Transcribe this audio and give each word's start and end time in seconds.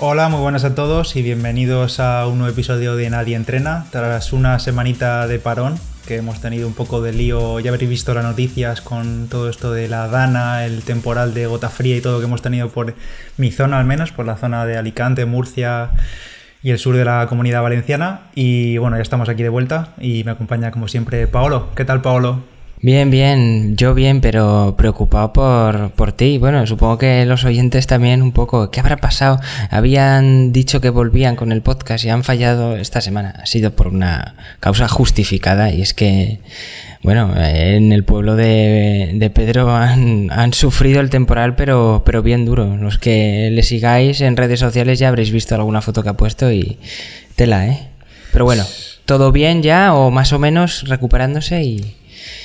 Hola, 0.00 0.28
muy 0.28 0.38
buenas 0.40 0.62
a 0.62 0.76
todos 0.76 1.16
y 1.16 1.22
bienvenidos 1.22 1.98
a 1.98 2.24
un 2.28 2.38
nuevo 2.38 2.52
episodio 2.52 2.94
de 2.94 3.10
Nadie 3.10 3.34
Entrena. 3.34 3.86
Tras 3.90 4.32
una 4.32 4.60
semanita 4.60 5.26
de 5.26 5.40
parón, 5.40 5.76
que 6.06 6.18
hemos 6.18 6.40
tenido 6.40 6.68
un 6.68 6.74
poco 6.74 7.02
de 7.02 7.12
lío, 7.12 7.58
ya 7.58 7.72
habréis 7.72 7.90
visto 7.90 8.14
las 8.14 8.22
noticias 8.22 8.80
con 8.80 9.26
todo 9.28 9.50
esto 9.50 9.72
de 9.72 9.88
la 9.88 10.06
Dana, 10.06 10.64
el 10.64 10.84
temporal 10.84 11.34
de 11.34 11.46
gota 11.48 11.68
fría 11.68 11.96
y 11.96 12.00
todo 12.00 12.20
que 12.20 12.26
hemos 12.26 12.42
tenido 12.42 12.68
por 12.68 12.94
mi 13.38 13.50
zona 13.50 13.80
al 13.80 13.86
menos, 13.86 14.12
por 14.12 14.24
la 14.24 14.36
zona 14.36 14.66
de 14.66 14.76
Alicante, 14.76 15.24
Murcia 15.24 15.90
y 16.62 16.70
el 16.70 16.78
sur 16.78 16.96
de 16.96 17.04
la 17.04 17.26
comunidad 17.28 17.62
valenciana. 17.62 18.20
Y 18.36 18.78
bueno, 18.78 18.98
ya 18.98 19.02
estamos 19.02 19.28
aquí 19.28 19.42
de 19.42 19.48
vuelta 19.48 19.94
y 19.98 20.22
me 20.22 20.30
acompaña 20.30 20.70
como 20.70 20.86
siempre 20.86 21.26
Paolo. 21.26 21.70
¿Qué 21.74 21.84
tal 21.84 22.02
Paolo? 22.02 22.44
Bien, 22.80 23.10
bien, 23.10 23.76
yo 23.76 23.92
bien, 23.92 24.20
pero 24.20 24.76
preocupado 24.78 25.32
por, 25.32 25.90
por 25.90 26.12
ti. 26.12 26.38
Bueno, 26.38 26.64
supongo 26.64 26.96
que 26.96 27.26
los 27.26 27.44
oyentes 27.44 27.88
también 27.88 28.22
un 28.22 28.30
poco. 28.30 28.70
¿Qué 28.70 28.78
habrá 28.78 28.98
pasado? 28.98 29.40
Habían 29.70 30.52
dicho 30.52 30.80
que 30.80 30.90
volvían 30.90 31.34
con 31.34 31.50
el 31.50 31.60
podcast 31.60 32.04
y 32.04 32.10
han 32.10 32.22
fallado 32.22 32.76
esta 32.76 33.00
semana. 33.00 33.34
Ha 33.42 33.46
sido 33.46 33.72
por 33.72 33.88
una 33.88 34.36
causa 34.60 34.86
justificada 34.86 35.72
y 35.72 35.82
es 35.82 35.92
que, 35.92 36.38
bueno, 37.02 37.34
en 37.36 37.90
el 37.90 38.04
pueblo 38.04 38.36
de, 38.36 39.10
de 39.12 39.30
Pedro 39.30 39.74
han, 39.74 40.30
han, 40.30 40.52
sufrido 40.52 41.00
el 41.00 41.10
temporal, 41.10 41.56
pero, 41.56 42.02
pero 42.06 42.22
bien 42.22 42.44
duro. 42.44 42.76
Los 42.76 42.98
que 42.98 43.50
le 43.50 43.64
sigáis 43.64 44.20
en 44.20 44.36
redes 44.36 44.60
sociales 44.60 45.00
ya 45.00 45.08
habréis 45.08 45.32
visto 45.32 45.56
alguna 45.56 45.82
foto 45.82 46.04
que 46.04 46.10
ha 46.10 46.16
puesto 46.16 46.52
y 46.52 46.78
tela, 47.34 47.66
¿eh? 47.66 47.88
Pero 48.30 48.44
bueno, 48.44 48.64
todo 49.04 49.32
bien 49.32 49.64
ya 49.64 49.94
o 49.94 50.12
más 50.12 50.32
o 50.32 50.38
menos 50.38 50.84
recuperándose 50.86 51.64
y 51.64 51.96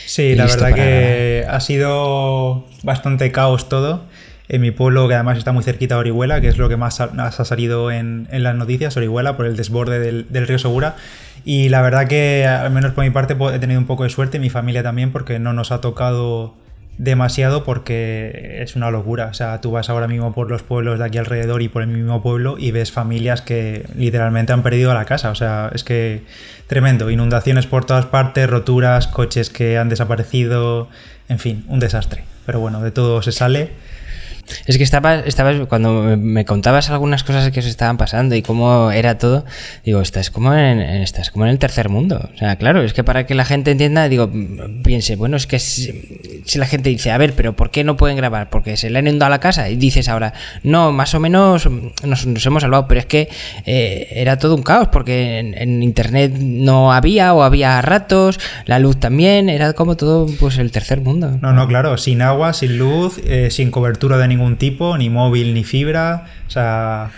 Sí, 0.06 0.36
la 0.36 0.46
verdad 0.46 0.74
que 0.74 1.46
ha 1.50 1.60
sido 1.60 2.66
bastante 2.84 3.32
caos 3.32 3.70
todo. 3.70 4.04
En 4.50 4.62
mi 4.62 4.72
pueblo, 4.72 5.08
que 5.08 5.16
además 5.16 5.38
está 5.38 5.52
muy 5.54 5.64
cerquita 5.64 5.96
de 5.96 6.02
Orihuela, 6.02 6.42
que 6.42 6.50
es 6.50 6.58
lo 6.58 6.68
que 6.68 6.76
más 6.76 7.00
ha, 7.00 7.06
ha 7.06 7.32
salido 7.32 7.92
en, 7.92 8.28
en, 8.30 8.44
las 8.44 8.56
noticias, 8.56 8.96
Orihuela, 8.98 9.38
por 9.38 9.46
el 9.46 9.56
desborde 9.56 10.00
del, 10.00 10.28
del, 10.30 10.48
río 10.48 10.60
Segura. 10.60 10.96
Y 11.46 11.70
la 11.70 11.82
verdad 11.82 12.08
que, 12.08 12.46
al 12.46 12.70
menos 12.72 12.92
por 12.92 13.04
mi 13.04 13.10
parte, 13.10 13.36
he 13.54 13.60
tenido 13.60 13.80
un 13.80 13.88
poco 13.88 14.04
de 14.04 14.10
suerte, 14.10 14.40
mi 14.40 14.50
familia 14.50 14.84
también, 14.84 15.12
porque 15.12 15.40
no 15.40 15.54
nos 15.54 15.72
ha 15.72 15.80
tocado 15.82 16.54
demasiado 16.98 17.64
porque 17.64 18.60
es 18.62 18.76
una 18.76 18.92
locura. 18.92 19.28
O 19.28 19.34
sea, 19.34 19.62
tú 19.62 19.72
vas 19.72 19.90
ahora 19.90 20.08
mismo 20.08 20.34
por 20.34 20.50
los 20.50 20.64
pueblos 20.64 21.00
de 21.00 21.06
aquí 21.06 21.18
alrededor 21.18 21.62
y 21.62 21.70
por 21.70 21.82
el 21.82 21.90
mismo 21.90 22.22
pueblo 22.22 22.58
y 22.58 22.72
ves 22.72 22.92
familias 22.92 23.42
que 23.42 23.86
literalmente 23.96 24.54
han 24.54 24.64
perdido 24.64 24.94
la 24.94 25.06
casa. 25.06 25.32
O 25.32 25.36
sea, 25.36 25.72
es 25.74 25.84
que 25.84 26.24
tremendo. 26.68 27.10
Inundaciones 27.10 27.68
por 27.68 27.86
todas 27.86 28.06
partes, 28.06 28.50
roturas, 28.50 29.08
coches 29.08 29.50
que 29.50 29.78
han 29.78 29.90
desaparecido, 29.90 30.90
en 31.30 31.40
fin, 31.40 31.66
un 31.68 31.80
desastre. 31.80 32.24
Pero 32.46 32.60
bueno, 32.60 32.82
de 32.82 32.92
todo 32.92 33.22
se 33.22 33.32
sale 33.32 33.72
es 34.66 34.78
que 34.78 34.84
estaba, 34.84 35.20
estabas, 35.20 35.68
cuando 35.68 36.18
me 36.18 36.46
contabas 36.46 36.90
algunas 36.90 37.24
cosas 37.24 37.52
que 37.52 37.62
se 37.62 37.70
estaban 37.70 37.98
pasando 37.98 38.36
y 38.36 38.42
cómo 38.42 38.92
era 38.92 39.18
todo, 39.18 39.46
digo, 39.86 40.02
estás 40.02 40.30
como 40.30 40.54
en, 40.54 40.80
estás 40.80 41.32
como 41.32 41.46
en 41.46 41.52
el 41.52 41.60
tercer 41.60 41.90
mundo. 41.90 42.30
O 42.34 42.38
sea, 42.38 42.56
claro, 42.58 42.82
es 42.84 42.94
que 42.94 43.04
para 43.04 43.26
que 43.26 43.36
la 43.36 43.46
gente 43.46 43.72
entienda, 43.72 44.10
digo, 44.10 44.30
piense, 44.84 45.16
bueno, 45.16 45.38
es 45.38 45.48
que 45.48 45.60
si, 45.60 45.92
la 46.56 46.66
gente 46.66 46.90
dice, 46.90 47.12
a 47.12 47.18
ver, 47.18 47.34
pero 47.34 47.56
¿por 47.56 47.72
qué 47.72 47.84
no 47.84 47.98
pueden 47.98 48.18
grabar? 48.18 48.50
Porque 48.50 48.78
se 48.78 48.90
le 48.90 49.00
han 49.00 49.08
inundado 49.08 49.28
a 49.28 49.36
la 49.36 49.40
casa 49.40 49.70
y 49.70 49.76
dices 49.76 50.10
ahora, 50.10 50.34
no, 50.64 50.92
más 50.92 51.14
o 51.16 51.20
menos 51.20 51.68
nos, 52.04 52.26
nos 52.26 52.46
hemos 52.46 52.62
salvado, 52.62 52.88
pero 52.88 53.00
es 53.00 53.06
que 53.06 53.30
eh, 53.66 54.08
era 54.12 54.38
todo 54.38 54.56
un 54.56 54.64
caos 54.64 54.90
porque 54.92 55.40
en, 55.40 55.54
en, 55.58 55.84
internet 55.84 56.34
no 56.34 56.94
había 56.94 57.34
o 57.34 57.44
había 57.44 57.82
ratos, 57.82 58.40
la 58.66 58.80
luz 58.80 59.00
también, 59.00 59.50
era 59.50 59.74
como 59.74 59.96
todo 59.96 60.28
pues 60.40 60.58
el 60.58 60.72
tercer 60.72 61.02
mundo. 61.02 61.38
No, 61.42 61.54
no, 61.54 61.68
claro, 61.68 61.98
sin 61.98 62.22
agua, 62.22 62.54
sin 62.54 62.78
luz, 62.78 63.20
eh, 63.26 63.50
sin 63.52 63.72
cobertura 63.72 64.18
de 64.18 64.28
ningún 64.28 64.43
tipo, 64.58 64.98
ni 64.98 65.10
móvil, 65.10 65.54
ni 65.54 65.64
fibra. 65.64 66.26
O 66.48 66.50
sea, 66.50 67.12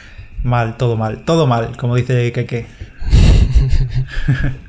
mal, 0.44 0.78
todo 0.78 0.98
mal, 0.98 1.24
todo 1.26 1.48
mal, 1.48 1.76
como 1.78 1.96
dice 1.96 2.32
Keke. 2.32 2.68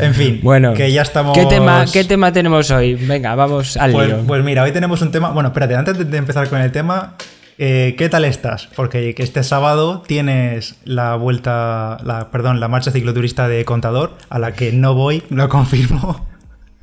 en 0.00 0.14
fin, 0.14 0.40
bueno, 0.42 0.74
que 0.74 0.90
ya 0.92 1.02
estamos. 1.02 1.36
¿qué 1.36 1.46
tema, 1.46 1.84
¿Qué 1.92 2.04
tema 2.04 2.32
tenemos 2.32 2.70
hoy? 2.70 2.94
Venga, 2.94 3.34
vamos 3.34 3.76
al 3.76 3.92
pues, 3.92 4.08
lío. 4.08 4.24
Pues 4.26 4.44
mira, 4.44 4.62
hoy 4.62 4.72
tenemos 4.72 5.02
un 5.02 5.10
tema. 5.10 5.30
Bueno, 5.30 5.48
espérate, 5.48 5.76
antes 5.76 6.10
de 6.10 6.16
empezar 6.16 6.48
con 6.48 6.60
el 6.60 6.72
tema, 6.72 7.14
eh, 7.58 7.94
¿qué 7.98 8.08
tal 8.08 8.24
estás? 8.24 8.68
Porque 8.74 9.14
este 9.18 9.42
sábado 9.42 10.02
tienes 10.06 10.76
la 10.84 11.16
vuelta, 11.16 11.98
la, 12.04 12.30
perdón, 12.30 12.60
la 12.60 12.68
marcha 12.68 12.90
cicloturista 12.90 13.48
de 13.48 13.64
Contador, 13.64 14.16
a 14.28 14.38
la 14.38 14.52
que 14.52 14.72
no 14.72 14.94
voy, 14.94 15.22
lo 15.30 15.48
confirmo. 15.48 16.26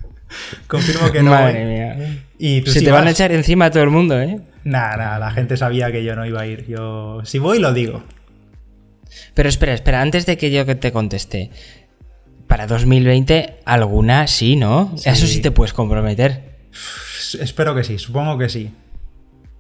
confirmo 0.68 1.12
que 1.12 1.24
no 1.24 1.31
Madre 1.31 1.66
voy. 1.66 1.74
mía. 1.74 2.18
Y 2.38 2.62
tú 2.62 2.72
Se 2.72 2.79
sí 2.79 2.85
te 2.85 2.91
van 2.91 3.08
a 3.08 3.12
echar 3.12 3.31
encima 3.31 3.66
a 3.66 3.72
todo 3.72 3.84
el 3.84 3.90
mundo, 3.90 4.19
¿eh? 4.19 4.40
Nah, 4.67 4.97
nah, 4.97 5.17
la 5.17 5.31
gente 5.31 5.55
sabía 5.55 5.91
que 5.91 6.03
yo 6.03 6.16
no 6.16 6.25
iba 6.25 6.41
a 6.41 6.45
ir. 6.47 6.66
Yo, 6.67 7.22
si 7.23 7.39
voy, 7.39 7.59
lo 7.59 7.72
digo. 7.73 8.03
Pero 9.33 9.47
espera, 9.47 9.73
espera, 9.73 10.01
antes 10.01 10.25
de 10.25 10.38
que 10.38 10.51
yo 10.51 10.66
te 10.78 10.91
conteste. 10.91 11.51
Para 12.47 12.67
2020, 12.67 13.59
alguna 13.66 14.28
sí, 14.28 14.55
¿no? 14.57 14.94
Sí. 14.97 15.09
Eso 15.09 15.25
sí 15.28 15.41
te 15.41 15.51
puedes 15.51 15.72
comprometer. 15.73 16.57
Espero 17.39 17.73
que 17.75 17.83
sí, 17.83 17.97
supongo 17.97 18.38
que 18.38 18.50
sí. 18.50 18.72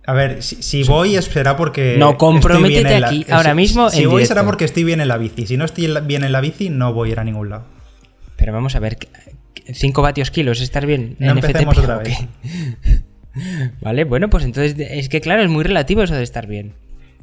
A 0.05 0.13
ver, 0.13 0.41
si, 0.43 0.61
si 0.63 0.83
voy 0.83 1.21
será 1.21 1.55
porque. 1.55 1.95
No, 1.97 2.17
comprométete 2.17 2.99
la- 2.99 3.07
aquí, 3.07 3.25
ahora 3.29 3.53
mismo, 3.53 3.89
Si 3.89 4.03
en 4.03 4.09
voy 4.09 4.19
directo. 4.19 4.33
será 4.35 4.45
porque 4.45 4.65
estoy 4.65 4.83
bien 4.83 4.99
en 5.01 5.07
la 5.09 5.17
bici. 5.17 5.45
Si 5.47 5.57
no 5.57 5.65
estoy 5.65 5.87
bien 6.05 6.23
en 6.23 6.31
la 6.33 6.41
bici, 6.41 6.69
no 6.69 6.93
voy 6.93 7.09
a 7.09 7.11
ir 7.13 7.19
a 7.19 7.23
ningún 7.23 7.49
lado. 7.49 7.65
Pero 8.35 8.51
vamos 8.53 8.75
a 8.75 8.79
ver, 8.79 8.97
5 9.73 10.01
vatios 10.01 10.31
kilos, 10.31 10.61
¿estar 10.61 10.85
bien? 10.85 11.15
No 11.19 11.31
en 11.31 11.37
empecemos 11.39 11.77
otra 11.77 11.97
¿o 11.97 11.99
vez. 11.99 12.17
vale, 13.81 14.03
bueno, 14.03 14.29
pues 14.29 14.43
entonces 14.43 14.75
es 14.77 15.09
que 15.09 15.21
claro, 15.21 15.43
es 15.43 15.49
muy 15.49 15.63
relativo 15.63 16.03
eso 16.03 16.15
de 16.15 16.23
estar 16.23 16.47
bien. 16.47 16.73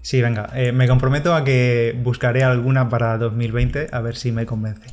Sí, 0.03 0.21
venga, 0.21 0.51
eh, 0.55 0.73
me 0.73 0.87
comprometo 0.87 1.35
a 1.35 1.45
que 1.45 1.99
buscaré 2.03 2.43
alguna 2.43 2.89
para 2.91 3.17
2020 3.17 3.89
a 3.91 4.01
ver 4.01 4.17
si 4.17 4.33
me 4.33 4.45
convence. 4.45 4.89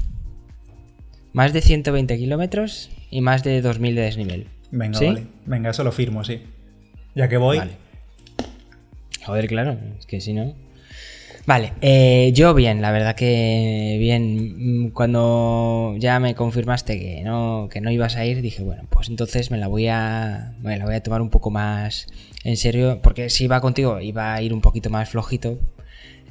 Más 1.34 1.52
de 1.54 1.62
120 1.62 2.18
kilómetros 2.18 2.90
y 3.10 3.22
más 3.22 3.44
de 3.44 3.62
2000 3.62 3.96
de 3.96 4.02
desnivel. 4.02 4.48
Venga, 4.72 4.98
¿Sí? 4.98 5.06
vale. 5.08 5.26
Venga, 5.46 5.70
eso 5.72 5.84
lo 5.84 5.92
firmo, 5.92 6.24
sí. 6.24 6.42
Ya 7.14 7.28
que 7.28 7.38
voy. 7.38 7.58
Vale. 7.58 7.74
Joder, 9.26 9.48
claro, 9.48 9.78
es 10.00 10.06
que 10.06 10.22
si 10.22 10.34
no. 10.34 10.56
Vale, 11.48 11.74
eh, 11.82 12.32
yo 12.36 12.54
bien, 12.54 12.82
la 12.82 12.92
verdad 12.92 13.16
que 13.16 13.98
bien. 14.00 14.86
Mm, 14.88 14.90
Cuando 14.92 15.96
ya 15.98 16.20
me 16.20 16.36
confirmaste 16.36 17.00
que 17.00 17.22
no, 17.24 17.68
que 17.72 17.82
no 17.82 17.90
ibas 17.92 18.16
a 18.16 18.26
ir, 18.26 18.42
dije, 18.42 18.62
bueno, 18.64 18.84
pues 18.90 19.10
entonces 19.10 19.50
me 19.52 19.58
la 19.58 19.68
voy 19.68 19.88
a. 19.88 20.54
Me 20.62 20.78
la 20.78 20.86
voy 20.86 20.96
a 20.96 21.04
tomar 21.04 21.22
un 21.22 21.30
poco 21.30 21.50
más 21.50 22.08
en 22.44 22.58
serio. 22.58 23.00
Porque 23.02 23.30
si 23.30 23.46
iba 23.46 23.60
contigo, 23.62 24.00
iba 24.02 24.34
a 24.34 24.42
ir 24.42 24.54
un 24.54 24.62
poquito 24.62 24.90
más 24.90 25.10
flojito. 25.10 25.58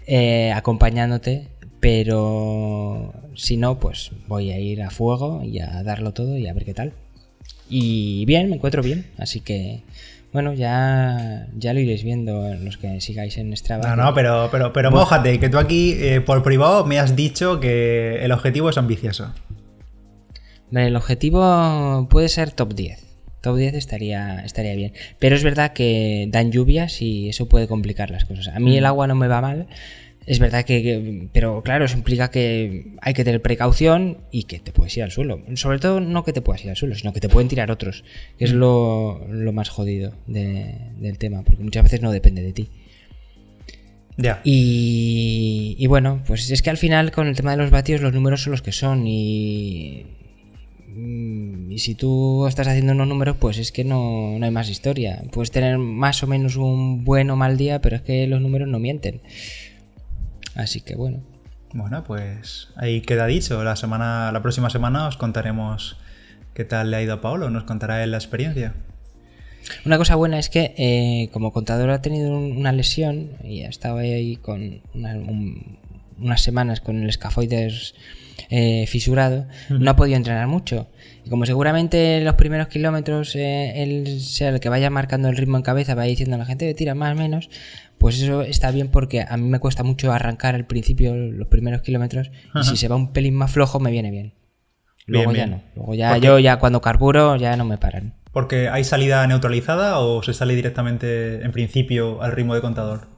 eh, 0.07 0.53
acompañándote. 0.55 1.49
Pero 1.81 3.13
si 3.37 3.57
no, 3.57 3.79
pues 3.81 4.11
voy 4.29 4.51
a 4.53 4.59
ir 4.61 4.83
a 4.83 4.91
fuego 4.91 5.43
y 5.45 5.61
a 5.61 5.83
darlo 5.83 6.13
todo 6.13 6.37
y 6.39 6.47
a 6.47 6.53
ver 6.53 6.65
qué 6.67 6.75
tal. 6.75 6.93
Y 7.69 8.25
bien, 8.27 8.49
me 8.51 8.57
encuentro 8.57 8.83
bien, 8.83 9.07
así 9.19 9.41
que 9.41 9.81
bueno, 10.33 10.53
ya, 10.53 11.49
ya 11.57 11.75
lo 11.75 11.81
iréis 11.81 12.05
viendo 12.05 12.55
los 12.55 12.77
que 12.77 13.01
sigáis 13.01 13.37
en 13.37 13.57
Strava. 13.57 13.89
No, 13.89 13.97
no, 13.97 14.15
pero, 14.15 14.49
pero, 14.53 14.73
pero 14.73 14.91
mójate, 14.91 15.41
que 15.41 15.49
tú 15.49 15.59
aquí 15.59 15.95
eh, 15.99 16.21
por 16.21 16.43
privado 16.43 16.85
me 16.85 16.99
has 16.99 17.17
dicho 17.17 17.59
que 17.59 18.25
el 18.25 18.31
objetivo 18.31 18.71
es 18.71 18.79
ambicioso. 18.79 19.33
Vale, 20.71 20.87
el 20.87 20.97
objetivo 20.97 22.07
puede 22.09 22.29
ser 22.29 22.53
top 22.53 22.75
10. 22.75 23.07
Top 23.41 23.57
10 23.57 23.75
estaría, 23.75 24.45
estaría 24.45 24.75
bien. 24.77 24.93
Pero 25.19 25.35
es 25.35 25.43
verdad 25.43 25.73
que 25.73 26.29
dan 26.31 26.53
lluvias 26.53 27.03
y 27.03 27.29
eso 27.29 27.49
puede 27.49 27.67
complicar 27.67 28.11
las 28.11 28.25
cosas. 28.25 28.49
A 28.49 28.61
mí 28.61 28.77
el 28.77 28.87
agua 28.87 29.07
no 29.07 29.17
me 29.17 29.27
va 29.29 29.41
mal. 29.41 29.67
Es 30.31 30.39
verdad 30.39 30.65
que, 30.65 30.81
que- 30.83 31.29
pero 31.33 31.61
claro, 31.63 31.85
eso 31.87 31.97
implica 31.97 32.31
que 32.31 32.93
hay 33.03 33.15
que 33.15 33.25
tener 33.25 33.43
precaución 33.43 34.19
y 34.31 34.45
que 34.45 34.61
te 34.61 34.71
puedes 34.71 34.97
ir 34.97 35.03
al 35.03 35.11
suelo. 35.11 35.41
Sobre 35.57 35.81
todo 35.81 35.99
no 36.01 36.23
que 36.25 36.33
te 36.33 36.41
puedas 36.41 36.63
ir 36.65 36.71
al 36.71 36.77
suelo, 36.77 36.95
sino 36.95 37.13
que 37.13 37.19
te 37.19 37.29
pueden 37.29 37.49
tirar 37.49 37.71
otros, 37.73 38.05
que 38.39 38.45
es 38.45 38.53
lo, 38.53 39.27
lo 39.29 39.53
más 39.53 39.71
jodido 39.71 40.13
de- 40.29 40.75
del 41.01 41.19
tema, 41.19 41.43
porque 41.43 41.65
muchas 41.65 41.83
veces 41.83 42.01
no 42.01 42.13
depende 42.13 42.43
de 42.43 42.53
ti. 42.53 42.69
Ya. 44.17 44.41
Y, 44.45 45.75
y 45.79 45.87
bueno, 45.89 46.23
pues 46.29 46.49
es 46.51 46.63
que 46.63 46.71
al 46.71 46.77
final 46.77 47.11
con 47.11 47.27
el 47.27 47.35
tema 47.35 47.51
de 47.51 47.57
los 47.57 47.71
vatios 47.73 48.01
los 48.01 48.13
números 48.13 48.43
son 48.43 48.53
los 48.53 48.63
que 48.63 48.71
son 48.71 49.09
y, 49.09 50.05
mm, 50.95 51.73
y 51.73 51.79
si 51.81 51.97
tú 51.97 52.47
estás 52.47 52.69
haciendo 52.69 52.93
unos 52.93 53.09
números 53.09 53.37
pues 53.41 53.59
es 53.59 53.73
que 53.73 53.83
no, 53.83 54.39
no 54.39 54.45
hay 54.45 54.53
más 54.53 54.69
historia. 54.71 55.23
Puedes 55.33 55.51
tener 55.51 55.79
más 55.79 56.23
o 56.23 56.29
menos 56.29 56.55
un 56.55 57.05
buen 57.05 57.31
o 57.31 57.37
mal 57.37 57.57
día, 57.57 57.81
pero 57.81 57.97
es 57.97 58.03
que 58.03 58.29
los 58.29 58.41
números 58.41 58.69
no 58.69 58.79
mienten. 58.79 59.21
Así 60.55 60.81
que 60.81 60.95
bueno. 60.97 61.19
Bueno, 61.73 62.03
pues 62.05 62.69
ahí 62.77 63.01
queda 63.01 63.27
dicho. 63.27 63.63
La 63.63 63.77
semana, 63.77 64.33
la 64.33 64.43
próxima 64.43 64.71
semana 64.71 65.07
os 65.07 65.17
contaremos 65.17 65.97
qué 66.55 66.65
tal 66.65 66.91
le 66.91 66.97
ha 66.97 67.03
ido 67.03 67.15
a 67.15 67.21
Paolo. 67.21 67.49
Nos 67.51 67.65
contará 67.65 68.03
él 68.03 68.11
la 68.11 68.17
experiencia. 68.17 68.75
Una 69.85 69.99
cosa 69.99 70.17
buena 70.17 70.39
es 70.39 70.49
que 70.49 70.75
eh, 70.79 71.29
como 71.33 71.53
contador 71.53 71.91
ha 71.91 72.03
tenido 72.03 72.37
un- 72.37 72.57
una 72.57 72.73
lesión 72.73 73.31
y 73.45 73.63
ha 73.63 73.69
estado 73.69 73.99
ahí 73.99 74.37
con 74.37 74.81
una- 74.95 75.15
un- 75.15 75.79
unas 76.21 76.43
semanas 76.43 76.81
con 76.81 77.03
el 77.03 77.09
escafoides 77.09 77.95
eh, 78.49 78.87
fisurado, 78.87 79.47
no 79.69 79.91
ha 79.91 79.97
podido 79.97 80.17
entrenar 80.17 80.47
mucho. 80.47 80.89
Y 81.25 81.31
como 81.31 81.47
seguramente 81.47 82.21
los 82.23 82.35
primeros 82.35 82.69
kilómetros 82.69 83.37
eh, 83.37 83.83
él 83.83 84.21
sea 84.21 84.49
el 84.49 84.61
que 84.61 84.69
vaya 84.69 84.91
marcando 84.91 85.29
el 85.29 85.37
ritmo 85.37 85.57
en 85.57 85.63
cabeza, 85.63 85.95
va 85.95 86.05
diciendo 86.05 86.37
a 86.37 86.39
la 86.39 86.47
gente, 86.47 86.73
tira 86.75 86.95
más 86.95 87.13
o 87.13 87.19
menos, 87.19 87.51
pues 87.99 88.21
eso 88.21 88.43
está 88.43 88.71
bien 88.71 88.89
porque 88.89 89.25
a 89.29 89.37
mí 89.37 89.49
me 89.49 89.59
cuesta 89.59 89.83
mucho 89.83 90.11
arrancar 90.13 90.55
al 90.55 90.67
principio 90.67 91.15
los 91.15 91.49
primeros 91.49 91.83
kilómetros 91.83 92.31
y 92.55 92.65
si 92.65 92.77
se 92.77 92.89
va 92.89 92.97
un 92.97 93.13
pelín 93.13 93.35
más 93.35 93.53
flojo 93.53 93.79
me 93.79 93.91
viene 93.91 94.11
bien. 94.11 94.35
Luego 95.07 95.33
ya 95.33 95.47
no. 95.47 95.63
Luego 95.77 95.95
ya 95.95 96.17
yo 96.19 96.39
ya 96.39 96.59
cuando 96.59 96.81
carburo 96.81 97.37
ya 97.37 97.57
no 97.57 97.65
me 97.65 97.79
paran. 97.79 98.15
¿Porque 98.33 98.69
hay 98.69 98.85
salida 98.85 99.27
neutralizada 99.27 99.99
o 99.99 100.23
se 100.23 100.35
sale 100.35 100.55
directamente 100.55 101.45
en 101.45 101.53
principio 101.53 102.23
al 102.23 102.33
ritmo 102.33 102.55
de 102.55 102.61
contador? 102.61 103.09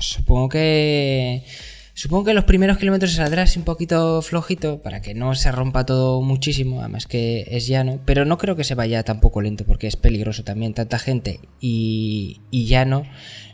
Pues 0.00 0.08
supongo 0.08 0.48
que 0.48 1.44
Supongo 1.92 2.24
que 2.24 2.32
los 2.32 2.44
primeros 2.44 2.78
kilómetros 2.78 3.10
se 3.10 3.18
saldrá 3.18 3.42
así 3.42 3.58
un 3.58 3.66
poquito 3.66 4.22
flojito 4.22 4.80
para 4.80 5.02
que 5.02 5.12
no 5.12 5.34
se 5.34 5.52
rompa 5.52 5.84
todo 5.84 6.22
muchísimo, 6.22 6.80
además 6.80 7.06
que 7.06 7.46
es 7.50 7.66
llano, 7.66 8.00
pero 8.06 8.24
no 8.24 8.38
creo 8.38 8.56
que 8.56 8.64
se 8.64 8.74
vaya 8.74 9.02
tampoco 9.02 9.42
lento 9.42 9.66
porque 9.66 9.86
es 9.88 9.96
peligroso 9.96 10.42
también, 10.42 10.72
tanta 10.72 10.98
gente 10.98 11.40
y, 11.60 12.40
y 12.50 12.64
llano 12.64 13.02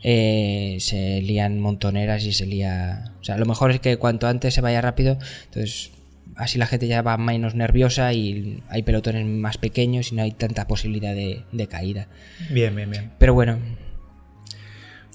eh, 0.04 0.76
se 0.78 1.20
lían 1.22 1.58
montoneras 1.58 2.24
y 2.24 2.32
se 2.32 2.46
lía... 2.46 3.14
O 3.20 3.24
sea, 3.24 3.36
lo 3.36 3.46
mejor 3.46 3.72
es 3.72 3.80
que 3.80 3.96
cuanto 3.96 4.28
antes 4.28 4.54
se 4.54 4.60
vaya 4.60 4.80
rápido, 4.80 5.18
entonces 5.46 5.90
así 6.36 6.58
la 6.58 6.66
gente 6.66 6.86
ya 6.86 7.02
va 7.02 7.16
menos 7.16 7.56
nerviosa 7.56 8.12
y 8.12 8.62
hay 8.68 8.84
pelotones 8.84 9.26
más 9.26 9.58
pequeños 9.58 10.12
y 10.12 10.14
no 10.14 10.22
hay 10.22 10.30
tanta 10.30 10.68
posibilidad 10.68 11.16
de, 11.16 11.66
caída. 11.68 12.06
Bien, 12.50 12.76
bien, 12.76 12.92
bien. 12.92 13.10
Pero 13.18 13.34
bueno. 13.34 13.58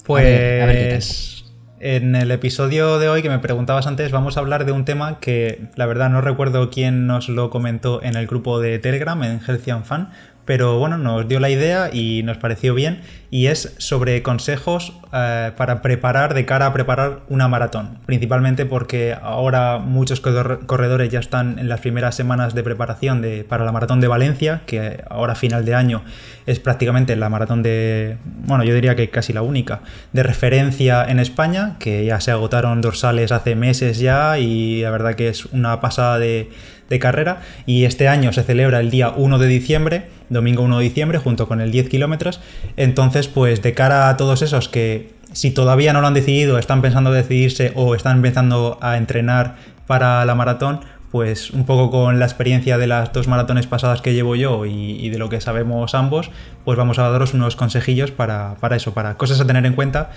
Pues... 0.04 0.62
A 0.62 0.66
ver. 0.66 0.90
Pues 0.90 1.42
en 1.82 2.14
el 2.14 2.30
episodio 2.30 3.00
de 3.00 3.08
hoy 3.08 3.22
que 3.22 3.28
me 3.28 3.40
preguntabas 3.40 3.88
antes, 3.88 4.12
vamos 4.12 4.36
a 4.36 4.40
hablar 4.40 4.66
de 4.66 4.70
un 4.70 4.84
tema 4.84 5.18
que 5.18 5.66
la 5.74 5.84
verdad 5.84 6.10
no 6.10 6.20
recuerdo 6.20 6.70
quién 6.70 7.08
nos 7.08 7.28
lo 7.28 7.50
comentó 7.50 8.00
en 8.04 8.14
el 8.14 8.28
grupo 8.28 8.60
de 8.60 8.78
Telegram, 8.78 9.20
en 9.24 9.40
Healthy 9.40 9.72
Fun, 9.82 10.08
pero 10.44 10.78
bueno, 10.78 10.98
nos 10.98 11.28
dio 11.28 11.40
la 11.40 11.50
idea 11.50 11.90
y 11.92 12.22
nos 12.24 12.36
pareció 12.38 12.74
bien 12.74 13.00
y 13.30 13.46
es 13.46 13.74
sobre 13.78 14.22
consejos 14.22 14.92
eh, 15.12 15.52
para 15.56 15.80
preparar 15.80 16.34
de 16.34 16.44
cara 16.44 16.66
a 16.66 16.72
preparar 16.74 17.20
una 17.28 17.48
maratón, 17.48 17.98
principalmente 18.04 18.66
porque 18.66 19.16
ahora 19.20 19.78
muchos 19.78 20.20
corredores 20.20 21.10
ya 21.10 21.20
están 21.20 21.58
en 21.58 21.68
las 21.68 21.80
primeras 21.80 22.14
semanas 22.14 22.54
de 22.54 22.62
preparación 22.62 23.22
de, 23.22 23.44
para 23.44 23.64
la 23.64 23.72
maratón 23.72 24.00
de 24.00 24.08
Valencia, 24.08 24.62
que 24.66 25.02
ahora 25.08 25.34
final 25.34 25.64
de 25.64 25.74
año 25.74 26.02
es 26.44 26.60
prácticamente 26.60 27.16
la 27.16 27.30
maratón 27.30 27.62
de, 27.62 28.18
bueno, 28.24 28.64
yo 28.64 28.74
diría 28.74 28.96
que 28.96 29.08
casi 29.08 29.32
la 29.32 29.40
única, 29.40 29.80
de 30.12 30.22
referencia 30.22 31.04
en 31.04 31.18
España, 31.18 31.76
que 31.78 32.04
ya 32.04 32.20
se 32.20 32.32
agotaron 32.32 32.82
dorsales 32.82 33.32
hace 33.32 33.54
meses 33.54 33.98
ya 33.98 34.38
y 34.38 34.82
la 34.82 34.90
verdad 34.90 35.14
que 35.14 35.28
es 35.28 35.46
una 35.46 35.80
pasada 35.80 36.18
de 36.18 36.50
de 36.92 36.98
carrera 36.98 37.40
y 37.64 37.86
este 37.86 38.06
año 38.06 38.32
se 38.34 38.42
celebra 38.42 38.80
el 38.80 38.90
día 38.90 39.14
1 39.16 39.38
de 39.38 39.46
diciembre, 39.46 40.08
domingo 40.28 40.62
1 40.62 40.78
de 40.78 40.84
diciembre, 40.84 41.18
junto 41.18 41.48
con 41.48 41.62
el 41.62 41.72
10 41.72 41.88
kilómetros. 41.88 42.40
Entonces, 42.76 43.28
pues 43.28 43.62
de 43.62 43.72
cara 43.72 44.10
a 44.10 44.16
todos 44.18 44.42
esos 44.42 44.68
que 44.68 45.14
si 45.32 45.50
todavía 45.50 45.94
no 45.94 46.02
lo 46.02 46.06
han 46.06 46.14
decidido, 46.14 46.58
están 46.58 46.82
pensando 46.82 47.10
decidirse 47.10 47.72
o 47.74 47.94
están 47.94 48.18
empezando 48.18 48.78
a 48.82 48.98
entrenar 48.98 49.56
para 49.86 50.24
la 50.26 50.34
maratón, 50.34 50.80
pues 51.10 51.50
un 51.50 51.64
poco 51.64 51.90
con 51.90 52.18
la 52.18 52.26
experiencia 52.26 52.76
de 52.76 52.86
las 52.86 53.10
dos 53.12 53.26
maratones 53.26 53.66
pasadas 53.66 54.02
que 54.02 54.12
llevo 54.12 54.36
yo 54.36 54.66
y, 54.66 55.08
de 55.08 55.18
lo 55.18 55.30
que 55.30 55.40
sabemos 55.40 55.94
ambos, 55.94 56.30
pues 56.64 56.76
vamos 56.76 56.98
a 56.98 57.08
daros 57.08 57.32
unos 57.32 57.56
consejillos 57.56 58.10
para, 58.10 58.56
para 58.60 58.76
eso, 58.76 58.92
para 58.92 59.16
cosas 59.16 59.40
a 59.40 59.46
tener 59.46 59.64
en 59.64 59.74
cuenta 59.74 60.10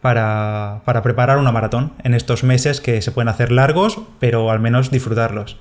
para, 0.00 0.82
para, 0.84 1.02
preparar 1.02 1.38
una 1.38 1.52
maratón 1.52 1.92
en 2.04 2.14
estos 2.14 2.44
meses 2.44 2.80
que 2.80 3.02
se 3.02 3.10
pueden 3.10 3.28
hacer 3.28 3.50
largos, 3.50 4.00
pero 4.20 4.50
al 4.50 4.60
menos 4.60 4.90
disfrutarlos. 4.90 5.56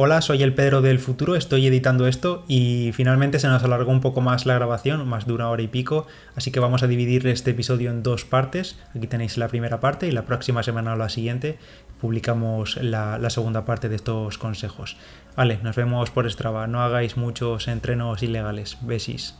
Hola, 0.00 0.22
soy 0.22 0.44
el 0.44 0.54
Pedro 0.54 0.80
del 0.80 1.00
futuro, 1.00 1.34
estoy 1.34 1.66
editando 1.66 2.06
esto 2.06 2.44
y 2.46 2.92
finalmente 2.92 3.40
se 3.40 3.48
nos 3.48 3.64
alargó 3.64 3.90
un 3.90 4.00
poco 4.00 4.20
más 4.20 4.46
la 4.46 4.54
grabación, 4.54 5.08
más 5.08 5.26
de 5.26 5.32
una 5.32 5.50
hora 5.50 5.60
y 5.60 5.66
pico, 5.66 6.06
así 6.36 6.52
que 6.52 6.60
vamos 6.60 6.84
a 6.84 6.86
dividir 6.86 7.26
este 7.26 7.50
episodio 7.50 7.90
en 7.90 8.04
dos 8.04 8.24
partes. 8.24 8.78
Aquí 8.94 9.08
tenéis 9.08 9.36
la 9.38 9.48
primera 9.48 9.80
parte 9.80 10.06
y 10.06 10.12
la 10.12 10.24
próxima 10.24 10.62
semana 10.62 10.92
o 10.92 10.96
la 10.96 11.08
siguiente 11.08 11.58
publicamos 12.00 12.76
la, 12.80 13.18
segunda 13.28 13.64
parte 13.64 13.88
de 13.88 13.96
estos 13.96 14.38
consejos. 14.38 14.96
Vale, 15.34 15.58
nos 15.64 15.74
vemos 15.74 16.12
por 16.12 16.30
Strava, 16.30 16.68
no 16.68 16.80
hagáis 16.80 17.16
muchos 17.16 17.66
entrenos 17.66 18.22
ilegales, 18.22 18.78
besis. 18.82 19.34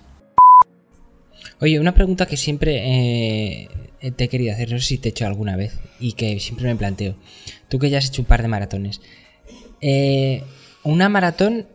Oye, 1.61 1.79
una 1.79 1.95
pregunta 1.95 2.27
que 2.27 2.37
siempre 2.37 3.61
eh, 3.61 3.69
te 4.17 4.25
he 4.25 4.29
querido 4.29 4.55
hacer, 4.55 4.73
no 4.73 4.81
sé 4.81 4.87
si 4.87 4.99
te 4.99 5.11
he 5.11 5.13
hecho 5.13 5.25
alguna 5.25 5.55
vez 5.55 5.79
y 6.01 6.15
que 6.15 6.41
siempre 6.41 6.67
me 6.67 6.75
planteo. 6.75 7.15
Tú 7.69 7.79
que 7.79 7.91
ya 7.91 7.99
has 7.99 8.09
hecho 8.09 8.23
un 8.23 8.27
par 8.27 8.43
de 8.43 8.49
maratones. 8.49 9.01
Eh, 9.81 10.45
una 10.83 11.09
maratón 11.09 11.67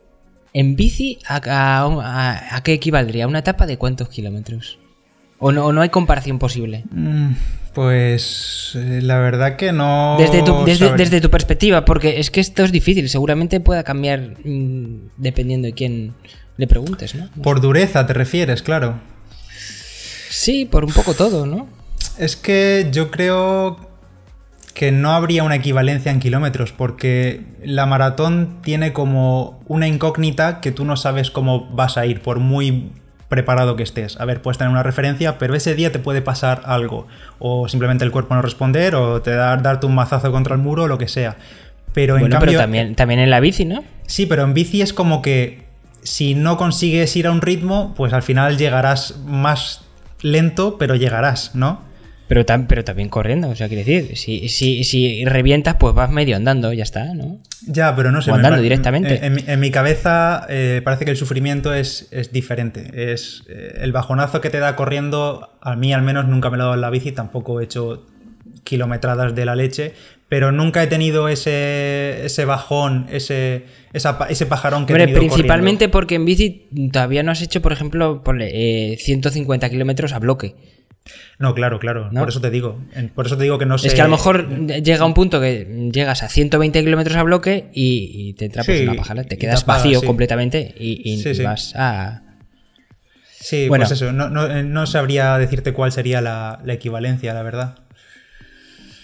en 0.53 0.75
bici, 0.75 1.19
a, 1.27 2.61
qué 2.63 2.73
equivaldría? 2.73 3.27
¿Una 3.27 3.39
etapa 3.39 3.65
de 3.65 3.77
cuántos 3.77 4.09
kilómetros? 4.09 4.79
¿O 5.39 5.51
no, 5.51 5.73
no 5.73 5.81
hay 5.81 5.89
comparación 5.89 6.39
posible? 6.39 6.83
Mm, 6.91 7.31
pues 7.73 8.73
eh, 8.75 8.99
la 9.01 9.19
verdad 9.19 9.55
que 9.55 9.71
no. 9.71 10.15
Desde 10.17 11.21
tu, 11.21 11.29
perspectiva, 11.29 11.85
porque 11.85 12.19
es 12.19 12.31
que 12.31 12.39
esto 12.39 12.63
es 12.63 12.71
difícil, 12.71 13.09
seguramente 13.09 13.59
pueda 13.59 13.83
cambiar 13.83 14.37
mm, 14.43 15.09
dependiendo 15.17 15.65
de 15.65 15.73
quién 15.73 16.13
le 16.57 16.67
preguntes, 16.67 17.15
¿no? 17.15 17.29
Por 17.41 17.61
dureza 17.61 18.05
te 18.05 18.13
refieres, 18.13 18.61
claro. 18.61 19.01
Sí, 20.29 20.65
por 20.65 20.85
un 20.85 20.93
poco 20.93 21.13
todo, 21.13 21.45
¿no? 21.45 21.67
Es 22.17 22.35
que 22.35 22.89
yo 22.91 23.09
creo 23.09 23.92
que 24.73 24.91
no 24.91 25.11
habría 25.11 25.43
una 25.43 25.55
equivalencia 25.55 26.11
en 26.11 26.19
kilómetros, 26.19 26.71
porque 26.71 27.41
la 27.63 27.85
maratón 27.85 28.57
tiene 28.63 28.91
como 28.91 29.61
una 29.67 29.87
incógnita 29.87 30.61
que 30.61 30.71
tú 30.71 30.83
no 30.85 30.97
sabes 30.97 31.29
cómo 31.29 31.69
vas 31.71 31.97
a 31.97 32.05
ir, 32.05 32.21
por 32.21 32.39
muy 32.39 32.91
preparado 33.29 33.75
que 33.75 33.83
estés. 33.83 34.19
A 34.19 34.25
ver, 34.25 34.41
puedes 34.41 34.57
tener 34.57 34.71
una 34.71 34.83
referencia, 34.83 35.37
pero 35.37 35.55
ese 35.55 35.75
día 35.75 35.91
te 35.91 35.99
puede 35.99 36.21
pasar 36.21 36.63
algo, 36.65 37.07
o 37.39 37.67
simplemente 37.67 38.03
el 38.03 38.11
cuerpo 38.11 38.35
no 38.35 38.41
responder, 38.41 38.95
o 38.95 39.21
te 39.21 39.31
dar 39.31 39.61
darte 39.61 39.85
un 39.85 39.95
mazazo 39.95 40.31
contra 40.31 40.55
el 40.55 40.61
muro, 40.61 40.83
o 40.83 40.87
lo 40.87 40.97
que 40.97 41.07
sea. 41.07 41.37
Pero 41.93 42.17
en 42.17 42.29
cambio, 42.29 42.39
pero 42.39 42.59
también, 42.59 42.95
también 42.95 43.19
en 43.19 43.29
la 43.29 43.39
bici, 43.39 43.65
¿no? 43.65 43.83
Sí, 44.07 44.25
pero 44.25 44.43
en 44.43 44.53
bici 44.53 44.81
es 44.81 44.93
como 44.93 45.21
que 45.21 45.63
si 46.01 46.35
no 46.35 46.57
consigues 46.57 47.15
ir 47.15 47.27
a 47.27 47.31
un 47.31 47.41
ritmo, 47.41 47.93
pues 47.95 48.13
al 48.13 48.23
final 48.23 48.57
llegarás 48.57 49.19
más 49.25 49.81
lento, 50.21 50.77
pero 50.77 50.95
llegarás, 50.95 51.53
¿no? 51.53 51.81
Pero, 52.33 52.65
pero 52.67 52.83
también 52.83 53.09
corriendo, 53.09 53.49
o 53.49 53.55
sea, 53.55 53.67
quiere 53.67 53.83
decir, 53.83 54.17
si, 54.17 54.49
si, 54.49 54.83
si 54.83 55.23
revientas, 55.23 55.75
pues 55.75 55.93
vas 55.93 56.09
medio 56.09 56.35
andando, 56.35 56.73
ya 56.73 56.81
está, 56.81 57.13
¿no? 57.13 57.37
Ya, 57.67 57.95
pero 57.95 58.11
no 58.11 58.23
sé. 58.23 58.31
O 58.31 58.33
andando 58.33 58.59
directamente. 58.59 59.19
En, 59.23 59.59
mi 59.59 59.69
cabeza 59.69 60.47
eh, 60.49 60.81
parece 60.83 61.05
que 61.05 61.11
el 61.11 61.17
sufrimiento 61.17 61.75
es, 61.75 62.07
es 62.09 62.31
diferente. 62.31 63.11
Es 63.11 63.43
eh, 63.49 63.77
el 63.81 63.91
bajonazo 63.91 64.41
que 64.41 64.49
te 64.49 64.57
da 64.57 64.75
corriendo, 64.75 65.51
a 65.61 65.75
mí 65.75 65.93
al 65.93 66.01
menos 66.01 66.27
nunca 66.27 66.49
me 66.49 66.57
lo 66.57 66.63
he 66.63 66.65
dado 66.65 66.73
en 66.73 66.81
la 66.81 66.89
bici, 66.89 67.11
tampoco 67.11 67.61
he 67.61 67.65
hecho 67.65 68.07
kilometradas 68.63 69.35
de 69.35 69.45
la 69.45 69.55
leche, 69.55 69.93
pero 70.27 70.51
nunca 70.51 70.81
he 70.81 70.87
tenido 70.87 71.27
ese, 71.29 72.25
ese 72.25 72.45
bajón, 72.45 73.05
ese, 73.11 73.65
ese 73.93 74.45
pajarón 74.47 74.87
que 74.87 74.93
he 74.93 74.97
tenido 74.97 75.19
Principalmente 75.19 75.87
porque 75.87 76.15
en 76.15 76.25
bici 76.25 76.67
todavía 76.91 77.21
no 77.21 77.31
has 77.31 77.43
hecho, 77.43 77.61
por 77.61 77.73
ejemplo, 77.73 78.23
150 78.25 79.67
eh, 79.67 79.69
kilómetros 79.69 80.13
a 80.13 80.17
bloque. 80.17 80.55
No, 81.39 81.53
claro, 81.53 81.79
claro. 81.79 82.09
Por 82.11 82.29
eso 82.29 82.39
te 82.39 82.49
digo. 82.49 82.79
Por 83.15 83.25
eso 83.25 83.37
te 83.37 83.43
digo 83.43 83.57
que 83.57 83.65
no 83.65 83.77
sé. 83.77 83.87
Es 83.87 83.93
que 83.93 84.01
a 84.01 84.05
lo 84.05 84.11
mejor 84.11 84.67
llega 84.67 85.05
un 85.05 85.13
punto 85.13 85.41
que 85.41 85.89
llegas 85.91 86.23
a 86.23 86.29
120 86.29 86.83
kilómetros 86.83 87.17
a 87.17 87.23
bloque 87.23 87.69
y, 87.73 88.33
te 88.33 88.45
entra 88.45 88.63
pues 88.63 88.81
una 88.81 88.95
pajada. 88.95 89.23
Te 89.23 89.37
quedas 89.37 89.65
vacío 89.65 90.01
completamente 90.01 90.73
y, 90.77 91.43
vas 91.43 91.73
a. 91.75 92.21
Sí, 93.39 93.67
bueno. 93.67 93.85
pues 93.85 94.01
eso. 94.01 94.09
Eh, 94.09 94.63
no, 94.63 94.87
sabría 94.87 95.37
decirte 95.37 95.73
cuál 95.73 95.91
sería 95.91 96.21
la, 96.21 96.61
equivalencia, 96.67 97.33
la 97.33 97.43
verdad. 97.43 97.75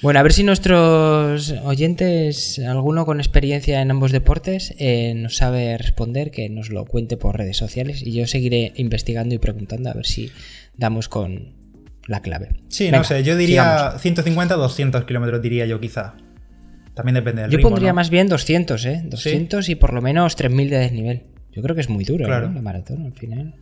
Bueno, 0.02 0.22
a 0.22 0.24
ver 0.24 0.32
si 0.32 0.44
nuestros 0.44 1.54
oyentes, 1.66 2.58
alguno 2.60 3.06
con 3.06 3.20
experiencia 3.20 3.82
en 3.82 3.92
ambos 3.92 4.14
deportes, 4.14 4.74
eh, 4.80 5.14
nos 5.14 5.36
sabe 5.36 5.78
responder, 5.78 6.32
que 6.32 6.48
nos 6.48 6.70
lo 6.70 6.86
cuente 6.86 7.18
por 7.18 7.38
redes 7.38 7.58
sociales 7.58 8.02
y 8.02 8.14
yo 8.14 8.26
seguiré 8.26 8.72
investigando 8.78 9.36
y 9.36 9.40
preguntando 9.40 9.90
a 9.90 9.94
ver 9.94 10.06
si 10.06 10.32
damos 10.78 11.10
con, 11.10 11.59
la 12.10 12.22
clave. 12.22 12.50
Sí, 12.70 12.90
no 12.92 13.04
sé, 13.04 13.24
yo 13.24 13.38
diría 13.38 13.94
150 13.98 14.56
200 14.56 15.06
kilómetros, 15.06 15.42
diría 15.42 15.66
yo 15.68 15.80
quizá. 15.80 16.16
También 16.96 17.14
depende 17.14 17.44
del 17.44 17.52
Yo 17.52 17.60
pondría 17.62 17.94
más 17.94 18.10
bien 18.10 18.28
200, 18.28 18.86
¿eh? 18.86 19.02
200 19.06 19.70
y 19.70 19.76
por 19.76 19.94
lo 19.94 20.02
menos 20.02 20.36
3000 20.36 20.70
de 20.70 20.78
desnivel. 20.80 21.22
Yo 21.54 21.62
creo 21.62 21.76
que 21.76 21.82
es 21.82 21.90
muy 21.90 22.04
duro, 22.04 22.26
claro. 22.26 22.52
La 22.54 22.62
maratón 22.62 23.06
al 23.06 23.14
final. 23.14 23.54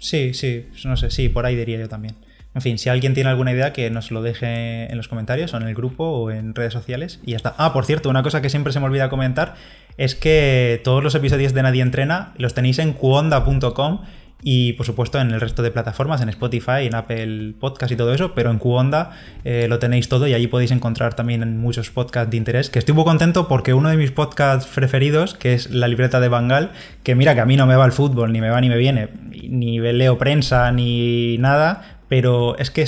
Sí, 0.00 0.34
sí, 0.34 0.66
no 0.84 0.96
sé, 0.96 1.10
sí, 1.10 1.28
por 1.28 1.46
ahí 1.46 1.54
diría 1.54 1.78
yo 1.78 1.88
también. 1.88 2.16
En 2.54 2.60
fin, 2.60 2.76
si 2.78 2.90
alguien 2.90 3.14
tiene 3.14 3.30
alguna 3.30 3.52
idea, 3.52 3.72
que 3.72 3.88
nos 3.90 4.10
lo 4.10 4.22
deje 4.22 4.90
en 4.90 4.96
los 4.96 5.08
comentarios 5.08 5.54
o 5.54 5.56
en 5.56 5.62
el 5.62 5.74
grupo 5.74 6.04
o 6.04 6.30
en 6.30 6.54
redes 6.54 6.72
sociales 6.72 7.20
y 7.24 7.30
ya 7.30 7.36
está. 7.36 7.54
Ah, 7.56 7.72
por 7.72 7.86
cierto, 7.86 8.10
una 8.10 8.22
cosa 8.22 8.42
que 8.42 8.50
siempre 8.50 8.72
se 8.72 8.80
me 8.80 8.86
olvida 8.86 9.08
comentar 9.08 9.54
es 9.96 10.14
que 10.14 10.80
todos 10.84 11.02
los 11.02 11.14
episodios 11.14 11.54
de 11.54 11.62
Nadie 11.62 11.82
Entrena 11.82 12.34
los 12.36 12.54
tenéis 12.54 12.80
en 12.80 12.92
cuonda.com 12.92 14.00
y 14.42 14.72
por 14.72 14.84
supuesto 14.84 15.20
en 15.20 15.30
el 15.30 15.40
resto 15.40 15.62
de 15.62 15.70
plataformas, 15.70 16.20
en 16.20 16.28
Spotify, 16.28 16.86
en 16.86 16.94
Apple 16.94 17.54
Podcast 17.60 17.92
y 17.92 17.96
todo 17.96 18.12
eso, 18.12 18.34
pero 18.34 18.50
en 18.50 18.58
QOnda 18.58 19.12
eh, 19.44 19.66
lo 19.68 19.78
tenéis 19.78 20.08
todo 20.08 20.26
y 20.26 20.34
allí 20.34 20.48
podéis 20.48 20.72
encontrar 20.72 21.14
también 21.14 21.58
muchos 21.58 21.90
podcasts 21.90 22.30
de 22.30 22.36
interés, 22.36 22.68
que 22.68 22.80
estoy 22.80 22.94
muy 22.94 23.04
contento 23.04 23.46
porque 23.46 23.72
uno 23.72 23.88
de 23.88 23.96
mis 23.96 24.10
podcasts 24.10 24.68
preferidos, 24.74 25.34
que 25.34 25.54
es 25.54 25.70
La 25.70 25.86
libreta 25.86 26.18
de 26.18 26.28
Bangal, 26.28 26.72
que 27.04 27.14
mira 27.14 27.34
que 27.34 27.40
a 27.40 27.46
mí 27.46 27.56
no 27.56 27.66
me 27.66 27.76
va 27.76 27.86
el 27.86 27.92
fútbol, 27.92 28.32
ni 28.32 28.40
me 28.40 28.50
va 28.50 28.60
ni 28.60 28.68
me 28.68 28.76
viene, 28.76 29.08
ni 29.48 29.78
leo 29.78 30.18
prensa 30.18 30.72
ni 30.72 31.38
nada, 31.38 32.00
pero 32.08 32.58
es 32.58 32.70
que 32.70 32.86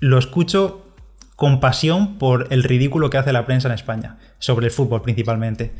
lo 0.00 0.18
escucho 0.18 0.84
con 1.34 1.60
pasión 1.60 2.18
por 2.18 2.48
el 2.50 2.62
ridículo 2.62 3.08
que 3.08 3.16
hace 3.16 3.32
la 3.32 3.46
prensa 3.46 3.68
en 3.68 3.74
España, 3.74 4.18
sobre 4.40 4.66
el 4.66 4.72
fútbol 4.72 5.02
principalmente. 5.02 5.70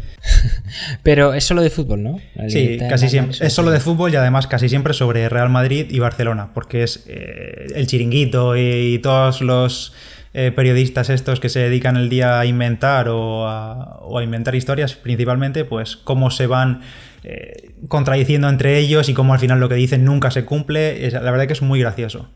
Pero 1.02 1.34
es 1.34 1.42
solo 1.42 1.62
de 1.62 1.70
fútbol, 1.70 2.02
¿no? 2.02 2.20
sí, 2.48 2.78
casi 2.88 3.08
siempre. 3.08 3.36
Es 3.40 3.52
solo 3.52 3.72
de 3.72 3.80
fútbol 3.80 4.12
y 4.12 4.16
además 4.16 4.46
casi 4.46 4.68
siempre 4.68 4.94
sobre 4.94 5.28
Real 5.28 5.48
Madrid 5.48 5.86
y 5.90 5.98
Barcelona, 5.98 6.50
porque 6.54 6.84
es 6.84 7.04
eh, 7.08 7.66
el 7.74 7.86
chiringuito 7.88 8.56
y, 8.56 9.00
todos 9.02 9.40
los 9.40 9.94
eh, 10.34 10.52
periodistas 10.54 11.08
estos 11.08 11.40
que 11.40 11.48
se 11.48 11.60
dedican 11.60 11.96
el 11.96 12.10
día 12.10 12.38
a 12.38 12.46
inventar 12.46 13.08
o 13.08 13.48
a, 13.48 14.22
inventar 14.22 14.54
historias, 14.54 14.94
principalmente, 14.94 15.64
pues 15.64 15.96
cómo 15.96 16.30
se 16.30 16.46
van 16.46 16.82
eh, 17.24 17.72
contradiciendo 17.88 18.48
entre 18.50 18.78
ellos 18.78 19.08
y 19.08 19.14
cómo 19.14 19.32
al 19.32 19.40
final 19.40 19.58
lo 19.58 19.70
que 19.70 19.74
dicen 19.74 20.04
nunca 20.04 20.30
se 20.30 20.44
cumple. 20.44 21.10
la 21.10 21.30
verdad 21.30 21.46
que 21.46 21.54
es 21.54 21.62
muy 21.62 21.80
gracioso. 21.80 22.28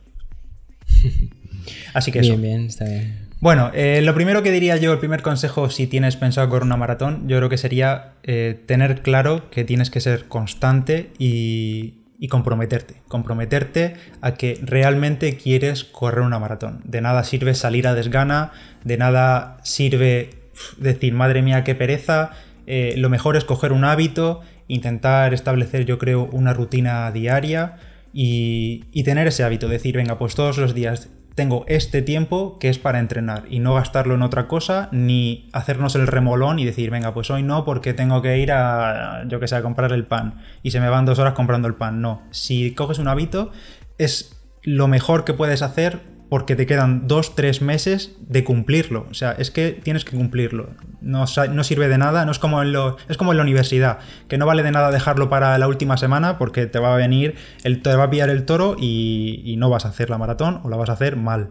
Así 1.92 2.10
que 2.10 2.20
bien, 2.20 2.32
eso. 2.32 2.42
Bien, 2.42 2.66
está 2.66 2.86
bien. 2.86 3.23
Bueno, 3.44 3.70
eh, 3.74 4.00
lo 4.00 4.14
primero 4.14 4.42
que 4.42 4.50
diría 4.50 4.78
yo, 4.78 4.94
el 4.94 4.98
primer 4.98 5.20
consejo 5.20 5.68
si 5.68 5.86
tienes 5.86 6.16
pensado 6.16 6.48
correr 6.48 6.62
una 6.62 6.78
maratón, 6.78 7.28
yo 7.28 7.36
creo 7.36 7.50
que 7.50 7.58
sería 7.58 8.14
eh, 8.22 8.58
tener 8.64 9.02
claro 9.02 9.50
que 9.50 9.64
tienes 9.64 9.90
que 9.90 10.00
ser 10.00 10.28
constante 10.28 11.10
y, 11.18 12.00
comprometerte. 12.30 13.02
Comprometerte 13.06 13.96
a 14.22 14.32
que 14.32 14.58
realmente 14.62 15.36
quieres 15.36 15.84
correr 15.84 16.24
una 16.24 16.38
maratón. 16.38 16.80
De 16.84 17.02
nada 17.02 17.22
sirve 17.22 17.54
salir 17.54 17.86
a 17.86 17.92
desgana, 17.92 18.52
de 18.82 18.96
nada 18.96 19.58
sirve 19.62 20.30
decir, 20.78 21.12
madre 21.12 21.42
mía, 21.42 21.64
qué 21.64 21.74
pereza. 21.74 22.30
Eh, 22.66 22.94
lo 22.96 23.10
mejor 23.10 23.36
es 23.36 23.44
coger 23.44 23.72
un 23.72 23.84
hábito, 23.84 24.40
intentar 24.68 25.34
establecer, 25.34 25.84
yo 25.84 25.98
creo, 25.98 26.30
una 26.32 26.54
rutina 26.54 27.10
diaria 27.10 27.76
y, 28.14 28.86
y 28.90 29.02
tener 29.02 29.26
ese 29.26 29.44
hábito. 29.44 29.68
Decir, 29.68 29.98
venga, 29.98 30.16
pues 30.16 30.34
todos 30.34 30.56
los 30.56 30.72
días 30.72 31.10
tengo 31.34 31.64
este 31.66 32.02
tiempo 32.02 32.58
que 32.58 32.68
es 32.68 32.78
para 32.78 33.00
entrenar 33.00 33.44
y 33.50 33.58
no 33.58 33.74
gastarlo 33.74 34.14
en 34.14 34.22
otra 34.22 34.46
cosa, 34.46 34.88
ni 34.92 35.48
hacernos 35.52 35.94
el 35.96 36.06
remolón 36.06 36.58
y 36.58 36.64
decir, 36.64 36.90
venga, 36.90 37.12
pues 37.12 37.30
hoy 37.30 37.42
no 37.42 37.64
porque 37.64 37.92
tengo 37.92 38.22
que 38.22 38.38
ir 38.38 38.52
a, 38.52 39.24
yo 39.26 39.40
que 39.40 39.48
sé, 39.48 39.56
a 39.56 39.62
comprar 39.62 39.92
el 39.92 40.04
pan 40.04 40.40
y 40.62 40.70
se 40.70 40.80
me 40.80 40.88
van 40.88 41.06
dos 41.06 41.18
horas 41.18 41.34
comprando 41.34 41.66
el 41.68 41.74
pan. 41.74 42.00
No, 42.00 42.22
si 42.30 42.74
coges 42.74 42.98
un 42.98 43.08
hábito, 43.08 43.50
es 43.98 44.40
lo 44.62 44.88
mejor 44.88 45.24
que 45.24 45.34
puedes 45.34 45.62
hacer 45.62 46.00
porque 46.34 46.56
te 46.56 46.66
quedan 46.66 47.06
dos, 47.06 47.36
tres 47.36 47.62
meses 47.62 48.10
de 48.18 48.42
cumplirlo. 48.42 49.06
O 49.08 49.14
sea, 49.14 49.36
es 49.38 49.52
que 49.52 49.70
tienes 49.70 50.04
que 50.04 50.16
cumplirlo. 50.16 50.70
No, 51.00 51.26
no 51.52 51.62
sirve 51.62 51.86
de 51.86 51.96
nada, 51.96 52.24
no 52.24 52.32
es 52.32 52.40
como, 52.40 52.60
en 52.60 52.72
lo, 52.72 52.96
es 53.08 53.16
como 53.16 53.30
en 53.30 53.36
la 53.36 53.44
universidad, 53.44 53.98
que 54.26 54.36
no 54.36 54.44
vale 54.44 54.64
de 54.64 54.72
nada 54.72 54.90
dejarlo 54.90 55.30
para 55.30 55.56
la 55.58 55.68
última 55.68 55.96
semana 55.96 56.36
porque 56.36 56.66
te 56.66 56.80
va 56.80 56.92
a 56.92 56.96
venir, 56.96 57.36
el, 57.62 57.82
te 57.82 57.94
va 57.94 58.02
a 58.02 58.10
pillar 58.10 58.30
el 58.30 58.46
toro 58.46 58.74
y, 58.76 59.54
no 59.58 59.70
vas 59.70 59.84
a 59.84 59.90
hacer 59.90 60.10
la 60.10 60.18
maratón 60.18 60.60
o 60.64 60.68
la 60.68 60.76
vas 60.76 60.88
a 60.88 60.94
hacer 60.94 61.14
mal. 61.14 61.50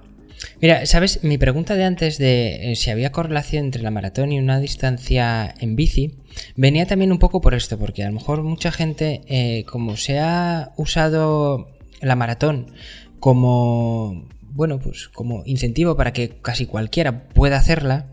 Mira, 0.60 0.86
¿sabes? 0.86 1.24
Mi 1.24 1.38
pregunta 1.38 1.75
de 1.75 1.86
antes 1.86 2.18
de 2.18 2.74
eh, 2.74 2.75
si 2.75 2.90
había 2.90 3.13
correlación 3.13 3.63
entre 3.63 3.84
la 3.84 3.90
maratón 3.90 4.34
y 4.34 4.40
una 4.40 4.60
distancia 4.60 5.56
en 5.62 5.78
bici 5.78 6.18
venía 6.58 6.86
también 6.88 7.13
un 7.13 7.20
poco 7.20 7.40
por 7.40 7.54
esto, 7.54 7.80
porque 7.80 8.04
a 8.04 8.08
lo 8.08 8.16
mejor 8.16 8.44
mucha 8.44 8.74
gente, 8.74 9.22
eh, 9.28 9.63
como 9.63 9.96
se 9.96 10.20
ha 10.20 10.74
usado 10.75 11.70
la 12.02 12.18
maratón 12.18 12.68
como 13.22 14.28
bueno, 14.54 14.80
pues 14.80 15.10
como 15.10 15.44
incentivo 15.46 15.96
para 15.98 16.14
que 16.14 16.30
casi 16.42 16.66
cualquiera 16.66 17.28
pueda 17.30 17.58
hacerla. 17.58 18.08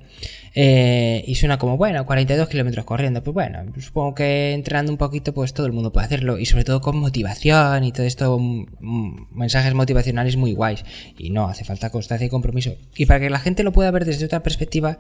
Eh, 0.53 1.23
y 1.29 1.37
suena 1.37 1.59
como, 1.59 1.77
bueno, 1.77 2.05
42 2.05 2.49
kilómetros 2.49 2.85
corriendo. 2.85 3.23
Pues 3.23 3.35
bueno, 3.35 3.65
supongo 3.79 4.15
que 4.15 4.53
entrenando 4.53 4.91
un 4.91 4.99
poquito, 4.99 5.33
pues 5.33 5.55
todo 5.55 5.67
el 5.67 5.73
mundo 5.73 5.93
puede 5.93 6.07
hacerlo. 6.07 6.39
Y 6.39 6.47
sobre 6.47 6.65
todo 6.65 6.81
con 6.81 6.97
motivación 6.97 7.85
y 7.85 7.93
todo 7.93 8.05
esto, 8.05 8.39
mm, 8.39 8.67
mm, 8.81 9.29
mensajes 9.33 9.75
motivacionales 9.75 10.37
muy 10.37 10.53
guays. 10.53 10.85
Y 11.17 11.31
no, 11.31 11.47
hace 11.49 11.65
falta 11.65 11.91
constancia 11.91 12.27
y 12.27 12.31
compromiso. 12.31 12.75
Y 12.97 13.07
para 13.07 13.21
que 13.21 13.31
la 13.31 13.39
gente 13.39 13.63
lo 13.63 13.73
pueda 13.73 13.91
ver 13.91 14.05
desde 14.05 14.25
otra 14.25 14.43
perspectiva, 14.43 14.99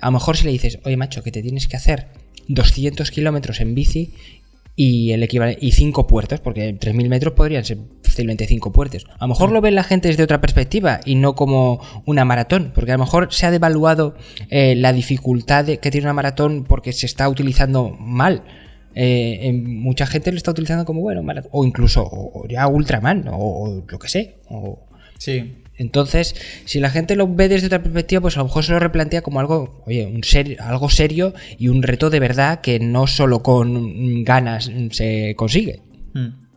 a 0.00 0.06
lo 0.06 0.12
mejor 0.12 0.36
si 0.36 0.44
le 0.44 0.50
dices, 0.50 0.80
oye 0.84 0.96
macho, 0.96 1.22
que 1.22 1.30
te 1.30 1.42
tienes 1.42 1.68
que 1.68 1.76
hacer 1.76 2.08
200 2.48 3.10
kilómetros 3.10 3.60
en 3.60 3.74
bici 3.74 4.14
y 4.80 5.10
el 5.10 5.24
equivalente 5.24 5.58
y 5.66 5.72
cinco 5.72 6.06
puertos, 6.06 6.38
porque 6.38 6.72
3.000 6.72 7.08
metros 7.08 7.34
podrían 7.34 7.64
ser 7.64 7.78
fácilmente 8.00 8.46
cinco 8.46 8.70
puertos. 8.70 9.06
A 9.18 9.24
lo 9.24 9.30
mejor 9.30 9.50
lo 9.50 9.60
ven 9.60 9.74
la 9.74 9.82
gente 9.82 10.06
desde 10.06 10.22
otra 10.22 10.40
perspectiva 10.40 11.00
y 11.04 11.16
no 11.16 11.34
como 11.34 11.80
una 12.06 12.24
maratón, 12.24 12.70
porque 12.72 12.92
a 12.92 12.96
lo 12.96 13.02
mejor 13.02 13.32
se 13.32 13.44
ha 13.44 13.50
devaluado 13.50 14.14
eh, 14.50 14.76
la 14.76 14.92
dificultad 14.92 15.66
que 15.66 15.90
tiene 15.90 16.06
una 16.06 16.12
maratón 16.12 16.62
porque 16.62 16.92
se 16.92 17.06
está 17.06 17.28
utilizando 17.28 17.90
mal. 17.98 18.44
Eh, 18.94 19.52
mucha 19.52 20.06
gente 20.06 20.30
lo 20.30 20.36
está 20.36 20.52
utilizando 20.52 20.84
como 20.84 21.00
bueno, 21.00 21.24
o 21.50 21.64
incluso 21.64 22.44
ya 22.48 22.68
Ultraman, 22.68 23.26
o, 23.26 23.34
o, 23.36 23.84
lo 23.84 23.98
que 23.98 24.08
sé. 24.08 24.36
O, 24.48 24.86
sí. 25.18 25.54
Entonces, 25.78 26.34
si 26.64 26.80
la 26.80 26.90
gente 26.90 27.16
lo 27.16 27.32
ve 27.32 27.48
desde 27.48 27.68
otra 27.68 27.82
perspectiva, 27.82 28.20
pues 28.20 28.36
a 28.36 28.40
lo 28.40 28.46
mejor 28.46 28.64
se 28.64 28.72
lo 28.72 28.80
replantea 28.80 29.22
como 29.22 29.40
algo, 29.40 29.82
oye, 29.86 30.06
un 30.06 30.22
algo 30.60 30.90
serio 30.90 31.32
y 31.56 31.68
un 31.68 31.82
reto 31.82 32.10
de 32.10 32.20
verdad 32.20 32.60
que 32.60 32.80
no 32.80 33.06
solo 33.06 33.42
con 33.42 34.24
ganas 34.24 34.70
se 34.90 35.34
consigue. 35.36 35.80
Hmm. 36.12 36.48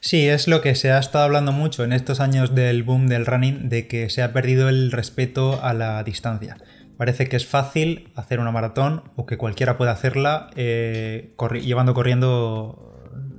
Sí, 0.00 0.28
es 0.28 0.46
lo 0.46 0.60
que 0.60 0.74
se 0.74 0.92
ha 0.92 0.98
estado 0.98 1.24
hablando 1.24 1.50
mucho 1.50 1.82
en 1.82 1.92
estos 1.92 2.20
años 2.20 2.54
del 2.54 2.84
boom 2.84 3.08
del 3.08 3.26
running, 3.26 3.68
de 3.68 3.88
que 3.88 4.10
se 4.10 4.22
ha 4.22 4.32
perdido 4.32 4.68
el 4.68 4.92
respeto 4.92 5.60
a 5.62 5.74
la 5.74 6.02
distancia. 6.04 6.56
Parece 6.96 7.28
que 7.28 7.36
es 7.36 7.46
fácil 7.46 8.10
hacer 8.14 8.38
una 8.38 8.50
maratón 8.50 9.04
o 9.16 9.26
que 9.26 9.38
cualquiera 9.38 9.78
puede 9.78 9.90
hacerla 9.90 10.50
eh, 10.56 11.34
llevando 11.62 11.94
corriendo 11.94 12.88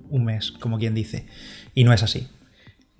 un 0.09 0.25
mes, 0.25 0.51
como 0.51 0.79
quien 0.79 0.95
dice. 0.95 1.27
Y 1.75 1.83
no 1.83 1.93
es 1.93 2.03
así. 2.03 2.27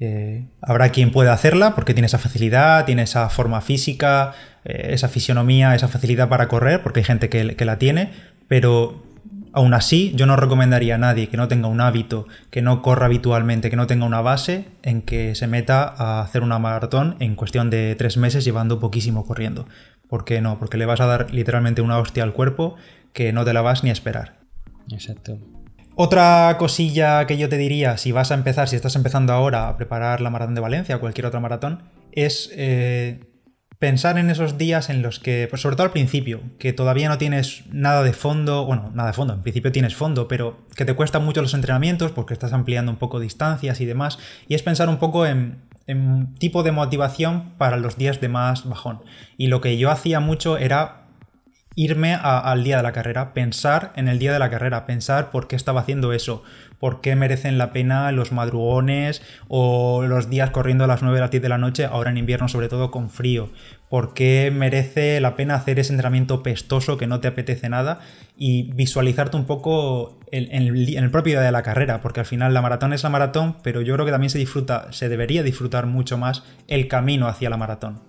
Eh, 0.01 0.47
habrá 0.61 0.89
quien 0.89 1.11
pueda 1.11 1.33
hacerla 1.33 1.75
porque 1.75 1.93
tiene 1.93 2.05
esa 2.05 2.19
facilidad, 2.19 2.85
tiene 2.85 3.01
esa 3.01 3.29
forma 3.29 3.59
física, 3.59 4.33
eh, 4.63 4.91
esa 4.91 5.09
fisionomía, 5.09 5.75
esa 5.75 5.89
facilidad 5.89 6.29
para 6.29 6.47
correr, 6.47 6.81
porque 6.81 7.01
hay 7.01 7.03
gente 7.03 7.29
que, 7.29 7.55
que, 7.55 7.65
la 7.65 7.77
tiene, 7.77 8.11
pero 8.47 9.03
aún 9.51 9.73
así 9.73 10.13
yo 10.15 10.25
no 10.25 10.37
recomendaría 10.37 10.95
a 10.95 10.97
nadie 10.97 11.27
que 11.27 11.35
no 11.35 11.49
tenga 11.49 11.67
un 11.67 11.81
hábito, 11.81 12.27
que 12.49 12.61
no 12.61 12.81
corra 12.81 13.07
habitualmente, 13.07 13.69
que 13.69 13.75
no 13.75 13.87
tenga 13.87 14.05
una 14.05 14.21
base, 14.21 14.65
en 14.83 15.01
que 15.01 15.35
se 15.35 15.47
meta 15.47 15.83
a 15.83 16.21
hacer 16.21 16.43
una 16.43 16.59
maratón 16.59 17.17
en 17.19 17.35
cuestión 17.35 17.69
de 17.69 17.95
tres 17.95 18.15
meses 18.15 18.45
llevando 18.45 18.79
poquísimo 18.79 19.25
corriendo. 19.25 19.67
¿Por 20.07 20.23
qué 20.23 20.39
no? 20.39 20.59
Porque 20.59 20.77
le 20.77 20.85
vas 20.85 21.01
a 21.01 21.07
dar 21.07 21.33
literalmente 21.33 21.81
una 21.81 21.99
hostia 21.99 22.23
al 22.23 22.33
cuerpo 22.33 22.75
que 23.11 23.33
no 23.33 23.43
te 23.43 23.53
la 23.53 23.61
vas 23.61 23.83
ni 23.83 23.89
a 23.89 23.93
esperar. 23.93 24.39
Exacto. 24.91 25.39
Otra 26.01 26.55
cosilla 26.57 27.27
que 27.27 27.37
yo 27.37 27.49
te 27.49 27.57
diría, 27.57 27.97
si 27.97 28.13
vas 28.13 28.31
a 28.31 28.33
empezar, 28.33 28.69
si 28.69 28.77
estás 28.77 28.95
empezando 28.95 29.33
ahora 29.33 29.67
a 29.67 29.75
preparar 29.75 30.21
la 30.21 30.29
maratón 30.29 30.55
de 30.55 30.61
Valencia 30.61 30.95
o 30.95 31.01
cualquier 31.01 31.25
otra 31.25 31.41
maratón, 31.41 31.83
es 32.13 32.49
eh, 32.53 33.19
pensar 33.79 34.17
en 34.17 34.29
esos 34.29 34.57
días 34.57 34.89
en 34.89 35.01
los 35.01 35.19
que, 35.19 35.47
pues 35.49 35.61
sobre 35.61 35.75
todo 35.75 35.83
al 35.83 35.91
principio, 35.91 36.39
que 36.57 36.71
todavía 36.71 37.09
no 37.09 37.17
tienes 37.17 37.63
nada 37.73 38.01
de 38.01 38.13
fondo, 38.13 38.65
bueno, 38.65 38.91
nada 38.93 39.09
de 39.09 39.13
fondo, 39.13 39.33
en 39.33 39.41
principio 39.41 39.73
tienes 39.73 39.93
fondo, 39.93 40.29
pero 40.29 40.65
que 40.73 40.85
te 40.85 40.93
cuestan 40.93 41.25
mucho 41.25 41.41
los 41.41 41.53
entrenamientos 41.53 42.13
porque 42.13 42.33
estás 42.33 42.53
ampliando 42.53 42.93
un 42.93 42.97
poco 42.97 43.19
distancias 43.19 43.81
y 43.81 43.85
demás, 43.85 44.19
y 44.47 44.55
es 44.55 44.63
pensar 44.63 44.87
un 44.87 44.99
poco 44.99 45.25
en, 45.25 45.63
en 45.85 46.33
tipo 46.35 46.63
de 46.63 46.71
motivación 46.71 47.55
para 47.57 47.75
los 47.75 47.97
días 47.97 48.21
de 48.21 48.29
más 48.29 48.69
bajón. 48.69 49.01
Y 49.35 49.47
lo 49.47 49.59
que 49.59 49.77
yo 49.77 49.91
hacía 49.91 50.21
mucho 50.21 50.57
era 50.57 51.08
irme 51.79 52.13
al 52.13 52.65
día 52.65 52.75
de 52.75 52.83
la 52.83 52.91
carrera, 52.91 53.33
pensar 53.33 53.93
en 53.95 54.09
el 54.09 54.19
día 54.19 54.33
de 54.33 54.39
la 54.39 54.49
carrera, 54.49 54.85
pensar 54.85 55.31
por 55.31 55.47
qué 55.47 55.55
estaba 55.55 55.79
haciendo 55.79 56.11
eso, 56.11 56.43
por 56.77 56.99
qué 56.99 57.15
merecen 57.15 57.57
la 57.57 57.71
pena 57.71 58.11
los 58.11 58.33
madrugones 58.33 59.21
o 59.47 60.03
los 60.05 60.29
días 60.29 60.49
corriendo 60.49 60.83
a 60.83 60.87
las 60.87 61.01
9 61.01 61.15
de 61.15 61.21
las 61.21 61.31
10 61.31 61.41
de 61.41 61.47
la 61.47 61.57
noche, 61.57 61.85
ahora 61.85 62.09
en 62.09 62.17
invierno 62.17 62.49
sobre 62.49 62.67
todo 62.67 62.91
con 62.91 63.09
frío, 63.09 63.49
por 63.87 64.13
qué 64.13 64.51
merece 64.53 65.21
la 65.21 65.37
pena 65.37 65.55
hacer 65.55 65.79
ese 65.79 65.93
entrenamiento 65.93 66.43
pestoso 66.43 66.97
que 66.97 67.07
no 67.07 67.21
te 67.21 67.29
apetece 67.29 67.69
nada 67.69 68.01
y 68.35 68.63
visualizarte 68.73 69.37
un 69.37 69.45
poco 69.45 70.19
en, 70.33 70.51
el, 70.51 71.11
propio 71.11 71.35
día 71.35 71.41
de 71.41 71.53
la 71.53 71.63
carrera, 71.63 72.01
porque 72.01 72.19
al 72.19 72.25
final 72.25 72.53
la 72.53 72.61
maratón 72.61 72.91
es 72.91 73.03
la 73.03 73.09
maratón, 73.09 73.55
pero 73.63 73.79
yo 73.79 73.93
creo 73.93 74.05
que 74.05 74.11
también 74.11 74.31
se 74.31 74.37
disfruta, 74.37 74.91
se 74.91 75.07
debería 75.07 75.43
disfrutar 75.43 75.85
mucho 75.85 76.17
más 76.17 76.43
el 76.67 76.89
camino 76.89 77.29
hacia 77.29 77.49
la 77.49 77.55
maratón. 77.55 78.01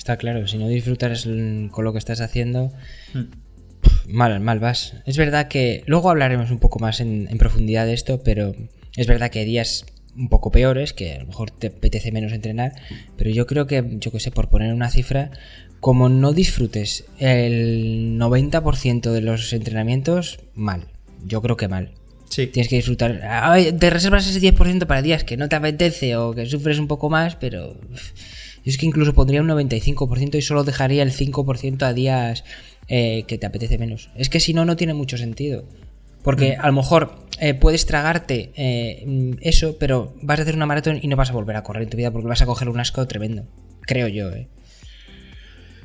Está 0.00 0.16
claro, 0.16 0.48
si 0.48 0.56
no 0.56 0.66
disfrutas 0.66 1.28
con 1.70 1.84
lo 1.84 1.92
que 1.92 1.98
estás 1.98 2.22
haciendo, 2.22 2.72
hmm. 3.12 4.14
mal, 4.14 4.40
mal 4.40 4.58
vas. 4.58 4.94
Es 5.04 5.18
verdad 5.18 5.48
que 5.48 5.84
luego 5.84 6.08
hablaremos 6.08 6.50
un 6.50 6.58
poco 6.58 6.78
más 6.78 7.00
en, 7.00 7.28
profundidad 7.36 7.84
de 7.84 7.92
esto, 7.92 8.22
pero 8.22 8.54
es 8.96 9.06
verdad 9.06 9.30
que 9.30 9.40
hay 9.40 9.44
días 9.44 9.84
un 10.16 10.30
poco 10.30 10.50
peores, 10.50 10.94
que 10.94 11.16
a 11.16 11.18
lo 11.18 11.26
mejor 11.26 11.50
te 11.50 11.66
apetece 11.66 12.12
menos 12.12 12.32
entrenar, 12.32 12.72
pero 13.18 13.28
yo 13.28 13.46
creo 13.46 13.66
que, 13.66 13.98
yo 14.00 14.10
que 14.10 14.20
sé, 14.20 14.30
por 14.30 14.48
poner 14.48 14.72
una 14.72 14.88
cifra, 14.88 15.32
como 15.80 16.08
no 16.08 16.32
disfrutes 16.32 17.04
el 17.18 18.16
90% 18.18 19.10
de 19.10 19.20
los 19.20 19.52
entrenamientos, 19.52 20.40
mal. 20.54 20.86
Yo 21.26 21.42
creo 21.42 21.58
que 21.58 21.68
mal. 21.68 21.92
Sí. 22.30 22.46
Tienes 22.46 22.70
que 22.70 22.76
disfrutar. 22.76 23.20
Ay, 23.22 23.72
Te 23.72 23.90
reservas 23.90 24.26
ese 24.26 24.40
10% 24.40 24.86
para 24.86 25.02
días 25.02 25.24
que 25.24 25.36
no 25.36 25.50
te 25.50 25.56
apetece 25.56 26.16
o 26.16 26.32
que 26.32 26.46
sufres 26.46 26.78
un 26.78 26.88
poco 26.88 27.10
más, 27.10 27.36
pero. 27.36 27.76
Yo 28.64 28.70
es 28.70 28.78
que 28.78 28.86
incluso 28.86 29.14
pondría 29.14 29.40
un 29.40 29.48
95% 29.48 30.36
y 30.36 30.42
solo 30.42 30.64
dejaría 30.64 31.02
el 31.02 31.12
5% 31.12 31.82
a 31.82 31.92
días 31.92 32.44
eh, 32.88 33.24
que 33.26 33.38
te 33.38 33.46
apetece 33.46 33.78
menos. 33.78 34.10
Es 34.16 34.28
que 34.28 34.40
si 34.40 34.54
no, 34.54 34.64
no 34.64 34.76
tiene 34.76 34.94
mucho 34.94 35.16
sentido. 35.16 35.64
Porque 36.22 36.56
a 36.56 36.66
lo 36.66 36.74
mejor 36.74 37.26
eh, 37.38 37.54
puedes 37.54 37.86
tragarte 37.86 38.52
eh, 38.54 39.04
mm, 39.06 39.38
eso, 39.40 39.76
pero 39.78 40.14
vas 40.20 40.38
a 40.38 40.42
hacer 40.42 40.54
una 40.54 40.66
maratón 40.66 40.98
y 41.00 41.08
no 41.08 41.16
vas 41.16 41.30
a 41.30 41.32
volver 41.32 41.56
a 41.56 41.62
correr 41.62 41.84
en 41.84 41.88
tu 41.88 41.96
vida 41.96 42.10
porque 42.10 42.28
vas 42.28 42.42
a 42.42 42.46
coger 42.46 42.68
un 42.68 42.78
asco 42.78 43.06
tremendo. 43.06 43.46
Creo 43.86 44.06
yo, 44.06 44.30
¿eh? 44.30 44.48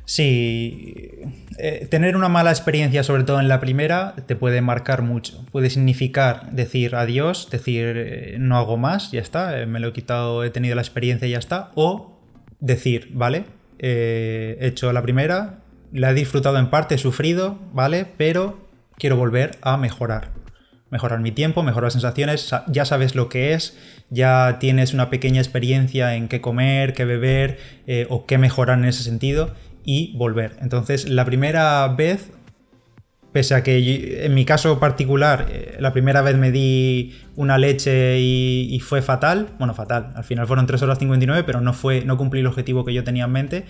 Sí, 0.06 1.10
eh, 1.58 1.88
tener 1.90 2.16
una 2.16 2.30
mala 2.30 2.52
experiencia, 2.52 3.04
sobre 3.04 3.24
todo 3.24 3.40
en 3.40 3.48
la 3.48 3.60
primera, 3.60 4.14
te 4.28 4.36
puede 4.36 4.62
marcar 4.62 5.02
mucho. 5.02 5.44
Puede 5.52 5.72
significar 5.72 6.52
decir 6.52 6.96
adiós, 6.96 7.50
decir 7.50 7.96
eh, 7.98 8.36
no 8.40 8.58
hago 8.58 8.78
más, 8.78 9.12
ya 9.12 9.22
está, 9.22 9.60
eh, 9.60 9.66
me 9.66 9.80
lo 9.80 9.88
he 9.88 9.94
quitado, 9.94 10.44
he 10.44 10.52
tenido 10.52 10.76
la 10.76 10.84
experiencia 10.84 11.28
y 11.28 11.32
ya 11.32 11.40
está. 11.40 11.72
O 11.74 12.15
decir, 12.60 13.10
vale, 13.14 13.46
eh, 13.80 14.58
he 14.62 14.68
hecho 14.68 14.92
la 14.94 15.02
primera, 15.02 15.60
la 15.92 16.12
he 16.12 16.14
disfrutado 16.14 16.58
en 16.58 16.70
parte, 16.70 16.96
he 16.96 16.98
sufrido, 16.98 17.58
vale, 17.74 18.06
pero 18.18 18.68
quiero 18.98 19.18
volver 19.18 19.52
a 19.62 19.78
mejorar. 19.78 20.32
Mejorar 20.92 21.20
mi 21.20 21.32
tiempo, 21.32 21.64
mejorar 21.64 21.92
sensaciones, 21.92 22.42
sa- 22.42 22.64
ya 22.68 22.86
sabes 22.86 23.16
lo 23.16 23.28
que 23.28 23.54
es, 23.54 23.78
ya 24.10 24.58
tienes 24.60 24.94
una 24.94 25.10
pequeña 25.10 25.42
experiencia 25.42 26.16
en 26.16 26.28
qué 26.28 26.42
comer, 26.42 26.94
qué 26.94 27.06
beber 27.06 27.58
eh, 27.88 28.06
o 28.10 28.26
qué 28.26 28.38
mejorar 28.38 28.78
en 28.78 28.86
ese 28.86 29.04
sentido 29.04 29.54
y 29.84 30.16
volver. 30.18 30.56
Entonces, 30.62 31.10
la 31.10 31.26
primera 31.26 31.88
vez, 31.90 32.32
pese 33.36 33.54
a 33.54 33.64
que 33.64 34.24
en 34.26 34.34
mi 34.34 34.46
caso 34.46 34.80
particular, 34.80 35.48
eh, 35.52 35.76
la 35.82 35.92
primera 35.92 36.22
vez 36.22 36.38
me 36.38 36.54
di 36.54 37.14
una 37.36 37.58
leche 37.58 38.18
y, 38.18 38.74
y 38.74 38.80
fue 38.80 39.02
fatal, 39.02 39.50
bueno, 39.60 39.74
fatal, 39.74 40.14
al 40.16 40.24
final 40.24 40.48
fueron 40.48 40.66
3 40.66 40.82
horas 40.84 41.00
59, 41.00 41.44
pero 41.44 41.60
no, 41.60 41.74
fue, 41.74 42.06
no 42.06 42.16
cumplí 42.16 42.40
el 42.40 42.48
objetivo 42.48 42.86
que 42.86 42.94
yo 42.94 43.04
tenía 43.04 43.26
en 43.26 43.32
mente, 43.34 43.66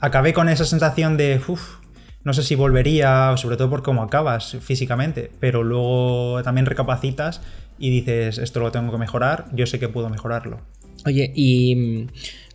acabé 0.00 0.32
con 0.32 0.48
esa 0.48 0.64
sensación 0.64 1.18
de, 1.18 1.38
uff, 1.46 1.80
no 2.24 2.32
sé 2.32 2.42
si 2.42 2.54
volvería, 2.54 3.36
sobre 3.36 3.58
todo 3.58 3.68
por 3.68 3.82
cómo 3.82 4.02
acabas 4.02 4.56
físicamente, 4.62 5.30
pero 5.40 5.62
luego 5.62 6.42
también 6.42 6.64
recapacitas 6.64 7.42
y 7.78 7.90
dices, 7.90 8.38
esto 8.38 8.60
lo 8.60 8.72
tengo 8.72 8.90
que 8.90 8.96
mejorar, 8.96 9.44
yo 9.52 9.66
sé 9.66 9.78
que 9.78 9.90
puedo 9.90 10.08
mejorarlo. 10.08 10.62
Oye, 11.04 11.32
y 11.34 11.76
mm, 11.76 12.06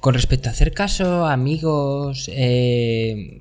con 0.02 0.14
respecto 0.16 0.50
a 0.50 0.52
hacer 0.52 0.74
caso, 0.74 1.26
amigos, 1.28 2.30
eh, 2.34 3.40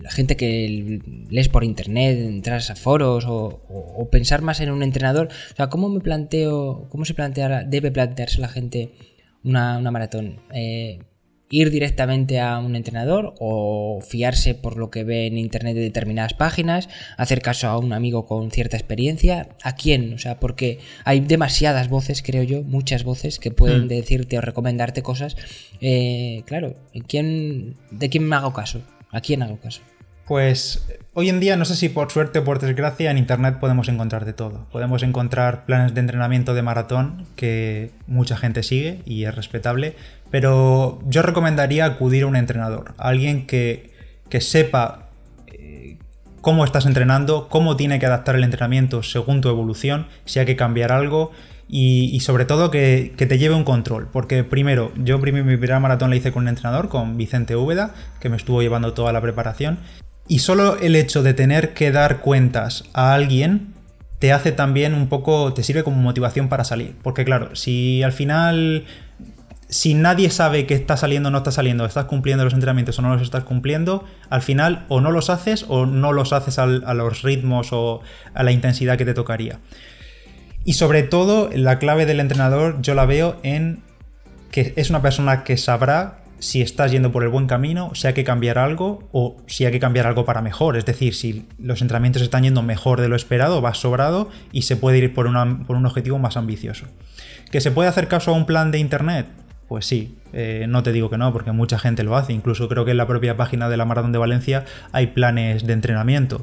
la 0.00 0.10
gente 0.10 0.36
que 0.36 1.00
lees 1.28 1.48
por 1.48 1.64
internet, 1.64 2.18
entras 2.20 2.70
a 2.70 2.76
foros 2.76 3.24
o, 3.26 3.62
o- 3.68 3.94
o 4.02 4.08
pensar 4.08 4.40
más 4.42 4.60
en 4.60 4.70
un 4.70 4.82
entrenador, 4.82 5.28
o 5.52 5.56
sea, 5.56 5.68
¿cómo 5.68 5.88
me 5.88 6.00
planteo, 6.00 6.86
cómo 6.88 7.04
se 7.04 7.14
plantea, 7.14 7.64
debe 7.64 7.90
plantearse 7.90 8.40
la 8.40 8.48
gente 8.48 8.92
una, 9.44 9.78
una 9.78 9.90
maratón? 9.90 10.40
Eh, 10.54 11.00
¿Ir 11.50 11.70
directamente 11.70 12.40
a 12.40 12.58
un 12.58 12.76
entrenador 12.76 13.34
o 13.40 14.00
fiarse 14.06 14.54
por 14.54 14.76
lo 14.76 14.90
que 14.90 15.02
ve 15.04 15.26
en 15.26 15.38
internet 15.38 15.74
de 15.74 15.80
determinadas 15.80 16.34
páginas, 16.34 16.90
hacer 17.16 17.40
caso 17.40 17.68
a 17.68 17.78
un 17.78 17.92
amigo 17.94 18.26
con 18.26 18.50
cierta 18.50 18.76
experiencia? 18.76 19.48
¿A 19.62 19.74
quién? 19.74 20.12
O 20.12 20.18
sea, 20.18 20.38
porque 20.40 20.78
hay 21.04 21.20
demasiadas 21.20 21.88
voces, 21.88 22.22
creo 22.22 22.42
yo, 22.42 22.62
muchas 22.62 23.02
voces 23.04 23.38
que 23.38 23.50
pueden 23.50 23.84
Hmm. 23.84 23.88
decirte 23.88 24.36
o 24.36 24.40
recomendarte 24.42 25.02
cosas. 25.02 25.36
Eh, 25.80 26.42
claro, 26.44 26.76
¿en 26.92 27.02
quién, 27.04 27.76
¿de 27.90 28.10
quién 28.10 28.24
me 28.28 28.36
hago 28.36 28.52
caso? 28.52 28.82
¿A 29.10 29.20
quién 29.22 29.42
hago 29.42 29.58
caso? 29.58 29.80
Pues 30.28 30.86
hoy 31.14 31.30
en 31.30 31.40
día, 31.40 31.56
no 31.56 31.64
sé 31.64 31.74
si 31.74 31.88
por 31.88 32.12
suerte 32.12 32.40
o 32.40 32.44
por 32.44 32.58
desgracia, 32.58 33.10
en 33.10 33.16
Internet 33.16 33.56
podemos 33.58 33.88
encontrar 33.88 34.26
de 34.26 34.34
todo. 34.34 34.66
Podemos 34.70 35.02
encontrar 35.02 35.64
planes 35.64 35.94
de 35.94 36.00
entrenamiento 36.00 36.52
de 36.52 36.60
maratón 36.60 37.24
que 37.34 37.92
mucha 38.06 38.36
gente 38.36 38.62
sigue 38.62 39.00
y 39.06 39.24
es 39.24 39.34
respetable, 39.34 39.96
pero 40.30 41.00
yo 41.06 41.22
recomendaría 41.22 41.86
acudir 41.86 42.24
a 42.24 42.26
un 42.26 42.36
entrenador, 42.36 42.92
alguien 42.98 43.46
que, 43.46 43.90
que 44.28 44.42
sepa 44.42 45.08
eh, 45.46 45.96
cómo 46.42 46.66
estás 46.66 46.84
entrenando, 46.84 47.48
cómo 47.48 47.78
tiene 47.78 47.98
que 47.98 48.04
adaptar 48.04 48.34
el 48.36 48.44
entrenamiento 48.44 49.02
según 49.02 49.40
tu 49.40 49.48
evolución, 49.48 50.08
si 50.26 50.40
hay 50.40 50.44
que 50.44 50.56
cambiar 50.56 50.92
algo 50.92 51.32
y, 51.70 52.20
sobre 52.20 52.44
todo 52.44 52.70
que, 52.70 53.14
que 53.16 53.24
te 53.24 53.38
lleve 53.38 53.54
un 53.54 53.64
control. 53.64 54.08
Porque 54.12 54.44
primero, 54.44 54.92
yo 54.96 55.18
mi 55.18 55.32
primera 55.32 55.80
maratón 55.80 56.10
la 56.10 56.16
hice 56.16 56.32
con 56.32 56.42
un 56.42 56.48
entrenador, 56.48 56.90
con 56.90 57.16
Vicente 57.16 57.56
Úbeda, 57.56 57.94
que 58.20 58.28
me 58.28 58.36
estuvo 58.36 58.60
llevando 58.60 58.92
toda 58.92 59.12
la 59.12 59.22
preparación. 59.22 59.78
Y 60.28 60.40
solo 60.40 60.76
el 60.78 60.94
hecho 60.94 61.22
de 61.22 61.34
tener 61.34 61.74
que 61.74 61.90
dar 61.90 62.20
cuentas 62.20 62.84
a 62.92 63.14
alguien 63.14 63.74
te 64.18 64.32
hace 64.32 64.52
también 64.52 64.94
un 64.94 65.08
poco, 65.08 65.54
te 65.54 65.62
sirve 65.62 65.84
como 65.84 66.00
motivación 66.02 66.48
para 66.48 66.64
salir. 66.64 66.94
Porque 67.02 67.24
claro, 67.24 67.56
si 67.56 68.02
al 68.02 68.12
final 68.12 68.84
si 69.68 69.92
nadie 69.94 70.30
sabe 70.30 70.66
que 70.66 70.74
está 70.74 70.96
saliendo 70.96 71.28
o 71.28 71.32
no 71.32 71.38
está 71.38 71.52
saliendo, 71.52 71.84
estás 71.84 72.06
cumpliendo 72.06 72.44
los 72.44 72.54
entrenamientos 72.54 72.98
o 72.98 73.02
no 73.02 73.12
los 73.12 73.22
estás 73.22 73.44
cumpliendo, 73.44 74.04
al 74.30 74.40
final 74.40 74.86
o 74.88 75.00
no 75.00 75.10
los 75.10 75.28
haces 75.28 75.66
o 75.68 75.84
no 75.86 76.12
los 76.12 76.32
haces 76.32 76.58
a 76.58 76.66
los 76.66 77.22
ritmos 77.22 77.68
o 77.72 78.00
a 78.34 78.42
la 78.42 78.52
intensidad 78.52 78.96
que 78.96 79.04
te 79.04 79.14
tocaría. 79.14 79.58
Y 80.64 80.74
sobre 80.74 81.02
todo, 81.02 81.50
la 81.54 81.78
clave 81.78 82.06
del 82.06 82.20
entrenador 82.20 82.80
yo 82.80 82.94
la 82.94 83.06
veo 83.06 83.38
en 83.42 83.82
que 84.50 84.72
es 84.76 84.90
una 84.90 85.02
persona 85.02 85.44
que 85.44 85.56
sabrá 85.56 86.20
si 86.38 86.62
estás 86.62 86.90
yendo 86.92 87.10
por 87.12 87.22
el 87.22 87.28
buen 87.28 87.46
camino, 87.46 87.90
si 87.94 88.06
hay 88.06 88.14
que 88.14 88.24
cambiar 88.24 88.58
algo 88.58 89.08
o 89.12 89.36
si 89.46 89.64
hay 89.66 89.72
que 89.72 89.80
cambiar 89.80 90.06
algo 90.06 90.24
para 90.24 90.40
mejor. 90.42 90.76
Es 90.76 90.84
decir, 90.84 91.14
si 91.14 91.46
los 91.58 91.82
entrenamientos 91.82 92.22
están 92.22 92.44
yendo 92.44 92.62
mejor 92.62 93.00
de 93.00 93.08
lo 93.08 93.16
esperado, 93.16 93.60
vas 93.60 93.78
sobrado 93.78 94.28
y 94.52 94.62
se 94.62 94.76
puede 94.76 94.98
ir 94.98 95.14
por, 95.14 95.26
una- 95.26 95.64
por 95.66 95.76
un 95.76 95.86
objetivo 95.86 96.18
más 96.18 96.36
ambicioso. 96.36 96.86
¿Que 97.50 97.60
se 97.60 97.70
puede 97.70 97.88
hacer 97.88 98.08
caso 98.08 98.30
a 98.32 98.34
un 98.34 98.46
plan 98.46 98.70
de 98.70 98.78
internet? 98.78 99.26
Pues 99.68 99.84
sí, 99.84 100.16
eh, 100.32 100.66
no 100.68 100.82
te 100.82 100.92
digo 100.92 101.10
que 101.10 101.18
no, 101.18 101.32
porque 101.32 101.52
mucha 101.52 101.78
gente 101.78 102.02
lo 102.02 102.16
hace. 102.16 102.32
Incluso 102.32 102.68
creo 102.68 102.84
que 102.84 102.92
en 102.92 102.96
la 102.96 103.06
propia 103.06 103.36
página 103.36 103.68
de 103.68 103.76
la 103.76 103.84
Maratón 103.84 104.12
de 104.12 104.18
Valencia 104.18 104.64
hay 104.92 105.08
planes 105.08 105.66
de 105.66 105.72
entrenamiento. 105.74 106.42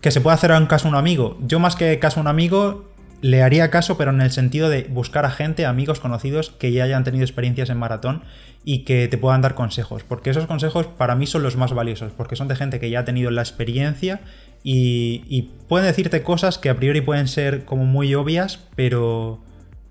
¿Que 0.00 0.10
se 0.10 0.20
puede 0.22 0.34
hacer 0.36 0.50
un 0.52 0.64
caso 0.66 0.88
a 0.88 0.90
un 0.90 0.96
amigo? 0.96 1.36
Yo 1.42 1.58
más 1.58 1.76
que 1.76 1.98
caso 1.98 2.20
a 2.20 2.22
un 2.22 2.28
amigo, 2.28 2.88
le 3.22 3.42
haría 3.42 3.70
caso, 3.70 3.96
pero 3.98 4.10
en 4.10 4.20
el 4.20 4.30
sentido 4.30 4.68
de 4.68 4.84
buscar 4.84 5.24
a 5.24 5.30
gente, 5.30 5.66
amigos 5.66 6.00
conocidos 6.00 6.50
que 6.50 6.72
ya 6.72 6.84
hayan 6.84 7.04
tenido 7.04 7.24
experiencias 7.24 7.70
en 7.70 7.76
maratón 7.76 8.22
y 8.64 8.80
que 8.80 9.08
te 9.08 9.18
puedan 9.18 9.40
dar 9.42 9.54
consejos. 9.54 10.04
Porque 10.04 10.30
esos 10.30 10.46
consejos 10.46 10.86
para 10.86 11.14
mí 11.14 11.26
son 11.26 11.42
los 11.42 11.56
más 11.56 11.72
valiosos, 11.72 12.12
porque 12.16 12.36
son 12.36 12.48
de 12.48 12.56
gente 12.56 12.80
que 12.80 12.90
ya 12.90 13.00
ha 13.00 13.04
tenido 13.04 13.30
la 13.30 13.42
experiencia 13.42 14.20
y, 14.62 15.50
pueden 15.68 15.86
decirte 15.86 16.22
cosas 16.22 16.58
que 16.58 16.68
a 16.68 16.76
priori 16.76 17.00
pueden 17.00 17.28
ser 17.28 17.64
como 17.64 17.84
muy 17.84 18.14
obvias, 18.14 18.60
pero, 18.74 19.40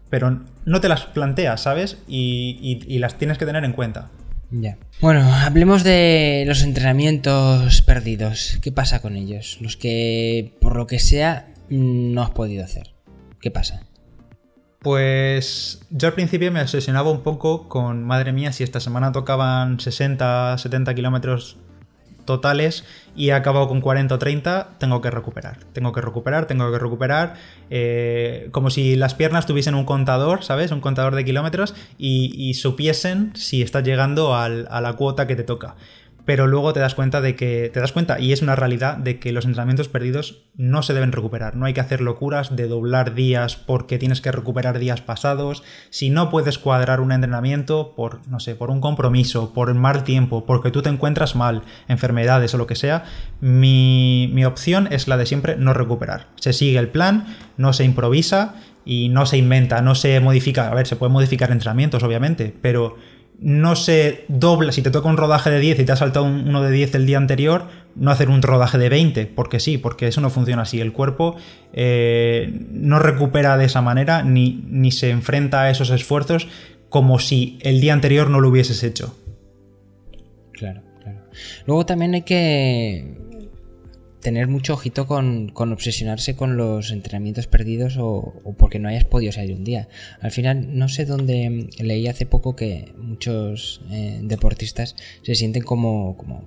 pero 0.10 0.42
no 0.66 0.82
te 0.82 0.90
las 0.90 1.06
planteas, 1.06 1.62
¿sabes? 1.62 1.98
Y, 2.08 2.84
y- 2.88 3.00
las 3.00 3.18
tienes 3.18 3.38
que 3.38 3.46
tener 3.46 3.64
en 3.64 3.74
cuenta. 3.74 4.10
Ya. 4.52 4.78
Bueno, 5.00 5.22
hablemos 5.22 5.84
de 5.84 6.44
los 6.48 6.64
entrenamientos 6.64 7.82
perdidos. 7.82 8.60
¿Qué 8.62 8.72
pasa 8.72 9.02
con 9.02 9.16
ellos? 9.16 9.58
Los 9.62 9.78
que, 9.78 10.58
por 10.60 10.76
lo 10.76 10.86
que 10.86 11.00
sea, 11.00 11.54
no 11.70 12.24
has 12.24 12.32
podido 12.32 12.64
hacer. 12.64 12.92
¿Qué 13.42 13.52
pasa? 13.52 13.86
Pues 14.80 15.82
yo 15.90 16.08
al 16.08 16.14
principio 16.14 16.52
me 16.52 16.62
obsesionaba 16.62 17.12
un 17.12 17.22
poco 17.22 17.68
con, 17.68 18.06
madre 18.06 18.32
mía, 18.32 18.54
si 18.54 18.64
esta 18.64 18.80
semana 18.80 19.12
tocaban 19.12 19.80
60, 19.80 20.58
70 20.58 20.96
kilómetros 20.96 21.58
totales 22.24 22.86
y 23.16 23.30
he 23.30 23.34
acabado 23.34 23.68
con 23.68 23.82
40 23.82 24.16
o 24.16 24.20
30, 24.20 24.78
tengo 24.78 25.02
que 25.02 25.10
recuperar. 25.10 25.58
Tengo 25.74 25.92
que 25.92 26.00
recuperar, 26.00 26.46
tengo 26.46 26.72
que 26.72 26.80
recuperar. 26.80 27.34
eh, 27.70 28.50
como 28.52 28.70
si 28.70 28.96
las 28.96 29.16
piernas 29.16 29.46
tuviesen 29.48 29.76
un 29.76 29.84
contador, 29.84 30.44
¿sabes? 30.44 30.72
Un 30.72 30.80
contador 30.80 31.16
de 31.16 31.26
kilómetros 31.26 31.76
y, 31.98 32.54
supiesen 32.54 33.32
si 33.36 33.62
estás 33.62 33.84
llegando 33.84 34.36
a 34.36 34.48
la 34.48 34.94
cuota 34.94 35.28
que 35.28 35.36
te 35.36 35.44
toca. 35.44 35.76
Pero 36.30 36.46
luego 36.46 36.74
te 36.74 36.80
das 36.80 36.94
cuenta 36.94 37.22
de 37.22 37.36
que. 37.36 37.72
Te 37.74 37.80
das 37.80 37.92
cuenta, 37.92 38.20
y 38.20 38.34
es 38.34 38.44
una 38.44 38.56
realidad, 38.56 38.98
de 38.98 39.18
que 39.18 39.32
los 39.32 39.46
entrenamientos 39.46 39.88
perdidos 39.88 40.44
no 40.56 40.84
se 40.84 40.94
deben 40.94 41.12
recuperar. 41.12 41.56
No 41.56 41.66
hay 41.66 41.74
que 41.74 41.80
hacer 41.82 42.02
locuras 42.02 42.56
de 42.56 42.68
doblar 42.68 43.16
días 43.16 43.56
porque 43.56 43.98
tienes 43.98 44.22
que 44.22 44.32
recuperar 44.32 44.78
días 44.78 45.02
pasados. 45.02 45.64
Si 45.90 46.12
no 46.12 46.30
puedes 46.30 46.60
cuadrar 46.60 47.02
un 47.02 47.12
entrenamiento 47.12 47.96
por, 47.96 48.28
no 48.28 48.40
sé, 48.40 48.54
por 48.54 48.70
un 48.70 48.80
compromiso, 48.80 49.56
por 49.56 49.74
mal 49.74 50.04
tiempo, 50.04 50.46
porque 50.46 50.70
tú 50.70 50.84
te 50.84 50.90
encuentras 50.90 51.36
mal, 51.36 51.64
enfermedades 51.88 52.54
o 52.54 52.60
lo 52.60 52.68
que 52.68 52.76
sea, 52.76 53.06
mi, 53.42 54.30
mi 54.32 54.46
opción 54.46 54.88
es 54.92 55.08
la 55.08 55.18
de 55.18 55.26
siempre 55.26 55.56
no 55.58 55.74
recuperar. 55.74 56.28
Se 56.36 56.54
sigue 56.54 56.78
el 56.78 56.90
plan, 56.90 57.26
no 57.58 57.74
se 57.74 57.86
improvisa 57.86 58.54
y 58.86 59.10
no 59.10 59.26
se 59.26 59.38
inventa, 59.38 59.82
no 59.82 59.96
se 59.96 60.20
modifica. 60.20 60.70
A 60.70 60.76
ver, 60.76 60.86
se 60.86 60.96
pueden 60.96 61.14
modificar 61.14 61.50
entrenamientos, 61.50 62.04
obviamente, 62.04 62.56
pero 62.62 62.98
no 63.42 63.76
se 63.76 64.26
dobla, 64.28 64.72
si 64.72 64.82
te 64.82 64.92
toca 64.92 65.08
un 65.08 65.16
rodaje 65.18 65.50
de 65.50 65.60
10 65.60 65.80
y 65.80 65.86
te 65.86 65.92
ha 65.92 65.96
saltado 65.96 66.26
un- 66.26 66.48
uno 66.50 66.62
de 66.62 66.72
10 66.72 66.94
el 66.96 67.06
día 67.06 67.18
anterior, 67.18 67.68
no 67.96 68.12
hacer 68.12 68.30
un 68.30 68.42
rodaje 68.42 68.78
de 68.78 68.90
20, 68.90 69.26
porque 69.28 69.60
sí, 69.60 69.78
porque 69.78 70.08
eso 70.08 70.20
no 70.22 70.30
funciona 70.30 70.64
así. 70.64 70.80
El 70.82 70.92
cuerpo 70.94 71.36
eh, 71.74 72.52
no 72.72 73.00
recupera 73.00 73.58
de 73.58 73.66
esa 73.66 73.82
manera 73.82 74.24
ni, 74.24 74.64
ni 74.68 74.92
se 74.92 75.10
enfrenta 75.10 75.62
a 75.62 75.70
esos 75.70 75.90
esfuerzos 75.90 76.48
como 76.90 77.20
si 77.20 77.60
el 77.62 77.80
día 77.82 77.94
anterior 77.94 78.30
no 78.30 78.40
lo 78.42 78.50
hubieses 78.50 78.84
hecho. 78.84 79.16
Claro, 80.54 80.82
claro. 81.02 81.20
Luego 81.66 81.86
también 81.86 82.14
hay 82.16 82.24
que 82.24 83.16
tener 84.22 84.48
mucho 84.48 84.74
ojito 84.74 85.08
con, 85.08 85.52
obsesionarse 85.56 86.36
con 86.36 86.58
los 86.58 86.92
entrenamientos 86.92 87.48
perdidos 87.48 87.98
o, 87.98 88.34
porque 88.58 88.80
no 88.80 88.90
hayas 88.90 89.06
podido 89.06 89.32
salir 89.32 89.56
un 89.56 89.64
día. 89.64 89.88
Al 90.22 90.32
final, 90.32 90.78
no 90.78 90.90
sé 90.90 91.06
dónde 91.06 91.70
leí 91.80 92.08
hace 92.08 92.26
poco 92.26 92.56
que 92.56 92.94
muchos 92.98 93.82
eh, 93.92 94.20
deportistas 94.22 94.96
se 95.24 95.36
sienten 95.36 95.64
como, 95.64 96.18
como 96.18 96.44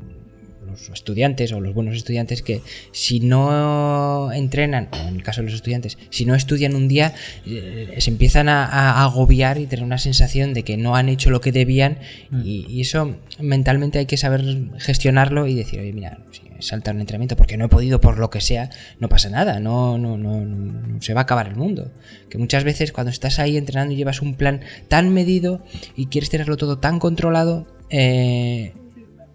los 0.72 0.88
estudiantes 0.90 1.52
o 1.52 1.60
los 1.60 1.74
buenos 1.74 1.96
estudiantes 1.96 2.42
que 2.42 2.62
si 2.92 3.20
no 3.20 4.32
entrenan, 4.32 4.88
o 4.92 5.08
en 5.08 5.16
el 5.16 5.22
caso 5.22 5.40
de 5.40 5.46
los 5.46 5.54
estudiantes, 5.54 5.98
si 6.10 6.24
no 6.24 6.34
estudian 6.34 6.74
un 6.74 6.88
día, 6.88 7.14
eh, 7.46 7.94
se 7.98 8.10
empiezan 8.10 8.48
a, 8.48 9.04
agobiar 9.04 9.58
y 9.58 9.66
tener 9.66 9.84
una 9.84 9.98
sensación 9.98 10.54
de 10.54 10.62
que 10.62 10.76
no 10.76 10.96
han 10.96 11.08
hecho 11.08 11.30
lo 11.30 11.40
que 11.40 11.52
debían 11.52 11.98
mm. 12.30 12.40
y, 12.44 12.80
eso 12.82 13.16
mentalmente 13.38 14.00
hay 14.00 14.06
que 14.06 14.16
saber 14.16 14.42
gestionarlo 14.78 15.46
y 15.46 15.54
decir, 15.54 15.78
oye, 15.78 15.92
mira, 15.92 16.18
si 16.32 16.41
saltar 16.62 16.94
un 16.94 17.00
entrenamiento 17.00 17.36
porque 17.36 17.56
no 17.56 17.66
he 17.66 17.68
podido 17.68 18.00
por 18.00 18.18
lo 18.18 18.30
que 18.30 18.40
sea, 18.40 18.70
no 18.98 19.08
pasa 19.08 19.28
nada, 19.30 19.60
no, 19.60 19.98
no, 19.98 20.16
no, 20.16 20.44
no, 20.44 21.02
se 21.02 21.14
va 21.14 21.20
a 21.20 21.24
acabar 21.24 21.48
el 21.48 21.56
mundo. 21.56 21.92
Que 22.28 22.38
muchas 22.38 22.64
veces 22.64 22.92
cuando 22.92 23.10
estás 23.10 23.38
ahí 23.38 23.56
entrenando 23.56 23.94
y 23.94 23.96
llevas 23.96 24.22
un 24.22 24.34
plan 24.34 24.60
tan 24.88 25.12
medido 25.12 25.64
y 25.96 26.06
quieres 26.06 26.30
tenerlo 26.30 26.56
todo 26.56 26.78
tan 26.78 26.98
controlado, 26.98 27.66
eh, 27.90 28.72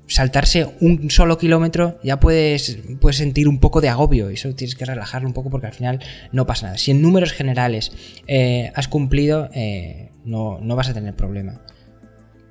saltarse 0.07 0.67
un 0.79 1.11
solo 1.11 1.37
kilómetro 1.37 1.99
ya 2.01 2.19
puedes, 2.19 2.79
puedes 2.99 3.17
sentir 3.17 3.47
un 3.47 3.59
poco 3.59 3.81
de 3.81 3.89
agobio 3.89 4.31
y 4.31 4.35
eso 4.35 4.53
tienes 4.55 4.75
que 4.75 4.85
relajarlo 4.85 5.27
un 5.27 5.33
poco 5.33 5.49
porque 5.49 5.67
al 5.67 5.73
final 5.73 5.99
no 6.31 6.45
pasa 6.45 6.67
nada. 6.67 6.77
Si 6.77 6.91
en 6.91 7.01
números 7.01 7.33
generales 7.33 7.91
eh, 8.25 8.71
has 8.73 8.87
cumplido, 8.87 9.49
eh, 9.53 10.11
no, 10.23 10.59
no 10.61 10.75
vas 10.75 10.89
a 10.89 10.93
tener 10.93 11.13
problema. 11.13 11.61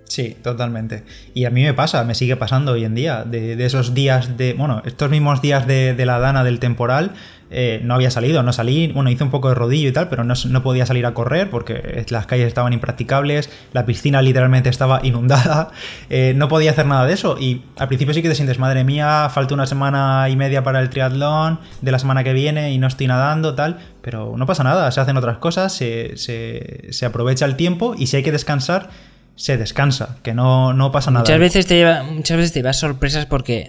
Sí, 0.08 0.36
totalmente. 0.40 1.02
Y 1.34 1.46
a 1.46 1.50
mí 1.50 1.64
me 1.64 1.74
pasa, 1.74 2.04
me 2.04 2.14
sigue 2.14 2.36
pasando 2.36 2.72
hoy 2.72 2.84
en 2.84 2.94
día, 2.94 3.24
de, 3.24 3.64
esos 3.64 3.92
días 3.92 4.36
de, 4.36 4.54
bueno, 4.54 4.82
estos 4.84 5.10
mismos 5.10 5.42
días 5.42 5.66
de, 5.66 5.96
la 6.06 6.20
dana 6.20 6.44
del 6.44 6.60
temporal, 6.60 7.12
eh, 7.50 7.80
no 7.82 7.94
había 7.94 8.10
salido, 8.10 8.42
no 8.44 8.52
salí, 8.52 8.88
bueno, 8.92 9.10
hice 9.10 9.24
un 9.24 9.30
poco 9.30 9.48
de 9.48 9.56
rodillo 9.56 9.88
y 9.88 9.92
tal, 9.92 10.08
pero 10.08 10.22
no, 10.22 10.62
podía 10.62 10.86
salir 10.86 11.06
a 11.06 11.14
correr 11.14 11.50
porque 11.50 12.04
las 12.08 12.26
calles 12.26 12.46
estaban 12.46 12.72
impracticables, 12.72 13.50
la 13.72 13.84
piscina 13.84 14.22
literalmente 14.22 14.68
estaba 14.68 15.00
inundada, 15.04 15.70
eh, 16.08 16.34
no 16.36 16.48
podía 16.48 16.70
hacer 16.70 16.86
nada 16.86 17.04
de 17.04 17.12
eso 17.12 17.36
y 17.38 17.62
al 17.76 17.88
principio 17.88 18.14
sí 18.14 18.22
que 18.22 18.28
te 18.28 18.34
sientes, 18.36 18.58
madre 18.60 18.84
mía, 18.84 19.28
falta 19.32 19.54
una 19.54 19.66
semana 19.66 20.28
y 20.28 20.36
media 20.36 20.62
para 20.62 20.80
el 20.80 20.88
triatlón 20.88 21.60
de 21.82 21.92
la 21.92 21.98
semana 21.98 22.22
que 22.22 22.32
viene 22.32 22.72
y 22.72 22.78
no 22.78 22.86
estoy 22.86 23.08
nadando, 23.08 23.54
tal, 23.54 23.78
pero 24.02 24.34
no 24.36 24.46
pasa 24.46 24.62
nada, 24.62 24.90
se 24.92 25.00
hacen 25.00 25.16
otras 25.16 25.38
cosas, 25.38 25.72
se, 25.72 26.16
se 26.16 27.06
aprovecha 27.06 27.44
el 27.44 27.56
tiempo 27.56 27.94
y 27.98 28.06
si 28.06 28.16
hay 28.16 28.22
que 28.22 28.32
descansar, 28.32 28.90
se 29.36 29.58
descansa, 29.58 30.18
que 30.22 30.32
no, 30.32 30.72
no 30.72 30.90
pasa 30.90 31.10
nada. 31.10 31.22
Muchas 31.22 31.38
veces, 31.38 31.66
te 31.66 31.76
lleva, 31.76 32.02
muchas 32.02 32.38
veces 32.38 32.52
te 32.52 32.60
llevas 32.60 32.78
sorpresas 32.78 33.26
porque 33.26 33.68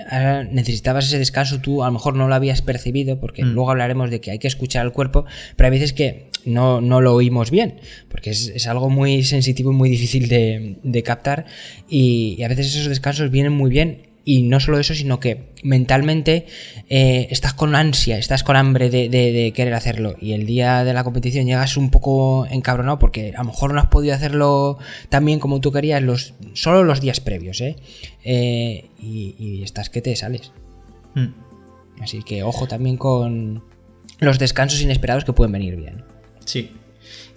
necesitabas 0.50 1.08
ese 1.08 1.20
descanso, 1.20 1.60
tú 1.60 1.84
a 1.84 1.88
lo 1.88 1.92
mejor 1.92 2.16
no 2.16 2.30
lo 2.30 2.36
habías 2.36 2.62
percibido, 2.62 3.20
porque 3.20 3.44
mm. 3.44 3.50
luego 3.50 3.72
hablaremos 3.72 4.10
de 4.10 4.22
que 4.22 4.32
hay 4.32 4.40
que 4.40 4.48
escuchar 4.48 4.86
al 4.86 4.94
cuerpo, 4.94 5.26
pero 5.58 5.68
hay 5.68 5.72
veces 5.72 5.92
que 5.92 6.32
no, 6.46 6.80
no 6.80 7.02
lo 7.02 7.14
oímos 7.14 7.52
bien, 7.52 7.82
porque 8.08 8.30
es, 8.30 8.48
es 8.48 8.66
algo 8.68 8.90
muy 8.90 9.24
sensitivo 9.24 9.74
y 9.74 9.76
muy 9.76 9.90
difícil 9.90 10.30
de, 10.30 10.78
de 10.84 11.04
captar, 11.04 11.46
y, 11.90 12.36
y, 12.38 12.44
a 12.44 12.48
veces 12.48 12.68
esos 12.68 12.88
descansos 12.88 13.30
vienen 13.30 13.52
muy 13.52 13.70
bien 13.70 14.07
y 14.28 14.44
no 14.44 14.60
solo 14.60 14.78
eso, 14.78 14.94
sino 14.94 15.22
que 15.22 15.54
mentalmente 15.63 16.48
eh, 16.90 17.30
estás 17.32 17.54
con 17.54 17.76
ansia, 17.76 18.18
estás 18.18 18.44
con 18.44 18.58
hambre 18.58 18.90
de, 18.90 19.54
querer 19.56 19.74
hacerlo. 19.74 20.18
Y 20.20 20.34
el 20.34 20.46
día 20.46 20.84
de 20.84 20.94
la 20.94 21.06
competición 21.06 21.46
llegas 21.46 21.78
un 21.78 21.92
poco 21.92 22.46
encabronado 22.52 23.00
porque 23.00 23.34
a 23.34 23.40
lo 23.40 23.46
mejor 23.46 23.74
no 23.74 23.80
has 23.80 23.88
podido 23.88 24.13
hacerlo 24.13 24.80
tan 25.08 25.24
bien 25.24 25.40
como 25.40 25.62
tú 25.62 25.72
querías 25.72 26.04
los, 26.04 26.34
solo 26.52 26.84
los 26.84 27.00
días 27.00 27.22
previos. 27.22 27.62
¿eh? 27.62 27.78
eh 28.26 28.90
y, 29.00 29.63
estás 29.63 29.90
que 29.90 30.02
te 30.02 30.13
sales. 30.18 30.52
Hmm. 31.16 31.28
Así 32.02 32.22
que 32.22 32.44
ojo 32.44 32.68
también 32.68 32.98
con 32.98 33.63
los 34.20 34.40
descansos 34.40 34.82
inesperados 34.82 35.24
que 35.24 35.32
pueden 35.32 35.54
venir 35.54 35.78
bien. 35.78 36.04
Sí. 36.44 36.72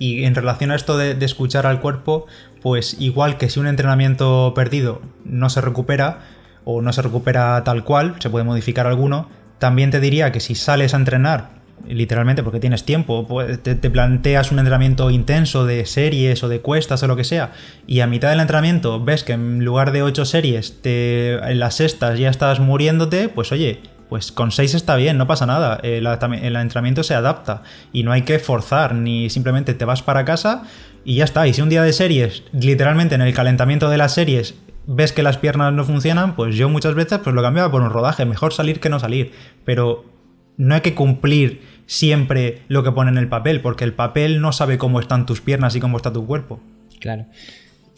Y 0.01 0.25
en 0.25 0.35
relación 0.35 0.73
a 0.73 0.75
esto 0.75 0.99
de, 0.99 1.15
de 1.15 1.25
escuchar 1.25 1.67
al 1.67 1.81
cuerpo, 1.81 2.27
pues 2.61 2.97
igual 2.99 3.39
que 3.39 3.49
si 3.49 3.61
un 3.61 3.69
entrenamiento 3.69 4.55
perdido 4.57 5.03
no 5.25 5.51
se 5.51 5.61
recupera, 5.61 6.40
o 6.65 6.83
no 6.83 6.93
se 6.93 7.03
recupera 7.03 7.63
tal 7.65 7.85
cual, 7.85 8.17
se 8.19 8.31
puede 8.31 8.45
modificar 8.45 8.87
alguno. 8.87 9.29
También 9.59 9.91
te 9.91 10.01
diría 10.01 10.33
que 10.33 10.41
si 10.41 10.55
sales 10.55 10.95
a 10.95 10.97
entrenar, 10.97 11.61
literalmente 11.89 12.43
porque 12.43 12.61
tienes 12.61 12.85
tiempo, 12.85 13.27
pues 13.27 13.63
te, 13.63 13.75
planteas 13.77 14.53
un 14.53 14.59
entrenamiento 14.59 15.11
intenso 15.11 15.67
de 15.67 15.87
series 15.87 16.43
o 16.43 16.49
de 16.49 16.61
cuestas 16.61 17.03
o 17.03 17.07
lo 17.07 17.17
que 17.17 17.25
sea, 17.25 17.53
y 17.87 18.01
a 18.01 18.07
mitad 18.07 18.31
del 18.31 18.41
entrenamiento 18.41 19.03
ves 19.03 19.25
que 19.25 19.33
en 19.33 19.65
lugar 19.65 19.93
de 19.93 20.03
8 20.03 20.25
series, 20.25 20.81
te, 20.83 21.35
en 21.35 21.59
las 21.59 21.77
sextas 21.77 22.19
ya 22.19 22.31
estás 22.31 22.61
muriéndote, 22.61 23.29
pues 23.29 23.53
oye, 23.53 23.81
pues 24.09 24.33
con 24.33 24.51
6 24.51 24.75
está 24.75 24.97
bien, 24.97 25.19
no 25.19 25.29
pasa 25.29 25.47
nada. 25.47 25.79
El, 25.85 26.05
el, 26.07 26.57
entrenamiento 26.57 27.05
se 27.05 27.15
adapta 27.15 27.63
y 27.93 28.03
no 28.03 28.11
hay 28.11 28.23
que 28.23 28.41
forzar, 28.41 28.93
ni 28.95 29.31
simplemente 29.31 29.73
te 29.73 29.85
vas 29.85 30.03
para 30.03 30.25
casa 30.25 30.65
y 31.05 31.17
ya 31.17 31.25
está. 31.25 31.47
Y 31.47 31.55
si 31.55 31.63
un 31.63 31.69
día 31.69 31.85
de 31.85 31.93
series, 31.93 32.43
literalmente 32.53 33.15
en 33.15 33.23
el 33.23 33.33
calentamiento 33.33 33.89
de 33.89 33.99
las 33.99 34.13
series, 34.13 34.57
ves 34.87 35.13
que 35.13 35.23
las 35.23 35.39
piernas 35.39 35.73
no 35.73 35.85
funcionan, 35.85 36.35
pues 36.35 36.57
yo 36.57 36.69
muchas 36.69 36.95
veces 36.95 37.21
pues 37.23 37.35
lo 37.35 37.43
cambiaba 37.43 37.71
por 37.71 37.83
un 37.83 37.91
rodaje, 37.91 38.25
mejor 38.25 38.53
salir 38.53 38.81
que 38.81 38.89
no 38.89 38.99
salir, 38.99 39.33
pero 39.65 40.05
no 40.57 40.75
hay 40.75 40.81
que 40.81 40.95
cumplir 40.95 41.63
siempre 41.87 42.63
lo 42.69 42.83
que 42.83 42.93
pone 42.93 43.11
en 43.11 43.19
el 43.19 43.29
papel, 43.29 43.61
porque 43.61 43.85
el 43.85 43.95
papel 43.95 44.41
no 44.41 44.53
sabe 44.53 44.79
cómo 44.79 45.01
están 45.01 45.27
tus 45.27 45.41
piernas 45.41 45.75
y 45.75 45.81
cómo 45.81 45.97
está 45.97 46.13
tu 46.13 46.27
cuerpo. 46.27 46.61
Claro. 47.01 47.27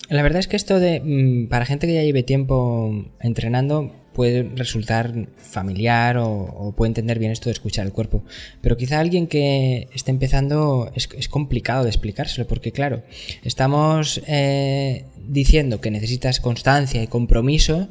La 0.08 0.22
verdad 0.22 0.40
es 0.40 0.48
que 0.48 0.56
esto 0.56 0.78
de, 0.78 1.00
mm, 1.00 1.48
para 1.48 1.64
gente 1.64 1.86
que 1.86 1.94
ya 1.94 2.02
lleve 2.02 2.22
tiempo 2.22 3.06
entrenando, 3.20 3.94
puede 4.12 4.50
resultar 4.54 5.12
familiar 5.38 6.16
o, 6.18 6.72
puede 6.76 6.88
entender 6.88 7.18
bien 7.18 7.32
esto 7.32 7.48
de 7.48 7.52
escuchar 7.52 7.86
el 7.86 7.92
cuerpo. 7.92 8.22
Pero 8.60 8.76
quizá 8.76 9.00
alguien 9.00 9.26
que 9.26 9.88
esté 9.94 10.10
empezando 10.10 10.90
es, 10.94 11.28
complicado 11.28 11.84
de 11.84 11.90
explicárselo, 11.90 12.46
porque 12.46 12.72
claro, 12.72 13.02
estamos 13.42 14.22
eh, 14.26 15.04
diciendo 15.26 15.80
que 15.80 15.90
necesitas 15.90 16.40
constancia 16.40 17.02
y 17.02 17.06
compromiso. 17.06 17.88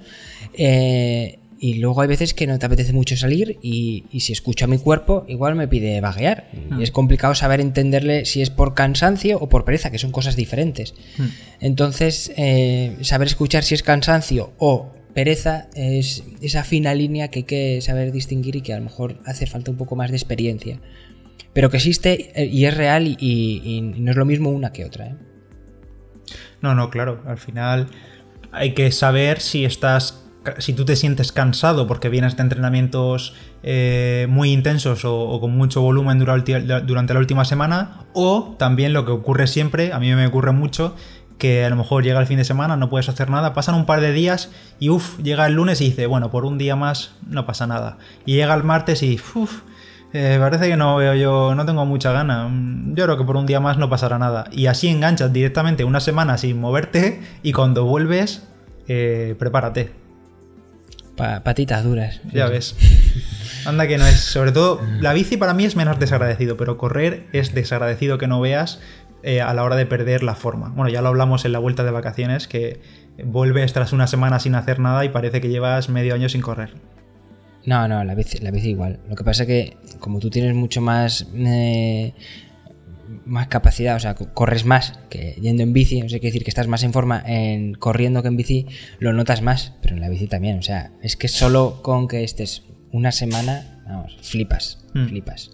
Eh, 0.54 1.40
y 1.64 1.76
luego 1.76 2.02
hay 2.02 2.08
veces 2.08 2.34
que 2.34 2.48
no 2.48 2.58
te 2.58 2.66
apetece 2.66 2.92
mucho 2.92 3.16
salir 3.16 3.60
y, 3.62 4.04
si 4.20 4.34
escucho 4.34 4.66
a 4.66 4.68
mi 4.68 4.80
cuerpo, 4.80 5.26
igual 5.28 5.54
me 5.54 5.68
pide 5.68 6.02
vaguear. 6.02 6.50
Y 6.72 6.74
mm. 6.74 6.82
es 6.82 6.90
complicado 6.90 7.36
saber 7.36 7.62
entenderle 7.62 8.26
si 8.26 8.42
es 8.42 8.50
por 8.50 8.74
cansancio 8.74 9.38
o 9.38 9.48
por 9.48 9.64
pereza, 9.64 9.92
que 9.92 10.00
son 10.00 10.12
cosas 10.12 10.36
diferentes. 10.36 10.96
Mm. 11.20 11.26
Entonces, 11.60 12.34
eh, 12.36 12.98
saber 13.02 13.28
escuchar 13.28 13.64
si 13.64 13.76
es 13.76 13.84
cansancio 13.84 14.54
o 14.58 14.90
pereza 15.14 15.68
es 15.76 16.24
esa 16.42 16.64
fina 16.64 16.94
línea 16.94 17.30
que 17.30 17.40
hay 17.40 17.44
que 17.44 17.82
saber 17.82 18.12
distinguir 18.12 18.56
y 18.56 18.62
que 18.62 18.74
a 18.74 18.78
lo 18.78 18.84
mejor 18.84 19.20
hace 19.26 19.46
falta 19.48 19.72
un 19.72 19.78
poco 19.78 19.96
más 19.96 20.10
de 20.10 20.18
experiencia. 20.18 20.80
Pero 21.54 21.70
que 21.70 21.78
existe 21.78 22.32
eh, 22.36 22.46
y 22.46 22.66
es 22.66 22.76
real 22.76 23.18
y, 23.20 23.96
no 23.98 24.12
es 24.12 24.18
lo 24.18 24.26
mismo 24.26 24.50
una 24.50 24.72
que 24.72 24.86
otra. 24.86 25.08
¿eh? 25.08 25.16
No, 26.62 26.76
no, 26.76 26.90
claro. 26.90 27.22
Al 27.26 27.38
final 27.38 27.88
hay 28.52 28.74
que 28.74 28.92
saber 28.92 29.40
si 29.40 29.66
estás. 29.66 30.18
Si 30.58 30.74
tú 30.74 30.86
te 30.86 30.96
sientes 30.96 31.32
cansado 31.32 31.86
porque 31.86 32.10
vienes 32.10 32.36
de 32.36 32.42
entrenamientos 32.42 33.36
eh, 33.62 34.26
muy 34.28 34.52
intensos 34.52 35.06
o, 35.06 35.40
con 35.40 35.56
mucho 35.56 35.82
volumen 35.82 36.18
durante 36.18 37.14
la 37.14 37.20
última 37.20 37.46
semana, 37.46 38.08
o 38.14 38.56
también 38.58 38.92
lo 38.92 39.06
que 39.06 39.12
ocurre 39.12 39.46
siempre, 39.46 39.94
a 39.94 40.00
mí 40.00 40.12
me 40.16 40.26
ocurre 40.26 40.52
mucho, 40.52 40.96
que 41.42 41.66
a 41.66 41.70
lo 41.72 41.76
mejor 41.76 42.04
llega 42.04 42.20
el 42.20 42.28
fin 42.28 42.38
de 42.38 42.44
semana, 42.44 42.78
no 42.78 42.88
puedes 42.92 43.10
hacer 43.10 43.32
nada, 43.32 43.56
pasan 43.56 43.74
un 43.74 43.88
par 43.88 44.00
de 44.00 44.14
días 44.14 44.52
y 44.80 44.90
uff, 44.90 45.18
llega 45.18 45.48
el 45.48 45.54
lunes 45.54 45.82
y 45.82 45.86
dice, 45.86 46.06
bueno, 46.06 46.30
por 46.30 46.46
un 46.46 46.60
día 46.60 46.76
más 46.76 47.16
no 47.28 47.48
pasa 47.48 47.66
nada. 47.66 47.98
Y 48.28 48.36
llega 48.36 48.54
el 48.54 48.64
martes 48.64 49.02
y 49.02 49.20
uff, 49.34 49.62
eh, 50.14 50.38
parece 50.40 50.70
que 50.70 50.78
no 50.78 50.98
veo 50.98 51.16
yo, 51.16 51.56
no 51.56 51.66
tengo 51.66 51.84
mucha 51.88 52.12
gana. 52.12 52.48
Yo 52.94 53.06
creo 53.06 53.18
que 53.18 53.24
por 53.24 53.38
un 53.38 53.48
día 53.48 53.60
más 53.60 53.80
no 53.80 53.90
pasará 53.90 54.20
nada. 54.20 54.46
Y 54.52 54.68
así 54.68 54.88
enganchas 54.88 55.34
directamente 55.34 55.84
una 55.84 56.00
semana 56.00 56.38
sin 56.38 56.62
moverte 56.62 57.22
y 57.42 57.54
cuando 57.54 57.86
vuelves, 57.86 58.48
eh, 58.88 59.34
prepárate. 59.40 59.94
patitas 61.44 61.84
duras. 61.84 62.22
Ya 62.32 62.50
ves. 62.50 62.76
Anda 63.66 63.88
que 63.88 63.98
no 63.98 64.06
es. 64.06 64.20
Sobre 64.20 64.52
todo, 64.52 64.80
la 65.00 65.14
bici 65.14 65.38
para 65.38 65.56
mí 65.56 65.66
es 65.66 65.76
menos 65.76 65.98
desagradecido, 65.98 66.56
pero 66.56 66.78
correr 66.78 67.26
es 67.34 67.56
desagradecido 67.56 68.20
que 68.20 68.28
no 68.28 68.40
veas 68.42 68.80
eh, 69.24 69.42
a 69.42 69.54
la 69.54 69.64
hora 69.64 69.76
de 69.76 69.86
perder 69.86 70.24
la 70.24 70.36
forma. 70.36 70.70
Bueno, 70.70 70.90
ya 70.90 71.02
lo 71.02 71.10
hablamos 71.10 71.46
en 71.46 71.52
la 71.52 71.60
vuelta 71.60 71.84
de 71.84 71.92
vacaciones, 71.92 72.48
que 72.48 72.82
vuelves 73.24 73.74
tras 73.74 73.94
una 73.94 74.08
semana 74.08 74.40
sin 74.40 74.56
hacer 74.56 74.80
nada 74.80 75.06
y 75.06 75.10
parece 75.10 75.42
que 75.42 75.50
llevas 75.50 75.90
medio 75.90 76.14
año 76.14 76.30
sin 76.30 76.42
correr. 76.42 76.74
No, 77.66 77.88
no, 77.88 78.04
la 78.04 78.16
bici, 78.16 78.40
la 78.40 78.52
bici 78.52 78.70
igual. 78.70 79.00
Lo 79.08 79.16
que 79.16 79.24
pasa 79.24 79.44
es 79.44 79.48
que 79.48 79.78
como 80.00 80.20
tú 80.20 80.30
tienes 80.30 80.56
mucho 80.56 80.82
más... 80.82 81.28
Eh, 81.36 82.14
más 83.26 83.48
capacidad, 83.48 83.98
o 83.98 84.00
sea, 84.00 84.16
corres 84.16 84.66
más 84.66 85.00
que 85.10 85.36
yendo 85.42 85.64
en 85.64 85.74
bici, 85.74 86.02
o 86.02 86.08
sea, 86.10 86.20
quiere 86.20 86.32
decir 86.32 86.44
que 86.44 86.50
estás 86.50 86.68
más 86.68 86.84
en 86.84 86.94
forma 86.94 87.22
en 87.26 87.74
corriendo 87.74 88.22
que 88.22 88.30
en 88.30 88.38
bici, 88.38 88.68
lo 89.00 89.12
notas 89.12 89.42
más, 89.42 89.74
pero 89.82 89.96
en 89.96 90.02
la 90.02 90.10
bici 90.10 90.28
también, 90.28 90.60
o 90.60 90.62
sea, 90.62 90.92
es 91.02 91.18
que 91.18 91.28
solo 91.28 91.82
con 91.82 92.08
que 92.08 92.24
estés 92.24 92.64
una 92.92 93.12
semana, 93.12 93.84
vamos, 93.86 94.18
flipas, 94.22 94.86
hmm. 94.94 95.08
flipas. 95.08 95.52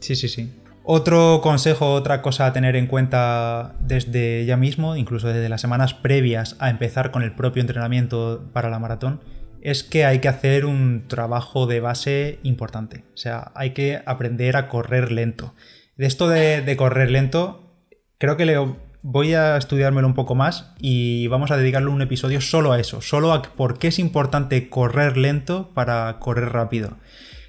Sí, 0.00 0.16
sí, 0.16 0.28
sí. 0.28 0.50
Otro 0.86 1.40
consejo, 1.42 1.94
otra 1.94 2.20
cosa 2.20 2.44
a 2.44 2.52
tener 2.52 2.76
en 2.76 2.86
cuenta 2.86 3.74
desde 3.80 4.44
ya 4.44 4.58
mismo, 4.58 4.96
incluso 4.96 5.28
desde 5.28 5.48
las 5.48 5.62
semanas 5.62 5.94
previas 5.94 6.56
a 6.58 6.68
empezar 6.68 7.10
con 7.10 7.22
el 7.22 7.32
propio 7.32 7.62
entrenamiento 7.62 8.50
para 8.52 8.68
la 8.68 8.78
maratón, 8.78 9.22
es 9.62 9.82
que 9.82 10.04
hay 10.04 10.18
que 10.18 10.28
hacer 10.28 10.66
un 10.66 11.08
trabajo 11.08 11.66
de 11.66 11.80
base 11.80 12.38
importante. 12.42 13.02
O 13.14 13.16
sea, 13.16 13.50
hay 13.54 13.70
que 13.70 14.02
aprender 14.04 14.58
a 14.58 14.68
correr 14.68 15.10
lento. 15.10 15.54
De 15.96 16.04
esto 16.04 16.28
de, 16.28 16.74
correr 16.76 17.10
lento, 17.10 17.72
creo 18.18 18.36
que 18.36 18.44
le 18.44 18.58
voy 19.00 19.32
a 19.32 19.56
estudiármelo 19.56 20.06
un 20.06 20.14
poco 20.14 20.34
más 20.34 20.74
y 20.78 21.28
vamos 21.28 21.50
a 21.50 21.56
dedicarle 21.56 21.88
un 21.88 22.02
episodio 22.02 22.42
solo 22.42 22.72
a 22.72 22.78
eso, 22.78 23.00
solo 23.00 23.32
a 23.32 23.40
por 23.40 23.78
qué 23.78 23.88
es 23.88 23.98
importante 23.98 24.68
correr 24.68 25.16
lento 25.16 25.70
para 25.72 26.18
correr 26.18 26.50
rápido. 26.50 26.98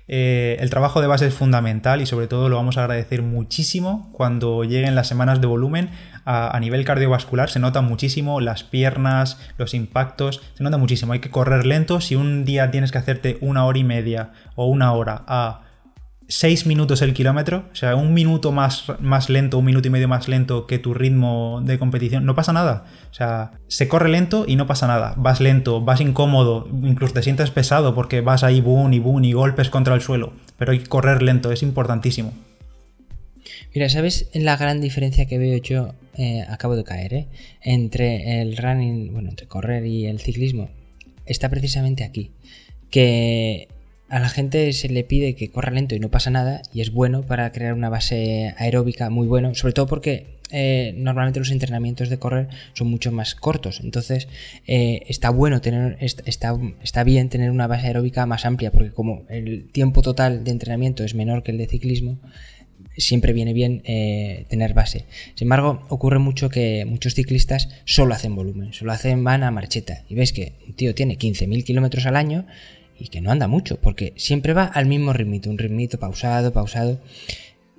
Eh, 0.07 0.57
el 0.59 0.69
trabajo 0.69 1.01
de 1.01 1.07
base 1.07 1.25
es 1.25 1.33
fundamental 1.33 1.99
y 2.01 2.05
sobre 2.05 2.27
todo 2.27 2.47
lo 2.47 2.57
vamos 2.57 2.77
a 2.77 2.81
agradecer 2.81 3.23
muchísimo 3.23 4.09
cuando 4.11 4.63
lleguen 4.63 4.95
las 4.95 5.07
semanas 5.07 5.41
de 5.41 5.47
volumen. 5.47 5.89
A, 6.25 6.59
nivel 6.59 6.85
cardiovascular 6.85 7.49
se 7.51 7.59
nota 7.59 7.81
muchísimo 7.81 8.41
las 8.41 8.63
piernas, 8.63 9.39
los 9.57 9.73
impactos, 9.73 10.41
se 10.55 10.63
nota 10.63 10.77
muchísimo. 10.77 11.13
Hay 11.13 11.19
que 11.19 11.29
correr 11.29 11.65
lento. 11.65 12.01
Si 12.01 12.15
un 12.15 12.45
día 12.45 12.71
tienes 12.71 12.91
que 12.91 12.97
hacerte 12.97 13.37
una 13.41 13.65
hora 13.65 13.77
y 13.77 13.83
media 13.83 14.31
o 14.55 14.67
una 14.67 14.91
hora 14.93 15.23
a 15.27 15.64
6 16.27 16.65
minutos 16.65 17.01
el 17.01 17.13
kilómetro, 17.13 17.69
o 17.71 17.75
sea, 17.75 17.95
un 17.95 18.13
minuto 18.13 18.51
más, 18.51 18.85
más 18.99 19.29
lento, 19.29 19.59
un 19.59 19.65
minuto 19.65 19.87
y 19.87 19.91
medio 19.91 20.07
más 20.07 20.27
lento 20.27 20.65
que 20.65 20.79
tu 20.79 20.93
ritmo 20.93 21.61
de 21.63 21.77
competición, 21.77 22.25
no 22.25 22.35
pasa 22.35 22.51
nada. 22.51 22.85
O 23.11 23.13
sea, 23.13 23.51
se 23.67 23.87
corre 23.87 24.09
lento 24.09 24.45
y 24.47 24.55
no 24.55 24.65
pasa 24.65 24.87
nada. 24.87 25.13
Vas 25.17 25.39
lento, 25.39 25.81
vas 25.81 26.01
incómodo, 26.01 26.67
incluso 26.83 27.13
te 27.13 27.23
sientes 27.23 27.51
pesado 27.51 27.93
porque 27.93 28.21
vas 28.21 28.43
ahí 28.43 28.59
boom 28.61 28.93
y 28.93 28.99
boom 28.99 29.23
y 29.23 29.33
golpes 29.33 29.69
contra 29.69 29.93
el 29.93 30.01
suelo. 30.01 30.33
Pero 30.57 30.71
hay 30.71 30.79
que 30.79 30.87
correr 30.87 31.21
lento, 31.21 31.51
es 31.51 31.61
importantísimo. 31.61 32.33
Mira, 33.73 33.89
¿sabes 33.89 34.29
la 34.33 34.57
gran 34.57 34.81
diferencia 34.81 35.27
que 35.27 35.37
veo 35.37 35.57
yo? 35.57 35.93
Eh, 36.17 36.43
acabo 36.49 36.75
de 36.75 36.83
caer, 36.83 37.13
¿eh? 37.13 37.27
Entre 37.61 38.41
el 38.41 38.57
running, 38.57 39.13
bueno, 39.13 39.29
entre 39.29 39.47
correr 39.47 39.85
y 39.85 40.05
el 40.07 40.19
ciclismo. 40.19 40.69
Está 41.25 41.49
precisamente 41.49 42.03
aquí. 42.03 42.31
Que 42.89 43.67
a 44.09 44.19
la 44.19 44.29
gente 44.29 44.71
se 44.73 44.89
le 44.89 45.03
pide 45.03 45.35
que 45.35 45.49
corra 45.49 45.71
lento 45.71 45.95
y 45.95 45.99
no 45.99 46.09
pasa 46.09 46.29
nada 46.29 46.61
y 46.73 46.81
es 46.81 46.91
bueno 46.91 47.25
para 47.25 47.51
crear 47.51 47.73
una 47.73 47.89
base 47.89 48.53
aeróbica 48.57 49.09
muy 49.09 49.27
bueno, 49.27 49.55
sobre 49.55 49.73
todo 49.73 49.87
porque 49.87 50.35
eh, 50.51 50.93
normalmente 50.97 51.39
los 51.39 51.49
entrenamientos 51.49 52.09
de 52.09 52.19
correr 52.19 52.49
son 52.73 52.87
mucho 52.87 53.11
más 53.11 53.33
cortos, 53.33 53.81
entonces 53.83 54.27
eh, 54.67 55.01
está 55.07 55.31
bueno 55.31 55.59
tener, 55.59 55.97
está, 55.99 56.55
está 56.83 57.03
bien 57.03 57.29
tener 57.29 57.49
una 57.49 57.67
base 57.67 57.87
aeróbica 57.87 58.25
más 58.27 58.45
amplia 58.45 58.71
porque 58.71 58.91
como 58.91 59.23
el 59.27 59.69
tiempo 59.71 60.03
total 60.03 60.43
de 60.43 60.51
entrenamiento 60.51 61.03
es 61.03 61.15
menor 61.15 61.41
que 61.41 61.51
el 61.51 61.57
de 61.57 61.67
ciclismo, 61.67 62.19
siempre 62.97 63.33
viene 63.33 63.53
bien 63.53 63.81
eh, 63.85 64.45
tener 64.49 64.73
base. 64.73 65.05
Sin 65.35 65.45
embargo, 65.45 65.85
ocurre 65.89 66.19
mucho 66.19 66.49
que 66.49 66.85
muchos 66.85 67.13
ciclistas 67.13 67.69
solo 67.85 68.13
hacen 68.13 68.35
volumen, 68.35 68.73
solo 68.73 68.91
hacen 68.91 69.23
van 69.23 69.43
a 69.43 69.51
marcheta. 69.51 70.03
Y 70.07 70.15
ves 70.15 70.31
que 70.31 70.53
un 70.67 70.75
tío 70.75 70.95
tiene 70.95 71.17
15.000 71.17 71.63
kilómetros 71.63 72.05
al 72.05 72.15
año 72.15 72.45
y 72.97 73.09
que 73.09 73.21
no 73.21 73.31
anda 73.31 73.47
mucho, 73.47 73.79
porque 73.79 74.13
siempre 74.15 74.53
va 74.53 74.65
al 74.65 74.85
mismo 74.85 75.13
ritmito, 75.13 75.49
un 75.49 75.57
ritmito 75.57 75.99
pausado, 75.99 76.53
pausado. 76.53 76.99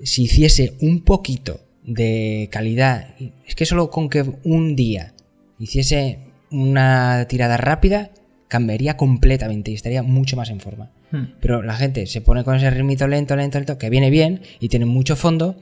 Si 0.03 0.25
hiciese 0.25 0.75
un 0.81 1.01
poquito 1.01 1.61
de 1.85 2.49
calidad, 2.51 3.15
es 3.47 3.55
que 3.55 3.67
solo 3.67 3.91
con 3.91 4.09
que 4.09 4.25
un 4.45 4.77
día 4.77 5.15
hiciese 5.59 6.19
una 6.51 7.27
tirada 7.29 7.57
rápida, 7.57 8.11
cambiaría 8.49 8.97
completamente 8.97 9.71
y 9.71 9.75
estaría 9.75 10.03
mucho 10.03 10.37
más 10.37 10.51
en 10.51 10.61
forma. 10.61 10.91
Hmm. 11.11 11.35
Pero 11.41 11.63
la 11.63 11.75
gente 11.75 12.07
se 12.07 12.21
pone 12.21 12.45
con 12.45 12.57
ese 12.57 12.71
ritmito 12.71 13.07
lento, 13.07 13.37
lento, 13.37 13.59
lento, 13.59 13.79
que 13.79 13.91
viene 13.91 14.11
bien 14.11 14.43
y 14.61 14.69
tiene 14.69 14.87
mucho 14.87 15.17
fondo, 15.17 15.57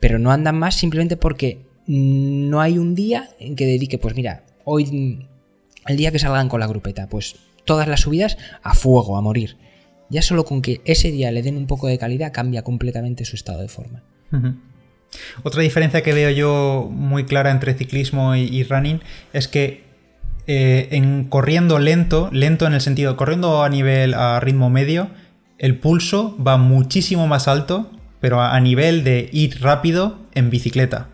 pero 0.00 0.18
no 0.18 0.30
andan 0.30 0.58
más 0.58 0.74
simplemente 0.74 1.16
porque 1.16 1.66
no 1.86 2.60
hay 2.60 2.78
un 2.78 2.94
día 2.94 3.30
en 3.40 3.56
que 3.56 3.66
dedique, 3.66 3.98
pues 3.98 4.14
mira, 4.14 4.44
hoy, 4.64 5.26
el 5.86 5.96
día 5.96 6.12
que 6.12 6.18
salgan 6.18 6.48
con 6.48 6.60
la 6.60 6.66
grupeta, 6.66 7.08
pues 7.08 7.36
todas 7.68 7.86
las 7.86 8.00
subidas 8.00 8.38
a 8.62 8.74
fuego, 8.74 9.16
a 9.16 9.20
morir. 9.20 9.56
Ya 10.10 10.22
solo 10.22 10.46
con 10.46 10.62
que 10.62 10.80
ese 10.86 11.12
día 11.12 11.30
le 11.30 11.42
den 11.42 11.58
un 11.58 11.66
poco 11.66 11.86
de 11.86 11.98
calidad 11.98 12.32
cambia 12.32 12.62
completamente 12.62 13.26
su 13.26 13.36
estado 13.36 13.60
de 13.60 13.68
forma. 13.68 14.02
Otra 15.42 15.62
diferencia 15.62 16.02
que 16.02 16.14
veo 16.14 16.30
yo 16.30 16.88
muy 16.90 17.24
clara 17.24 17.50
entre 17.50 17.74
ciclismo 17.74 18.34
y, 18.34 18.62
running 18.64 19.00
es 19.34 19.48
que 19.48 19.84
eh, 20.46 20.88
en 20.92 21.24
corriendo 21.24 21.78
lento, 21.78 22.30
lento 22.32 22.66
en 22.66 22.72
el 22.72 22.80
sentido, 22.80 23.16
corriendo 23.16 23.62
a 23.62 23.68
nivel 23.68 24.14
a 24.14 24.40
ritmo 24.40 24.70
medio, 24.70 25.10
el 25.58 25.78
pulso 25.78 26.36
va 26.42 26.56
muchísimo 26.56 27.26
más 27.26 27.46
alto, 27.46 27.90
pero 28.18 28.40
a 28.40 28.58
nivel 28.60 29.04
de 29.04 29.28
ir 29.30 29.60
rápido 29.60 30.18
en 30.34 30.48
bicicleta. 30.48 31.08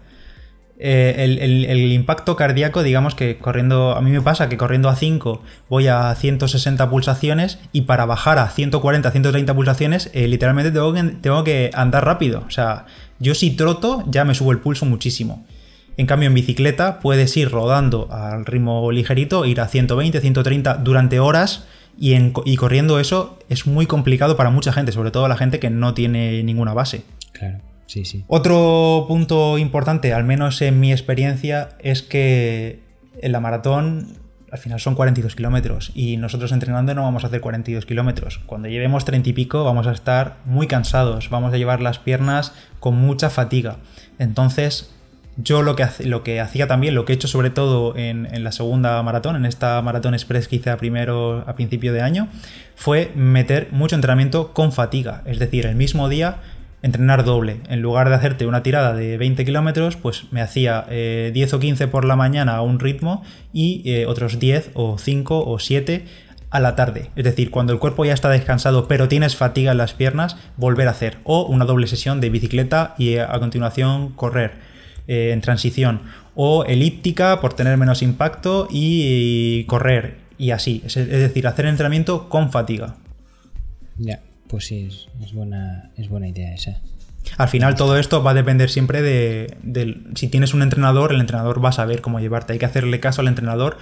Eh, 0.76 1.14
el, 1.18 1.92
impacto 1.92 2.34
cardíaco, 2.34 2.82
digamos 2.82 3.14
que 3.14 3.38
corriendo, 3.38 3.96
a 3.96 4.00
mí 4.00 4.10
me 4.10 4.20
pasa 4.20 4.48
que 4.48 4.56
corriendo 4.56 4.88
a 4.88 4.96
5 4.96 5.40
voy 5.68 5.86
a 5.86 6.12
160 6.14 6.90
pulsaciones 6.90 7.60
y 7.72 7.82
para 7.82 8.06
bajar 8.06 8.38
a 8.38 8.48
140, 8.48 9.10
130 9.10 9.54
pulsaciones, 9.54 10.10
eh, 10.14 10.26
literalmente 10.26 10.72
tengo 10.72 10.92
que, 10.92 11.02
tengo 11.20 11.44
que 11.44 11.70
andar 11.74 12.04
rápido. 12.04 12.42
O 12.46 12.50
sea, 12.50 12.86
yo 13.20 13.34
si 13.34 13.50
troto 13.50 14.02
ya 14.08 14.24
me 14.24 14.34
subo 14.34 14.50
el 14.50 14.58
pulso 14.58 14.84
muchísimo. 14.84 15.46
En 15.96 16.06
cambio, 16.06 16.26
en 16.26 16.34
bicicleta 16.34 16.98
puedes 16.98 17.36
ir 17.36 17.50
rodando 17.50 18.08
al 18.10 18.44
ritmo 18.44 18.90
ligerito, 18.90 19.46
ir 19.46 19.60
a 19.60 19.68
120, 19.68 20.20
130 20.20 20.74
durante 20.78 21.20
horas 21.20 21.66
y, 21.96 22.14
y 22.44 22.56
corriendo 22.56 22.98
eso 22.98 23.38
es 23.48 23.68
muy 23.68 23.86
complicado 23.86 24.36
para 24.36 24.50
mucha 24.50 24.72
gente, 24.72 24.90
sobre 24.90 25.12
todo 25.12 25.28
la 25.28 25.36
gente 25.36 25.60
que 25.60 25.70
no 25.70 25.94
tiene 25.94 26.42
ninguna 26.42 26.74
base. 26.74 27.04
Claro. 27.32 27.60
Otro 28.26 29.04
punto 29.08 29.58
importante, 29.58 30.12
al 30.12 30.24
menos 30.24 30.62
en 30.62 30.80
mi 30.80 30.92
experiencia, 30.92 31.70
es 31.78 32.02
que 32.02 32.80
en 33.20 33.32
la 33.32 33.40
maratón 33.40 34.18
al 34.50 34.58
final 34.58 34.78
son 34.78 34.94
42 34.94 35.34
kilómetros 35.34 35.90
y 35.96 36.16
nosotros 36.16 36.52
entrenando 36.52 36.94
no 36.94 37.02
vamos 37.02 37.24
a 37.24 37.26
hacer 37.26 37.40
42 37.40 37.86
kilómetros. 37.86 38.38
Cuando 38.46 38.68
llevemos 38.68 39.04
30 39.04 39.30
y 39.30 39.32
pico 39.32 39.64
vamos 39.64 39.88
a 39.88 39.92
estar 39.92 40.36
muy 40.44 40.68
cansados, 40.68 41.28
vamos 41.28 41.52
a 41.52 41.56
llevar 41.56 41.82
las 41.82 41.98
piernas 41.98 42.52
con 42.78 42.94
mucha 42.94 43.30
fatiga. 43.30 43.78
Entonces, 44.20 44.94
yo 45.36 45.62
lo 45.62 45.74
que, 45.74 45.86
lo 46.04 46.22
que 46.22 46.40
hacía 46.40 46.68
también, 46.68 46.94
lo 46.94 47.04
que 47.04 47.12
he 47.12 47.16
hecho 47.16 47.26
sobre 47.26 47.50
todo 47.50 47.96
en, 47.96 48.26
en, 48.32 48.44
la 48.44 48.52
segunda 48.52 49.02
maratón, 49.02 49.34
en 49.34 49.44
esta 49.44 49.82
maratón 49.82 50.14
express 50.14 50.46
que 50.46 50.56
hice 50.56 50.76
primero, 50.76 51.42
a 51.48 51.56
principio 51.56 51.92
de 51.92 52.02
año, 52.02 52.28
fue 52.76 53.10
meter 53.16 53.68
mucho 53.72 53.96
entrenamiento 53.96 54.52
con 54.52 54.70
fatiga. 54.70 55.22
Es 55.24 55.40
decir, 55.40 55.66
el 55.66 55.74
mismo 55.74 56.08
día 56.08 56.36
entrenar 56.84 57.24
doble. 57.24 57.60
En 57.68 57.80
lugar 57.80 58.10
de 58.10 58.14
hacerte 58.14 58.46
una 58.46 58.62
tirada 58.62 58.92
de 58.92 59.16
20 59.16 59.46
kilómetros, 59.46 59.96
pues 59.96 60.24
me 60.32 60.42
hacía 60.42 60.82
10 60.82 60.90
eh, 60.90 61.48
o 61.50 61.58
15 61.58 61.88
por 61.88 62.04
la 62.04 62.14
mañana 62.14 62.56
a 62.56 62.60
un 62.60 62.78
ritmo 62.78 63.24
y 63.54 63.82
eh, 63.86 64.04
otros 64.04 64.38
10 64.38 64.72
o 64.74 64.98
5 64.98 65.46
o 65.46 65.58
7 65.58 66.04
a 66.50 66.60
la 66.60 66.76
tarde. 66.76 67.10
Es 67.16 67.24
decir, 67.24 67.50
cuando 67.50 67.72
el 67.72 67.78
cuerpo 67.78 68.04
ya 68.04 68.12
está 68.12 68.28
descansado 68.28 68.86
pero 68.86 69.08
tienes 69.08 69.34
fatiga 69.34 69.72
en 69.72 69.78
las 69.78 69.94
piernas, 69.94 70.36
volver 70.58 70.86
a 70.88 70.90
hacer. 70.90 71.16
O 71.24 71.46
una 71.46 71.64
doble 71.64 71.86
sesión 71.86 72.20
de 72.20 72.28
bicicleta 72.28 72.94
y 72.98 73.14
eh, 73.14 73.22
a 73.22 73.40
continuación 73.40 74.10
correr 74.10 74.52
en 75.06 75.40
transición. 75.40 76.02
O 76.34 76.64
elíptica 76.66 77.40
por 77.40 77.54
tener 77.54 77.78
menos 77.78 78.02
impacto 78.02 78.68
y, 78.70 79.64
correr. 79.64 80.18
Y 80.36 80.50
así. 80.50 80.82
Es, 80.84 80.94
decir, 80.94 81.46
hacer 81.46 81.64
entrenamiento 81.64 82.28
con 82.28 82.52
fatiga. 82.52 82.96
Ya. 83.96 84.20
Pues 84.54 84.66
sí, 84.66 84.88
es, 85.20 85.32
buena, 85.32 85.90
es 85.96 86.08
buena 86.08 86.28
idea 86.28 86.54
esa. 86.54 86.80
Al 87.38 87.48
final 87.48 87.74
todo 87.74 87.98
esto 87.98 88.22
va 88.22 88.30
a 88.30 88.34
depender 88.34 88.70
siempre 88.70 89.02
de, 89.02 89.56
si 90.14 90.28
tienes 90.28 90.54
un 90.54 90.62
entrenador, 90.62 91.12
el 91.12 91.18
entrenador 91.18 91.62
va 91.62 91.70
a 91.70 91.72
saber 91.72 92.00
cómo 92.00 92.20
llevarte. 92.20 92.52
Hay 92.52 92.60
que 92.60 92.64
hacerle 92.64 93.00
caso 93.00 93.20
al 93.20 93.26
entrenador, 93.26 93.78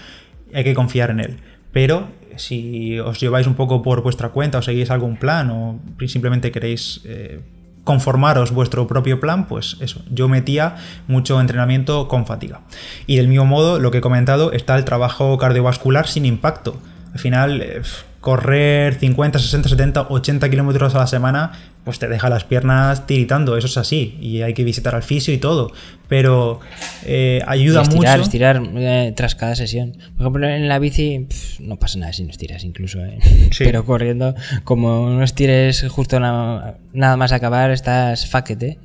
hay 0.54 0.64
que 0.64 0.72
confiar 0.72 1.10
en 1.10 1.20
él. 1.20 1.36
Pero 1.72 2.08
si 2.36 2.98
os 3.00 3.20
lleváis 3.20 3.46
un 3.46 3.54
poco 3.54 3.82
por 3.82 4.02
vuestra 4.02 4.30
cuenta 4.30 4.56
o 4.56 4.62
seguís 4.62 4.90
algún 4.90 5.18
plan 5.18 5.50
o 5.50 5.78
simplemente 6.06 6.50
queréis 6.50 7.02
eh, 7.04 7.42
conformaros 7.84 8.52
vuestro 8.52 8.86
propio 8.86 9.20
plan, 9.20 9.48
pues 9.48 9.76
eso, 9.80 10.00
yo 10.10 10.26
metía 10.26 10.76
mucho 11.06 11.38
entrenamiento 11.38 12.08
con 12.08 12.24
fatiga. 12.24 12.62
Y 13.06 13.16
del 13.16 13.28
mismo 13.28 13.44
modo, 13.44 13.78
lo 13.78 13.90
que 13.90 13.98
he 13.98 14.00
comentado, 14.00 14.52
está 14.52 14.74
el 14.78 14.86
trabajo 14.86 15.36
cardiovascular 15.36 16.08
sin 16.08 16.24
impacto. 16.24 16.80
Al 17.12 17.18
final... 17.18 17.60
Eh, 17.60 17.82
correr 18.22 18.94
50, 18.94 19.40
60, 19.40 19.68
70, 19.68 20.06
80 20.08 20.48
kilómetros 20.48 20.94
a 20.94 20.98
la 20.98 21.08
semana, 21.08 21.50
pues 21.82 21.98
te 21.98 22.06
deja 22.06 22.30
las 22.30 22.44
piernas 22.44 23.04
tiritando, 23.04 23.56
eso 23.56 23.66
es 23.66 23.76
así, 23.76 24.16
y 24.20 24.42
hay 24.42 24.54
que 24.54 24.62
visitar 24.62 24.94
al 24.94 25.02
fisio 25.02 25.34
y 25.34 25.38
todo, 25.38 25.72
pero 26.08 26.60
eh, 27.04 27.42
ayuda 27.48 27.82
estirar, 27.82 28.18
mucho. 28.18 28.22
Estirar 28.22 28.62
eh, 28.76 29.12
tras 29.16 29.34
cada 29.34 29.56
sesión. 29.56 29.96
Por 30.16 30.20
ejemplo, 30.20 30.48
en 30.48 30.68
la 30.68 30.78
bici 30.78 31.26
no 31.58 31.80
pasa 31.80 31.98
nada 31.98 32.12
si 32.12 32.22
no 32.22 32.30
estiras 32.30 32.62
incluso, 32.62 33.04
eh. 33.04 33.18
pero 33.58 33.84
corriendo, 33.84 34.36
como 34.62 35.10
no 35.10 35.24
estires 35.24 35.84
justo 35.88 36.20
nada, 36.20 36.76
más 36.92 37.32
acabar, 37.32 37.72
estás 37.72 38.28
faquete. 38.28 38.78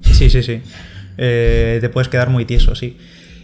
Sí, 0.00 0.28
sí, 0.28 0.42
sí. 0.42 0.60
te 1.16 1.88
puedes 1.92 2.08
quedar 2.08 2.30
muy 2.30 2.46
tieso, 2.46 2.74
sí. 2.74 2.98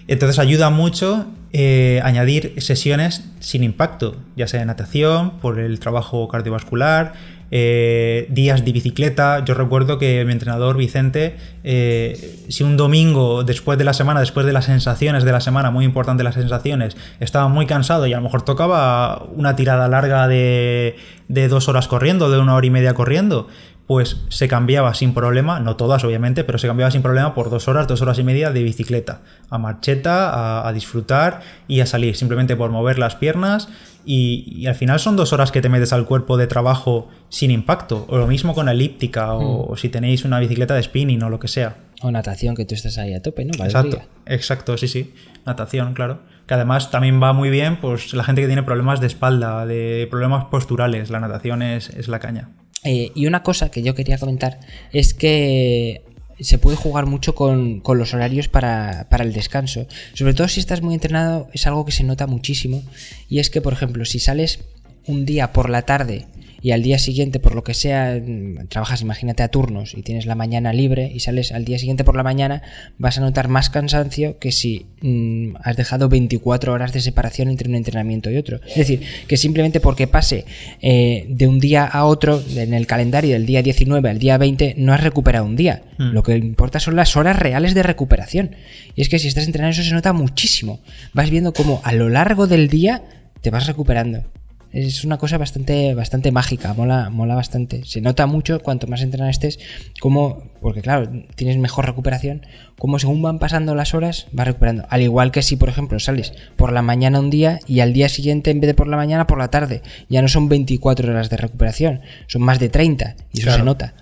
Entonces 0.09 0.38
ayuda 0.38 0.71
mucho 0.71 1.27
eh, 1.53 2.01
añadir 2.03 2.55
sesiones 2.59 3.25
sin 3.40 3.62
impacto, 3.62 4.16
ya 4.37 4.47
sea 4.47 4.62
en 4.62 4.66
natación, 4.66 5.38
por 5.38 5.59
el 5.59 5.79
trabajo 5.81 6.29
cardiovascular, 6.29 7.12
eh, 7.51 8.27
días 8.31 8.64
de 8.64 8.73
bicicleta. 8.73 9.42
Yo 9.44 9.55
recuerdo 9.55 9.99
que 9.99 10.25
mi 10.27 10.33
entrenador 10.33 10.77
Vicente, 10.77 11.37
eh, 11.64 12.38
si 12.49 12.64
un 12.64 12.77
domingo 12.77 13.44
después 13.44 13.79
de 13.79 13.85
la 13.85 13.94
semana, 13.94 14.21
después 14.21 14.44
de 14.44 14.53
las 14.53 14.66
sensaciones 14.66 15.25
de 15.25 15.33
la 15.33 15.40
semana, 15.40 15.71
muy 15.71 15.87
importante 15.87 16.23
las 16.23 16.35
sensaciones, 16.35 16.97
estaba 17.21 17.49
muy 17.49 17.66
cansado 17.66 18.07
y 18.07 18.12
a 18.12 18.16
lo 18.16 18.23
mejor 18.23 18.42
tocaba 18.42 19.27
una 19.35 19.57
tirada 19.57 19.88
larga 19.88 20.29
de, 20.29 20.97
de 21.29 21.49
dos 21.49 21.68
horas 21.68 21.88
corriendo, 21.88 22.31
de 22.31 22.38
una 22.38 22.55
hora 22.55 22.66
y 22.66 22.71
media 22.71 22.92
corriendo, 22.92 23.49
pues 23.88 24.18
se 24.29 24.48
cambiaba 24.48 24.92
sin 24.92 25.14
problema, 25.14 25.61
no 25.61 25.77
todas 25.77 26.05
obviamente, 26.05 26.44
pero 26.44 26.59
se 26.59 26.66
cambiaba 26.66 26.90
sin 26.90 27.01
problema 27.01 27.35
por 27.35 27.48
dos 27.48 27.68
horas, 27.68 27.88
dos 27.88 28.03
horas 28.03 28.18
y 28.18 28.22
media 28.22 28.53
de 28.53 28.62
bicicleta, 28.62 29.22
a 29.48 29.57
marcheta, 29.57 30.68
a, 30.68 30.72
disfrutar 30.74 31.40
y 31.68 31.81
a 31.81 31.87
salir, 31.87 32.14
simplemente 32.14 32.55
por 32.55 32.70
mover 32.70 32.98
las 32.98 33.16
piernas 33.16 33.70
y, 34.05 34.66
al 34.66 34.74
final 34.74 35.01
son 35.01 35.16
dos 35.16 35.33
horas 35.33 35.53
que 35.53 35.62
te 35.62 35.70
metes 35.70 35.94
al 35.94 36.05
cuerpo 36.05 36.37
de 36.37 36.46
trabajo 36.46 37.09
sin 37.31 37.51
impacto, 37.51 38.05
o 38.11 38.18
lo 38.18 38.27
mismo 38.27 38.55
con 38.55 38.66
la 38.66 38.72
elíptica, 38.72 39.33
o, 39.33 39.72
mm. 39.72 39.77
si 39.79 39.88
tenéis 39.88 40.27
una 40.27 40.38
bicicleta 40.38 40.74
de 40.74 40.83
spinning 40.83 41.22
o 41.22 41.31
lo 41.31 41.40
que 41.40 41.48
sea. 41.48 41.77
O 42.03 42.11
natación, 42.11 42.55
que 42.55 42.66
tú 42.66 42.74
estás 42.74 42.98
ahí 42.98 43.14
a 43.14 43.22
tope, 43.22 43.46
¿no? 43.46 43.53
exacto, 43.64 44.03
exacto, 44.27 44.77
sí, 44.77 44.87
sí, 44.87 45.14
natación, 45.46 45.94
claro. 45.94 46.20
Que 46.46 46.53
además 46.53 46.90
también 46.90 47.22
va 47.22 47.33
muy 47.33 47.48
bien, 47.48 47.79
pues 47.81 48.12
la 48.12 48.24
gente 48.24 48.42
que 48.42 48.48
tiene 48.48 48.62
problemas 48.62 49.01
de 49.01 49.07
espalda, 49.07 49.64
de 49.64 50.07
problemas 50.11 50.44
posturales, 50.46 51.09
la 51.09 51.20
natación 51.20 51.62
es, 51.62 51.88
es 51.88 52.09
la 52.09 52.18
caña. 52.18 52.51
Eh, 52.85 53.11
y 53.14 53.27
una 53.27 53.43
cosa 53.43 53.71
que 53.71 53.83
yo 53.83 53.95
quería 53.95 54.19
comentar 54.19 54.61
es 54.93 55.14
que 55.14 56.03
se 56.41 56.59
puede 56.59 56.77
jugar 56.77 57.07
mucho 57.07 57.35
con, 57.35 57.83
los 57.85 58.14
horarios 58.14 58.49
para, 58.49 59.09
para, 59.11 59.25
el 59.25 59.33
descanso. 59.33 59.87
Sobre 60.14 60.35
todo 60.35 60.49
si 60.49 60.61
estás 60.61 60.83
muy 60.83 60.95
entrenado, 60.95 61.49
es 61.53 61.67
algo 61.67 61.85
que 61.85 61.93
se 61.93 62.05
nota 62.05 62.27
muchísimo. 62.27 62.83
Y 63.29 63.41
es 63.41 63.51
que, 63.51 63.61
por 63.61 63.73
ejemplo, 63.73 64.05
si 64.05 64.21
sales 64.21 64.61
un 65.07 65.25
día 65.25 65.53
por 65.53 65.71
la 65.71 65.83
tarde 65.83 66.27
y 66.61 66.73
al 66.73 66.83
día 66.83 66.99
siguiente, 66.99 67.38
por 67.38 67.55
lo 67.55 67.62
que 67.62 67.75
sea, 67.75 68.21
mm, 68.21 68.68
trabajas, 68.68 69.03
imagínate, 69.03 69.42
a 69.42 69.49
turnos 69.49 69.94
y 69.94 70.03
tienes 70.03 70.27
la 70.27 70.35
mañana 70.35 70.73
libre 70.73 71.11
y 71.14 71.21
sales 71.21 71.53
al 71.53 71.64
día 71.64 71.79
siguiente 71.79 72.05
por 72.05 72.16
la 72.16 72.23
mañana, 72.23 72.62
vas 72.99 73.18
a 73.18 73.21
notar 73.21 73.49
más 73.49 73.71
cansancio 73.71 74.38
que 74.38 74.51
si 74.51 74.87
mm, 75.01 75.57
has 75.62 75.77
dejado 75.77 76.09
24 76.09 76.73
horas 76.73 76.92
de 76.92 77.01
separación 77.01 77.49
entre 77.49 77.68
un 77.68 77.77
entrenamiento 77.77 78.31
y 78.31 78.37
otro. 78.37 78.61
Es 78.66 78.77
decir, 78.77 79.03
que 79.29 79.37
simplemente 79.37 79.81
porque 79.81 80.09
pase 80.09 80.44
eh, 80.83 81.27
de 81.29 81.47
un 81.47 81.61
día 81.61 81.85
a 81.85 82.05
otro, 82.05 82.42
en 82.57 82.75
el 82.75 82.87
calendario 82.87 83.35
del 83.35 83.47
día 83.47 83.62
19 83.62 84.11
al 84.11 84.18
día 84.18 84.37
20, 84.37 84.75
no 84.79 84.92
has 84.92 85.03
recuperado 85.03 85.44
un 85.44 85.55
día. 85.55 85.83
Hmm. 85.99 86.12
Lo 86.12 86.23
que 86.23 86.37
importa 86.37 86.81
son 86.81 86.97
las 86.97 87.16
horas 87.16 87.38
reales 87.38 87.75
de 87.75 87.85
recuperación. 87.85 88.57
Y 88.97 89.03
es 89.03 89.09
que 89.09 89.18
si 89.18 89.29
estás 89.29 89.47
entrenando 89.47 89.75
eso 89.75 89.85
se 89.85 89.94
nota 89.94 90.12
muchísimo. 90.12 90.81
Vas 91.12 91.31
viendo 91.31 91.53
cómo 91.53 91.81
a 91.85 91.92
lo 91.92 92.09
largo 92.09 92.49
del 92.49 92.68
día 92.68 93.03
te 93.40 93.51
vas 93.51 93.66
recuperando 93.66 94.25
es 94.72 95.04
una 95.04 95.16
cosa 95.16 95.38
bastante, 95.38 95.94
bastante 95.94 96.31
mágica, 96.31 96.74
mola, 96.74 97.09
mola 97.11 97.35
bastante. 97.35 97.85
Se 97.85 98.00
nota 98.00 98.26
mucho 98.26 98.61
cuanto 98.61 98.87
más 98.87 99.00
entrenado 99.00 99.31
estés, 99.31 99.59
como, 100.00 100.42
porque 100.61 100.83
claro, 100.83 101.09
tienes 101.35 101.57
mejor 101.57 101.87
recuperación, 101.87 102.46
como 102.78 102.98
según 102.98 103.22
van 103.22 103.38
pasando 103.38 103.74
las 103.74 103.94
horas, 103.94 104.26
vas 104.33 104.46
recuperando. 104.46 104.85
Al 104.90 105.02
igual 105.02 105.31
que 105.31 105.42
si, 105.42 105.57
por 105.57 105.68
ejemplo, 105.68 105.98
sales 105.98 106.33
por 106.57 106.72
la 106.72 106.83
mañana 106.83 107.20
un 107.20 107.31
día 107.31 107.61
y 107.66 107.81
al 107.81 107.92
día 107.92 108.09
siguiente, 108.09 108.50
en 108.50 108.61
vez 108.61 108.68
de 108.68 108.74
por 108.74 108.88
la 108.88 108.96
mañana, 108.96 109.26
por 109.26 109.38
la 109.38 109.48
tarde. 109.48 109.83
Ya 110.09 110.20
no 110.20 110.28
son 110.28 110.48
24 110.48 111.11
horas 111.11 111.31
de 111.31 111.37
recuperación, 111.38 112.00
son 112.26 112.42
más 112.42 112.59
de 112.59 112.68
30, 112.68 113.16
y 113.33 113.40
eso 113.40 113.52
se 113.52 113.62
nota. 113.62 113.94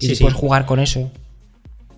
Y 0.00 0.08
después 0.08 0.34
jugar 0.34 0.66
con 0.66 0.80
eso. 0.80 1.10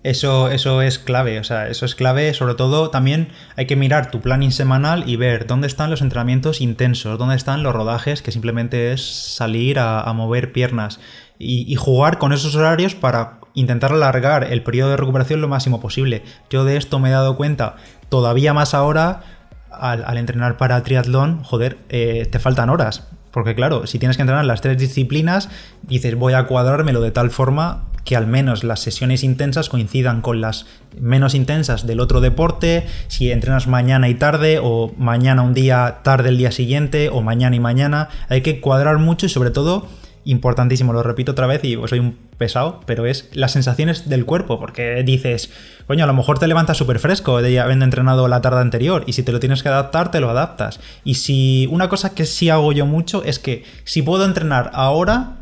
Eso, 0.01 0.49
eso 0.49 0.81
es 0.81 0.97
clave, 0.97 1.39
o 1.39 1.43
sea, 1.43 1.67
eso 1.67 1.85
es 1.85 1.93
clave. 1.93 2.33
Sobre 2.33 2.55
todo, 2.55 2.89
también 2.89 3.29
hay 3.57 3.65
que 3.65 3.75
mirar 3.75 4.11
tu 4.11 4.21
planning 4.21 4.51
semanal 4.51 5.03
y 5.09 5.17
ver 5.17 5.45
dónde 5.45 5.67
están 5.67 5.89
los 5.89 6.01
entrenamientos 6.01 6.61
intensos, 6.61 7.17
dónde 7.17 7.35
están 7.35 7.63
los 7.63 7.73
rodajes, 7.73 8.21
que 8.21 8.31
simplemente 8.31 8.93
es 8.93 9.35
salir 9.35 9.77
a, 9.79 10.11
mover 10.13 10.53
piernas 10.53 10.99
y, 11.37 11.75
jugar 11.75 12.17
con 12.17 12.33
esos 12.33 12.55
horarios 12.55 12.95
para 12.95 13.39
intentar 13.53 13.91
alargar 13.91 14.45
el 14.45 14.63
periodo 14.63 14.91
de 14.91 14.97
recuperación 14.97 15.41
lo 15.41 15.47
máximo 15.49 15.81
posible. 15.81 16.23
Yo 16.49 16.63
de 16.63 16.77
esto 16.77 16.99
me 16.99 17.09
he 17.09 17.11
dado 17.11 17.35
cuenta 17.35 17.75
todavía 18.07 18.53
más 18.53 18.73
ahora 18.73 19.21
al, 19.69 20.17
entrenar 20.17 20.57
para 20.57 20.81
triatlón, 20.81 21.43
joder, 21.43 21.77
eh, 21.89 22.27
te 22.31 22.39
faltan 22.39 22.69
horas. 22.69 23.07
Porque 23.31 23.53
claro, 23.53 23.85
si 23.85 23.99
tienes 23.99 24.17
que 24.17 24.23
entrenar 24.23 24.45
las 24.45 24.61
tres 24.61 24.77
disciplinas, 24.77 25.49
dices 25.83 26.15
voy 26.15 26.33
a 26.33 26.45
cuadrármelo 26.45 27.01
de 27.01 27.11
tal 27.11 27.29
forma 27.29 27.83
que 28.09 28.15
al 28.15 28.25
menos 28.25 28.63
las 28.63 28.79
sesiones 28.79 29.23
intensas 29.23 29.69
coincidan 29.69 30.21
con 30.21 30.41
las 30.41 30.65
menos 30.99 31.35
intensas 31.35 31.85
del 31.85 31.99
otro 31.99 32.21
deporte, 32.21 32.87
si 33.07 33.31
entrenas 33.31 33.67
mañana 33.67 34.09
y 34.09 34.15
tarde 34.15 34.59
o 34.59 34.91
mañana 34.97 35.43
un 35.43 35.53
día, 35.53 35.99
tarde 36.01 36.29
el 36.29 36.37
día 36.39 36.51
siguiente 36.51 37.09
o 37.09 37.21
mañana 37.21 37.55
y 37.55 37.59
mañana, 37.59 38.09
hay 38.27 38.41
que 38.41 38.61
cuadrar 38.61 38.97
mucho 38.97 39.27
y 39.27 39.29
sobre 39.29 39.51
todo, 39.51 39.87
importantísimo, 40.25 40.91
lo 40.91 41.03
repito 41.03 41.33
otra 41.33 41.45
vez 41.45 41.63
y 41.63 41.77
soy 41.85 41.99
un 41.99 42.17
pesado, 42.39 42.81
pero 42.87 43.05
es 43.05 43.29
las 43.33 43.51
sensaciones 43.51 44.09
del 44.09 44.25
cuerpo, 44.25 44.59
porque 44.59 45.03
dices, 45.03 45.51
coño, 45.85 46.03
a 46.03 46.07
lo 46.07 46.13
mejor 46.13 46.39
te 46.39 46.47
levantas 46.47 46.77
súper 46.77 46.97
fresco 46.97 47.43
de 47.43 47.59
habiendo 47.59 47.85
entrenado 47.85 48.27
la 48.27 48.41
tarde 48.41 48.61
anterior 48.61 49.03
y 49.05 49.13
si 49.13 49.21
te 49.21 49.31
lo 49.31 49.39
tienes 49.39 49.61
que 49.61 49.69
adaptar, 49.69 50.09
te 50.09 50.19
lo 50.19 50.31
adaptas. 50.31 50.79
Y 51.03 51.15
si 51.15 51.67
una 51.71 51.89
cosa 51.89 52.15
que 52.15 52.25
sí 52.25 52.49
hago 52.49 52.71
yo 52.71 52.87
mucho 52.87 53.23
es 53.23 53.37
que 53.37 53.65
si 53.83 54.01
puedo 54.01 54.25
entrenar 54.25 54.71
ahora, 54.73 55.35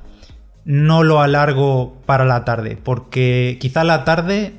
no 0.67 1.01
lo 1.01 1.21
alargo 1.21 1.95
para 2.05 2.25
la 2.25 2.43
tarde, 2.43 2.77
porque 2.83 3.57
quizá 3.61 3.85
la 3.85 4.03
tarde 4.03 4.53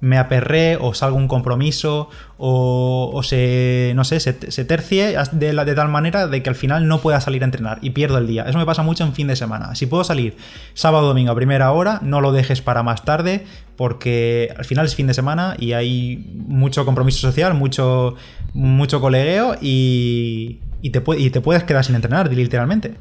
me 0.00 0.18
aperré 0.18 0.76
o 0.76 0.92
salga 0.92 1.16
un 1.16 1.28
compromiso 1.28 2.10
o, 2.36 3.22
se, 3.24 3.92
no 3.96 4.04
sé, 4.04 4.20
se, 4.20 4.34
tercie 4.34 5.16
de, 5.32 5.52
de, 5.52 5.74
tal 5.74 5.88
manera 5.88 6.26
de 6.26 6.42
que 6.42 6.50
al 6.50 6.54
final 6.54 6.86
no 6.86 7.00
pueda 7.00 7.22
salir 7.22 7.40
a 7.42 7.46
entrenar 7.46 7.78
y 7.80 7.90
pierdo 7.90 8.18
el 8.18 8.26
día. 8.26 8.44
Eso 8.44 8.58
me 8.58 8.66
pasa 8.66 8.82
mucho 8.82 9.02
en 9.04 9.14
fin 9.14 9.28
de 9.28 9.36
semana. 9.36 9.74
Si 9.74 9.86
puedo 9.86 10.04
salir 10.04 10.36
sábado 10.74 11.06
domingo 11.08 11.32
a 11.32 11.34
primera 11.34 11.72
hora, 11.72 12.00
no 12.02 12.20
lo 12.20 12.32
dejes 12.32 12.60
para 12.60 12.82
más 12.82 13.06
tarde 13.06 13.46
porque 13.76 14.54
al 14.58 14.66
final 14.66 14.84
es 14.84 14.94
fin 14.94 15.06
de 15.06 15.14
semana 15.14 15.56
y 15.58 15.72
hay 15.72 16.30
mucho 16.34 16.84
compromiso 16.84 17.18
social, 17.20 17.54
mucho, 17.54 18.16
mucho 18.52 19.00
colegueo 19.00 19.56
y, 19.62 20.60
y, 20.82 20.90
te, 20.90 21.02
y 21.16 21.30
te 21.30 21.40
puedes 21.40 21.64
quedar 21.64 21.82
sin 21.82 21.94
entrenar 21.94 22.30
literalmente. 22.30 22.94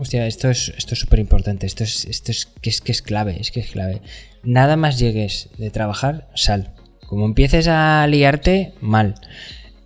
Hostia, 0.00 0.26
esto 0.26 0.48
es 0.48 0.72
esto 0.78 0.96
súper 0.96 1.18
importante. 1.18 1.66
Esto 1.66 1.84
es, 1.84 2.06
esto 2.06 2.32
es 2.32 2.46
que, 2.46 2.70
es 2.70 2.80
que 2.80 2.90
es 2.90 3.02
clave, 3.02 3.36
es 3.38 3.50
que 3.50 3.60
es 3.60 3.70
clave. 3.70 4.00
Nada 4.42 4.76
más 4.76 4.98
llegues 4.98 5.50
de 5.58 5.68
trabajar, 5.68 6.26
sal. 6.34 6.72
Como 7.06 7.26
empieces 7.26 7.68
a 7.68 8.06
liarte, 8.06 8.72
mal. 8.80 9.16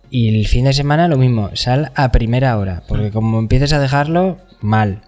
Y 0.09 0.29
el 0.29 0.47
fin 0.47 0.65
de 0.65 0.73
semana 0.73 1.09
lo 1.09 1.17
mismo, 1.17 1.49
sal 1.53 1.91
a 1.95 2.13
primera 2.13 2.57
hora. 2.57 2.83
Porque 2.87 3.11
como 3.11 3.39
empieces 3.39 3.73
a 3.73 3.79
dejarlo, 3.79 4.37
mal. 4.61 5.01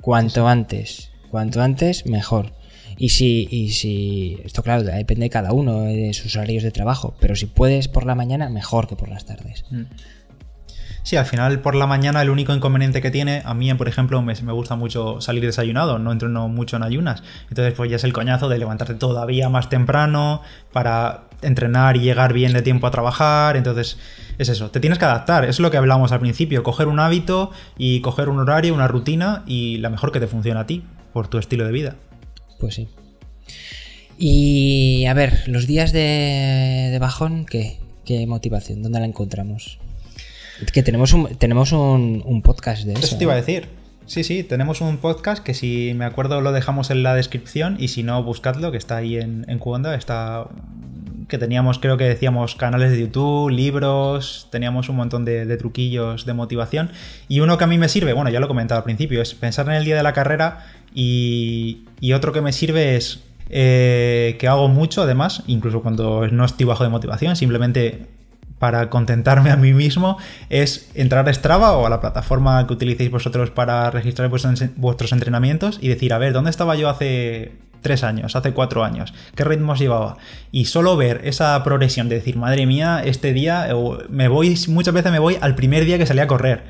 Cuanto 0.00 0.46
antes. 0.46 1.10
Cuanto 1.32 1.60
antes, 1.60 2.06
mejor. 2.06 2.52
Y 2.96 3.08
si, 3.08 3.48
y 3.50 3.70
si, 3.70 4.38
esto 4.44 4.62
claro, 4.62 4.84
depende 4.84 5.24
de 5.24 5.30
cada 5.30 5.52
uno, 5.52 5.82
de 5.82 6.14
sus 6.14 6.36
horarios 6.36 6.62
de 6.62 6.70
trabajo, 6.70 7.16
pero 7.18 7.34
si 7.34 7.46
puedes 7.46 7.88
por 7.88 8.06
la 8.06 8.14
mañana, 8.14 8.48
mejor 8.50 8.86
que 8.86 8.94
por 8.94 9.08
las 9.08 9.24
tardes. 9.24 9.64
Mm. 9.70 9.82
Sí, 11.04 11.16
al 11.16 11.26
final 11.26 11.60
por 11.60 11.74
la 11.74 11.86
mañana 11.86 12.22
el 12.22 12.30
único 12.30 12.54
inconveniente 12.54 13.02
que 13.02 13.10
tiene, 13.10 13.42
a 13.44 13.52
mí 13.52 13.72
por 13.74 13.88
ejemplo 13.88 14.22
me, 14.22 14.32
gusta 14.52 14.74
mucho 14.74 15.20
salir 15.20 15.44
desayunado, 15.44 15.98
no 15.98 16.10
entreno 16.10 16.48
mucho 16.48 16.76
en 16.76 16.82
ayunas, 16.82 17.22
entonces 17.50 17.74
pues 17.74 17.90
ya 17.90 17.96
es 17.96 18.04
el 18.04 18.14
coñazo 18.14 18.48
de 18.48 18.58
levantarte 18.58 18.94
todavía 18.94 19.50
más 19.50 19.68
temprano 19.68 20.40
para 20.72 21.24
entrenar 21.42 21.98
y 21.98 22.00
llegar 22.00 22.32
bien 22.32 22.54
de 22.54 22.62
tiempo 22.62 22.86
a 22.86 22.90
trabajar, 22.90 23.58
entonces 23.58 23.98
es 24.38 24.48
eso, 24.48 24.70
te 24.70 24.80
tienes 24.80 24.98
que 24.98 25.04
adaptar, 25.04 25.44
es 25.44 25.60
lo 25.60 25.70
que 25.70 25.76
hablamos 25.76 26.10
al 26.10 26.20
principio, 26.20 26.62
coger 26.62 26.88
un 26.88 26.98
hábito 26.98 27.50
y 27.76 28.00
coger 28.00 28.30
un 28.30 28.38
horario, 28.38 28.72
una 28.72 28.88
rutina 28.88 29.42
y 29.46 29.76
la 29.78 29.90
mejor 29.90 30.10
que 30.10 30.20
te 30.20 30.26
funciona 30.26 30.60
a 30.60 30.66
ti, 30.66 30.84
por 31.12 31.28
tu 31.28 31.36
estilo 31.36 31.66
de 31.66 31.72
vida. 31.72 31.96
Pues 32.58 32.76
sí. 32.76 32.88
Y 34.16 35.04
a 35.04 35.12
ver, 35.12 35.42
los 35.48 35.66
días 35.66 35.92
de, 35.92 36.96
bajón, 36.98 37.44
¿qué? 37.44 37.78
¿Qué 38.06 38.26
motivación? 38.26 38.82
¿Dónde 38.82 39.00
la 39.00 39.06
encontramos? 39.06 39.78
Que 40.72 40.82
tenemos 40.82 41.12
un, 41.12 41.36
tenemos 41.36 41.72
un, 41.72 42.42
podcast 42.42 42.84
de 42.84 42.92
eso. 42.94 43.04
Eso 43.04 43.16
te 43.16 43.24
iba 43.24 43.32
a 43.32 43.36
decir. 43.36 43.68
Sí, 44.06 44.22
sí, 44.22 44.44
tenemos 44.44 44.80
un 44.80 44.98
podcast 44.98 45.42
que 45.42 45.54
si 45.54 45.92
me 45.96 46.04
acuerdo 46.04 46.40
lo 46.42 46.52
dejamos 46.52 46.90
en 46.90 47.02
la 47.02 47.14
descripción 47.14 47.76
y 47.78 47.88
si 47.88 48.02
no, 48.02 48.22
buscadlo, 48.22 48.70
que 48.70 48.76
está 48.76 48.96
ahí 48.96 49.16
en, 49.16 49.46
en 49.48 49.60
está 49.94 50.46
que 51.28 51.38
teníamos, 51.38 51.78
creo 51.78 51.96
que 51.96 52.04
decíamos, 52.04 52.54
canales 52.54 52.90
de 52.90 53.00
YouTube, 53.00 53.50
libros, 53.50 54.48
teníamos 54.50 54.88
un 54.88 54.96
montón 54.96 55.24
de, 55.24 55.56
truquillos 55.56 56.26
de 56.26 56.34
motivación. 56.34 56.90
Y 57.28 57.40
uno 57.40 57.56
que 57.58 57.64
a 57.64 57.66
mí 57.66 57.78
me 57.78 57.88
sirve, 57.88 58.12
bueno, 58.12 58.30
ya 58.30 58.40
lo 58.40 58.46
he 58.46 58.48
comentado 58.48 58.78
al 58.78 58.84
principio, 58.84 59.22
es 59.22 59.34
pensar 59.34 59.66
en 59.68 59.74
el 59.74 59.84
día 59.84 59.96
de 59.96 60.02
la 60.02 60.12
carrera 60.12 60.66
y, 60.94 61.86
y 62.00 62.12
otro 62.12 62.32
que 62.32 62.40
me 62.40 62.52
sirve 62.52 62.96
es 62.96 63.24
eh, 63.50 64.36
que 64.38 64.48
hago 64.48 64.68
mucho, 64.68 65.02
además, 65.02 65.42
incluso 65.46 65.82
cuando 65.82 66.26
no 66.28 66.44
estoy 66.44 66.66
bajo 66.66 66.84
de 66.84 66.90
motivación, 66.90 67.36
simplemente 67.36 68.06
para 68.58 68.88
contentarme 68.90 69.50
a 69.50 69.56
mí 69.56 69.72
mismo 69.72 70.18
es 70.48 70.90
entrar 70.94 71.28
a 71.28 71.34
Strava 71.34 71.72
o 71.76 71.86
a 71.86 71.90
la 71.90 72.00
plataforma 72.00 72.66
que 72.66 72.72
utilicéis 72.72 73.10
vosotros 73.10 73.50
para 73.50 73.90
registrar 73.90 74.30
vuestros 74.76 75.12
entrenamientos 75.12 75.78
y 75.80 75.88
decir, 75.88 76.12
a 76.12 76.18
ver, 76.18 76.32
¿dónde 76.32 76.50
estaba 76.50 76.76
yo 76.76 76.88
hace 76.88 77.52
tres 77.82 78.02
años, 78.02 78.34
hace 78.34 78.52
cuatro 78.52 78.82
años? 78.82 79.12
¿Qué 79.34 79.44
ritmos 79.44 79.78
llevaba? 79.78 80.16
Y 80.50 80.64
solo 80.64 80.96
ver 80.96 81.20
esa 81.24 81.62
progresión 81.62 82.08
de 82.08 82.16
decir, 82.16 82.36
madre 82.36 82.66
mía, 82.66 83.02
este 83.04 83.32
día 83.32 83.68
me 84.08 84.28
voy, 84.28 84.58
muchas 84.68 84.94
veces 84.94 85.12
me 85.12 85.18
voy 85.18 85.36
al 85.40 85.54
primer 85.54 85.84
día 85.84 85.98
que 85.98 86.06
salí 86.06 86.20
a 86.20 86.26
correr 86.26 86.64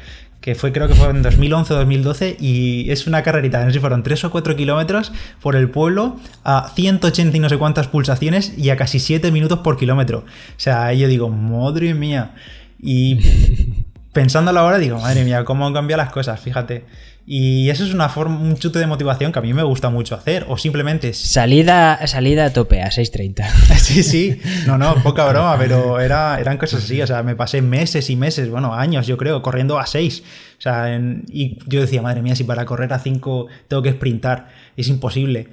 que 0.45 0.55
fue 0.55 0.72
creo 0.72 0.88
que 0.88 0.95
fue 0.95 1.09
en 1.09 1.22
2011 1.22 1.72
o 1.72 1.76
2012 1.78 2.36
y 2.38 2.90
es 2.90 3.07
una 3.07 3.22
carrerita, 3.22 3.61
no 3.61 3.70
sé 3.70 3.72
si 3.72 3.80
fueron 3.80 4.03
3 4.03 4.24
o 4.24 4.30
4 4.30 4.57
kilómetros 4.57 5.11
por 5.40 5.57
el 5.57 5.70
pueblo 5.70 6.20
a 6.45 6.70
180 6.74 7.34
y 7.34 7.40
no 7.40 7.49
sé 7.49 7.57
cuántas 7.57 7.88
pulsaciones 7.88 8.53
y 8.59 8.68
a 8.68 8.76
casi 8.76 8.99
7 8.99 9.32
minutos 9.32 9.61
por 9.61 9.78
kilómetro. 9.78 10.18
O 10.18 10.24
sea, 10.59 10.92
yo 10.92 11.09
digo, 11.09 11.30
madre 11.30 11.95
mía. 11.95 12.34
Y 12.78 13.20
pensándolo 14.15 14.61
ahora 14.61 14.79
digo, 14.79 14.99
madre 14.99 15.25
mía, 15.25 15.45
cómo 15.45 15.67
han 15.67 15.75
cambiado 15.75 16.03
las 16.03 16.11
cosas, 16.11 16.41
fíjate. 16.41 16.85
Y 17.27 17.71
eso 17.71 17.85
es 17.85 17.95
una 17.95 18.11
forma, 18.11 18.39
un 18.39 18.57
chute 18.57 18.79
de 18.79 18.87
motivación 18.87 19.33
que 19.33 19.39
a 19.39 19.43
mí 19.43 19.55
me 19.55 19.62
gusta 19.62 19.89
mucho 19.89 20.15
hacer. 20.15 20.45
O 20.49 20.59
simplemente. 20.59 21.15
Salida, 21.15 22.07
salida 22.07 22.47
a 22.47 22.53
tope, 22.53 22.83
a 22.83 22.91
6.30. 22.91 23.49
sí, 23.79 24.03
sí. 24.03 24.41
No, 24.67 24.77
no, 24.77 24.95
poca 25.03 25.27
broma, 25.27 25.57
pero 25.59 26.01
era, 26.01 26.39
eran 26.39 26.59
cosas 26.59 26.85
así. 26.85 27.01
O 27.01 27.07
sea, 27.07 27.23
me 27.23 27.35
pasé 27.35 27.62
meses 27.62 28.11
y 28.11 28.17
meses, 28.17 28.51
bueno, 28.51 28.75
años, 28.75 29.07
yo 29.07 29.17
creo, 29.17 29.41
corriendo 29.41 29.79
a 29.79 29.87
6. 29.87 30.23
O 30.59 30.61
sea, 30.61 30.99
y 31.29 31.59
yo 31.67 31.81
decía, 31.81 32.03
madre 32.03 32.21
mía, 32.21 32.37
si 32.37 32.45
para 32.45 32.67
correr 32.67 32.93
a 32.93 32.99
5 32.99 33.47
tengo 33.69 33.83
que 33.83 33.93
sprintar, 33.93 34.49
es 34.77 34.89
imposible. 34.89 35.49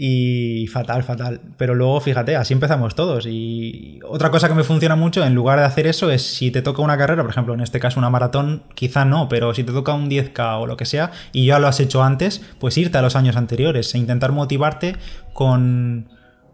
Y 0.00 0.68
fatal, 0.68 1.02
fatal. 1.02 1.40
Pero 1.56 1.74
luego, 1.74 2.00
fíjate, 2.00 2.36
así 2.36 2.54
empezamos 2.54 2.94
todos. 2.94 3.26
Y 3.26 3.98
otra 4.08 4.30
cosa 4.30 4.46
que 4.46 4.54
me 4.54 4.62
funciona 4.62 4.94
mucho, 4.94 5.24
en 5.24 5.34
lugar 5.34 5.58
de 5.58 5.64
hacer 5.64 5.88
eso, 5.88 6.12
es 6.12 6.22
si 6.22 6.52
te 6.52 6.62
toca 6.62 6.82
una 6.82 6.96
carrera, 6.96 7.22
por 7.22 7.32
ejemplo, 7.32 7.52
en 7.52 7.60
este 7.60 7.80
caso 7.80 7.98
una 7.98 8.08
maratón, 8.08 8.62
quizá 8.76 9.04
no, 9.04 9.28
pero 9.28 9.54
si 9.54 9.64
te 9.64 9.72
toca 9.72 9.94
un 9.94 10.08
10K 10.08 10.60
o 10.60 10.66
lo 10.68 10.76
que 10.76 10.84
sea, 10.84 11.10
y 11.32 11.46
ya 11.46 11.58
lo 11.58 11.66
has 11.66 11.80
hecho 11.80 12.04
antes, 12.04 12.42
pues 12.60 12.78
irte 12.78 12.96
a 12.96 13.02
los 13.02 13.16
años 13.16 13.36
anteriores 13.36 13.92
e 13.92 13.98
intentar 13.98 14.30
motivarte 14.30 14.94
con, 15.32 16.08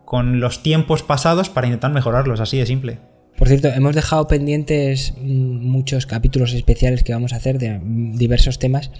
con 0.07 0.41
los 0.41 0.63
tiempos 0.63 1.03
pasados 1.03 1.51
para 1.51 1.67
intentar 1.67 1.93
mejorarlos, 1.93 2.41
así 2.41 2.57
de 2.57 2.65
simple. 2.65 2.99
Por 3.37 3.49
cierto, 3.49 3.69
hemos 3.69 3.95
dejado 3.95 4.27
pendientes 4.27 5.13
mm, 5.21 5.67
muchos 5.67 6.07
capítulos 6.07 6.55
especiales 6.55 7.03
que 7.03 7.13
vamos 7.13 7.35
a 7.35 7.37
hacer 7.37 7.59
de 7.59 7.79
diversos 7.83 8.59
temas. 8.59 8.91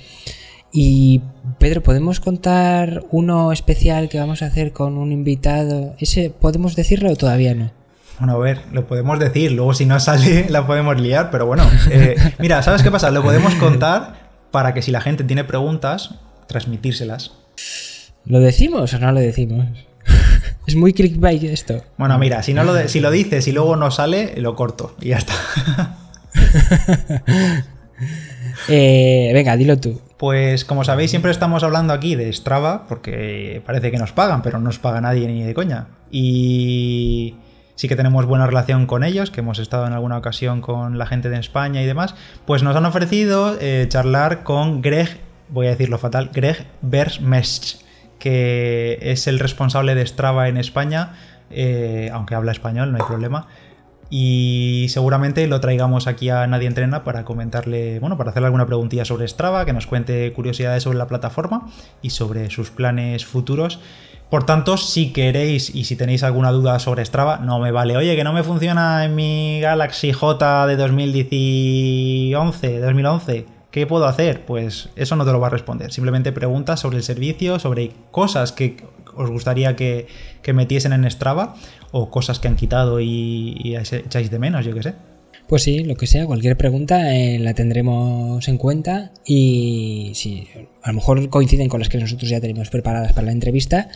Y 0.77 1.23
Pedro, 1.61 1.85
¿podemos 1.85 2.19
contar 2.19 3.05
uno 3.13 3.53
especial 3.53 4.09
que 4.09 4.19
vamos 4.19 4.43
a 4.43 4.47
hacer 4.47 4.73
con 4.73 4.99
un 4.99 5.13
invitado? 5.13 5.95
¿Ese 6.01 6.31
podemos 6.31 6.75
decirlo 6.75 7.13
o 7.13 7.17
todavía 7.17 7.55
no? 7.55 7.71
Bueno, 8.19 8.35
a 8.35 8.39
ver, 8.39 8.61
lo 8.73 8.85
podemos 8.89 9.21
decir, 9.21 9.53
luego 9.53 9.73
si 9.73 9.87
no 9.87 10.01
sale 10.01 10.47
la 10.51 10.67
podemos 10.67 11.01
liar, 11.01 11.31
pero 11.31 11.47
bueno, 11.47 11.65
eh, 11.93 12.17
mira, 12.41 12.61
¿sabes 12.65 12.83
qué 12.83 12.91
pasa? 12.91 13.13
Lo 13.13 13.23
podemos 13.23 13.55
contar 13.55 14.31
para 14.51 14.75
que 14.75 14.83
si 14.83 14.91
la 14.91 15.01
gente 15.01 15.23
tiene 15.23 15.45
preguntas, 15.45 16.17
transmitírselas. 16.49 17.31
¿Lo 18.25 18.41
decimos 18.41 18.93
o 18.95 18.99
no 18.99 19.13
lo 19.13 19.21
decimos? 19.21 19.67
es 20.67 20.75
muy 20.75 20.93
clickbait 20.93 21.45
esto. 21.45 21.85
Bueno, 21.99 22.19
mira, 22.19 22.43
si, 22.43 22.53
no 22.53 22.65
lo, 22.65 22.89
si 22.89 22.99
lo 22.99 23.13
dices 23.13 23.47
y 23.47 23.53
luego 23.53 23.77
no 23.77 23.93
sale, 23.93 24.35
lo 24.39 24.57
corto 24.57 24.97
y 25.01 25.11
ya 25.11 25.19
está. 25.19 25.35
Eh, 28.69 29.31
venga, 29.35 29.57
dilo 29.57 29.79
tú. 29.79 30.01
Pues 30.25 30.65
como 30.65 30.85
sabéis, 30.85 31.11
siempre 31.11 31.31
estamos 31.31 31.65
hablando 31.65 31.93
aquí 31.93 32.15
de 32.15 32.33
Strava, 32.33 32.87
porque 32.89 33.63
parece 33.67 33.91
que 33.91 33.99
nos 33.99 34.13
pagan, 34.13 34.41
pero 34.41 34.57
no 34.57 34.65
nos 34.65 34.79
paga 34.79 35.03
nadie 35.03 35.27
ni 35.27 35.43
de 35.43 35.53
coña. 35.53 35.89
Y 36.11 37.35
sí 37.75 37.89
que 37.89 37.95
tenemos 37.95 38.25
buena 38.25 38.47
relación 38.47 38.87
con 38.87 39.05
ellos, 39.05 39.31
que 39.31 39.41
hemos 39.41 39.59
estado 39.59 39.87
en 39.87 39.93
alguna 39.93 40.17
ocasión 40.17 40.63
con 40.63 40.97
la 40.97 41.05
gente 41.05 41.29
de 41.29 41.39
España 41.39 41.83
y 41.83 41.85
demás. 41.85 42.15
Pues 42.47 42.63
nos 42.63 42.75
han 42.75 42.87
ofrecido 42.87 43.59
eh, 43.61 43.85
charlar 43.91 44.45
con 44.45 44.81
Greg, 44.81 45.21
voy 45.51 45.67
a 45.67 45.71
decirlo 45.73 45.99
fatal, 45.99 46.31
Greg 46.33 46.69
Bersmesch, 46.81 47.85
que 48.19 48.99
es 49.03 49.27
el 49.27 49.39
responsable 49.39 49.95
de 49.95 50.07
Strava 50.07 50.49
en 50.49 50.57
España, 50.57 51.17
eh, 51.51 52.09
aunque 52.15 52.35
habla 52.35 52.53
español, 52.53 52.93
no 52.93 52.97
hay 52.97 53.05
problema 53.07 53.47
y 54.17 54.87
seguramente 54.91 55.45
lo 55.49 55.59
traigamos 55.59 56.07
aquí 56.07 56.31
a 56.31 56.47
Nadie 56.47 56.69
Entrena 56.69 57.03
para 57.03 57.25
comentarle, 57.25 57.99
bueno, 57.99 58.17
para 58.17 58.31
hacerle 58.31 58.47
alguna 58.47 58.65
preguntilla 58.65 59.05
sobre 59.05 59.27
Strava, 59.27 59.65
que 59.65 59.73
nos 59.73 59.89
cuente 59.89 60.33
curiosidades 60.33 60.85
sobre 60.85 60.99
la 60.99 61.09
plataforma 61.09 61.69
y 62.01 62.11
sobre 62.11 62.49
sus 62.49 62.71
planes 62.71 63.27
futuros. 63.27 63.81
Por 64.31 64.47
tanto, 64.47 64.77
si 64.77 65.13
queréis 65.13 65.75
y 65.75 65.83
si 65.83 65.97
tenéis 65.97 66.23
alguna 66.23 66.53
duda 66.53 66.79
sobre 66.79 67.05
Strava, 67.05 67.39
no 67.39 67.59
me 67.59 67.73
vale. 67.73 67.97
Oye, 67.97 68.15
que 68.15 68.23
no 68.23 68.33
me 68.33 68.45
funciona 68.45 69.05
en 69.05 69.17
mi 69.17 69.59
Galaxy 69.61 70.13
J 70.13 70.69
de 70.69 70.77
2011, 70.77 72.79
2011. 72.79 73.47
¿Qué 73.73 73.87
puedo 73.89 74.07
hacer? 74.07 74.47
Pues 74.47 74.91
eso 74.95 75.17
no 75.17 75.25
te 75.25 75.33
lo 75.33 75.41
va 75.41 75.49
a 75.49 75.51
responder. 75.51 75.91
Simplemente 75.91 76.31
preguntas 76.31 76.79
sobre 76.79 76.99
el 76.99 77.03
servicio, 77.03 77.59
sobre 77.59 77.91
cosas 78.13 78.53
que 78.53 78.77
os 79.17 79.31
gustaría 79.31 79.77
que, 79.77 80.07
metiesen 80.53 80.93
en 80.93 81.11
Strava 81.11 81.55
o 81.97 82.11
cosas 82.11 82.41
que 82.41 82.49
han 82.49 82.57
quitado 82.57 82.99
y, 83.01 83.77
echáis 83.77 84.29
de 84.29 84.39
menos, 84.41 84.67
yo 84.67 84.75
qué 84.75 84.83
sé. 84.83 84.95
Pues 85.47 85.63
sí, 85.63 85.85
lo 85.85 85.95
que 85.95 86.09
sea, 86.09 86.27
cualquier 86.27 86.57
pregunta 86.57 87.15
eh, 87.15 87.39
la 87.39 87.55
tendremos 87.55 88.49
en 88.49 88.59
cuenta 88.59 89.13
y 89.25 90.11
si 90.15 90.49
a 90.83 90.89
lo 90.89 90.95
mejor 90.95 91.29
coinciden 91.29 91.69
con 91.69 91.79
las 91.79 91.89
que 91.89 91.99
nosotros 91.99 92.29
ya 92.29 92.41
tenemos 92.41 92.69
preparadas 92.69 93.13
para 93.13 93.27
la 93.27 93.33
entrevista 93.33 93.91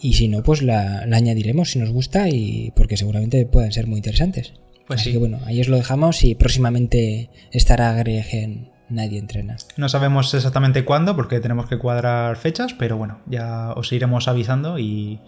y 0.00 0.14
si 0.14 0.28
no, 0.28 0.42
pues 0.42 0.62
la, 0.62 1.00
añadiremos 1.00 1.72
si 1.72 1.78
nos 1.78 1.90
gusta 1.90 2.30
y 2.30 2.72
porque 2.74 2.96
seguramente 2.96 3.44
puedan 3.44 3.70
ser 3.70 3.86
muy 3.86 3.98
interesantes. 3.98 4.54
Pues 4.86 5.00
Así 5.00 5.12
que 5.12 5.18
bueno, 5.18 5.40
ahí 5.44 5.60
os 5.60 5.68
lo 5.68 5.76
dejamos 5.76 6.24
y 6.24 6.36
próximamente 6.36 7.28
estará 7.50 7.92
Greg 7.92 8.28
en, 8.32 8.70
nadie 8.88 9.18
entrena. 9.18 9.58
No 9.76 9.90
sabemos 9.90 10.32
exactamente 10.32 10.86
cuándo 10.86 11.16
porque 11.16 11.40
tenemos 11.40 11.66
que 11.66 11.76
cuadrar 11.76 12.36
fechas, 12.36 12.72
pero 12.72 12.96
bueno, 12.96 13.18
ya 13.26 13.72
os 13.72 13.92
iremos 13.92 14.26
avisando 14.26 14.78
y, 14.78 15.20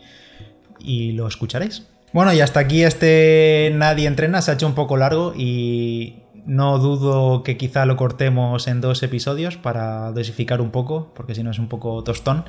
y 0.79 1.13
lo 1.13 1.29
escucharéis. 1.29 1.87
Bueno, 2.13 2.33
y 2.33 2.41
hasta 2.41 2.61
aquí 2.61 2.83
este 2.85 3.71
Nadie 3.75 4.07
entrena 4.07 4.41
se 4.41 4.51
ha 4.51 4.55
hecho 4.55 4.67
un 4.67 4.75
poco 4.75 4.97
largo 4.97 5.35
y 5.37 6.23
no 6.47 6.79
dudo 6.79 7.43
que 7.43 7.59
quizá 7.59 7.85
lo 7.85 7.97
cortemos 7.97 8.67
en 8.69 8.81
dos 8.81 9.03
episodios 9.03 9.59
para 9.59 10.11
dosificar 10.13 10.63
un 10.63 10.71
poco, 10.71 11.13
porque 11.15 11.35
si 11.35 11.43
no 11.43 11.51
es 11.51 11.59
un 11.59 11.69
poco 11.69 12.03
tostón. 12.03 12.45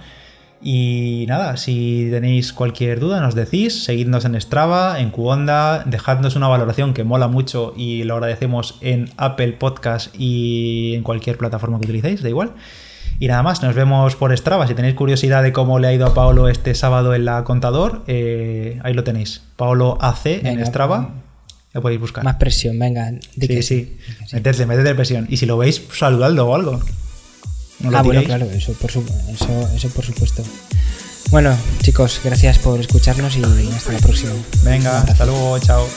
Y 0.61 1.25
nada, 1.27 1.55
si 1.57 2.07
tenéis 2.11 2.51
cualquier 2.51 2.99
duda, 2.99 3.21
nos 3.21 3.35
decís, 3.35 3.83
seguidnos 3.83 4.25
en 4.25 4.39
Strava, 4.39 4.99
en 4.99 5.09
Cuonda, 5.09 5.83
dejadnos 5.85 6.35
una 6.35 6.47
valoración 6.47 6.93
que 6.93 7.03
mola 7.03 7.27
mucho 7.27 7.73
y 7.77 8.03
lo 8.03 8.15
agradecemos 8.15 8.77
en 8.81 9.09
Apple 9.15 9.53
Podcast 9.53 10.13
y 10.17 10.95
en 10.95 11.03
cualquier 11.03 11.37
plataforma 11.37 11.79
que 11.79 11.85
utilicéis, 11.85 12.21
da 12.21 12.29
igual. 12.29 12.53
Y 13.19 13.27
nada 13.27 13.43
más, 13.43 13.61
nos 13.61 13.75
vemos 13.75 14.15
por 14.15 14.35
Strava. 14.37 14.67
Si 14.67 14.73
tenéis 14.73 14.95
curiosidad 14.95 15.43
de 15.43 15.51
cómo 15.51 15.77
le 15.79 15.87
ha 15.87 15.93
ido 15.93 16.05
a 16.05 16.13
Paolo 16.13 16.47
este 16.47 16.73
sábado 16.73 17.13
en 17.13 17.25
la 17.25 17.43
contador, 17.43 18.03
eh, 18.07 18.79
ahí 18.83 18.93
lo 18.93 19.03
tenéis. 19.03 19.41
Paolo 19.57 19.97
AC 19.99 20.25
en 20.43 20.65
Strava. 20.65 21.15
Lo 21.73 21.81
podéis 21.81 21.99
buscar. 21.99 22.23
Más 22.23 22.37
presión, 22.37 22.79
venga. 22.79 23.11
sí, 23.39 23.61
sí. 23.61 23.97
Metedle, 24.33 24.65
metedle 24.65 24.95
presión. 24.95 25.27
Y 25.29 25.37
si 25.37 25.45
lo 25.45 25.57
veis, 25.57 25.83
saludadlo 25.91 26.47
o 26.47 26.55
algo 26.55 26.79
ah, 27.93 28.01
bueno, 28.01 28.23
claro, 28.23 28.45
eso 28.51 28.73
por, 28.73 28.89
eso, 28.89 29.89
por 29.89 30.05
supuesto. 30.05 30.43
Bueno, 31.31 31.55
chicos, 31.81 32.19
gracias 32.23 32.59
por 32.59 32.79
escucharnos 32.79 33.37
y 33.37 33.43
hasta 33.43 33.93
la 33.93 33.99
próxima. 33.99 34.31
Venga, 34.63 35.01
hasta 35.01 35.25
luego, 35.25 35.59
chao. 35.59 35.87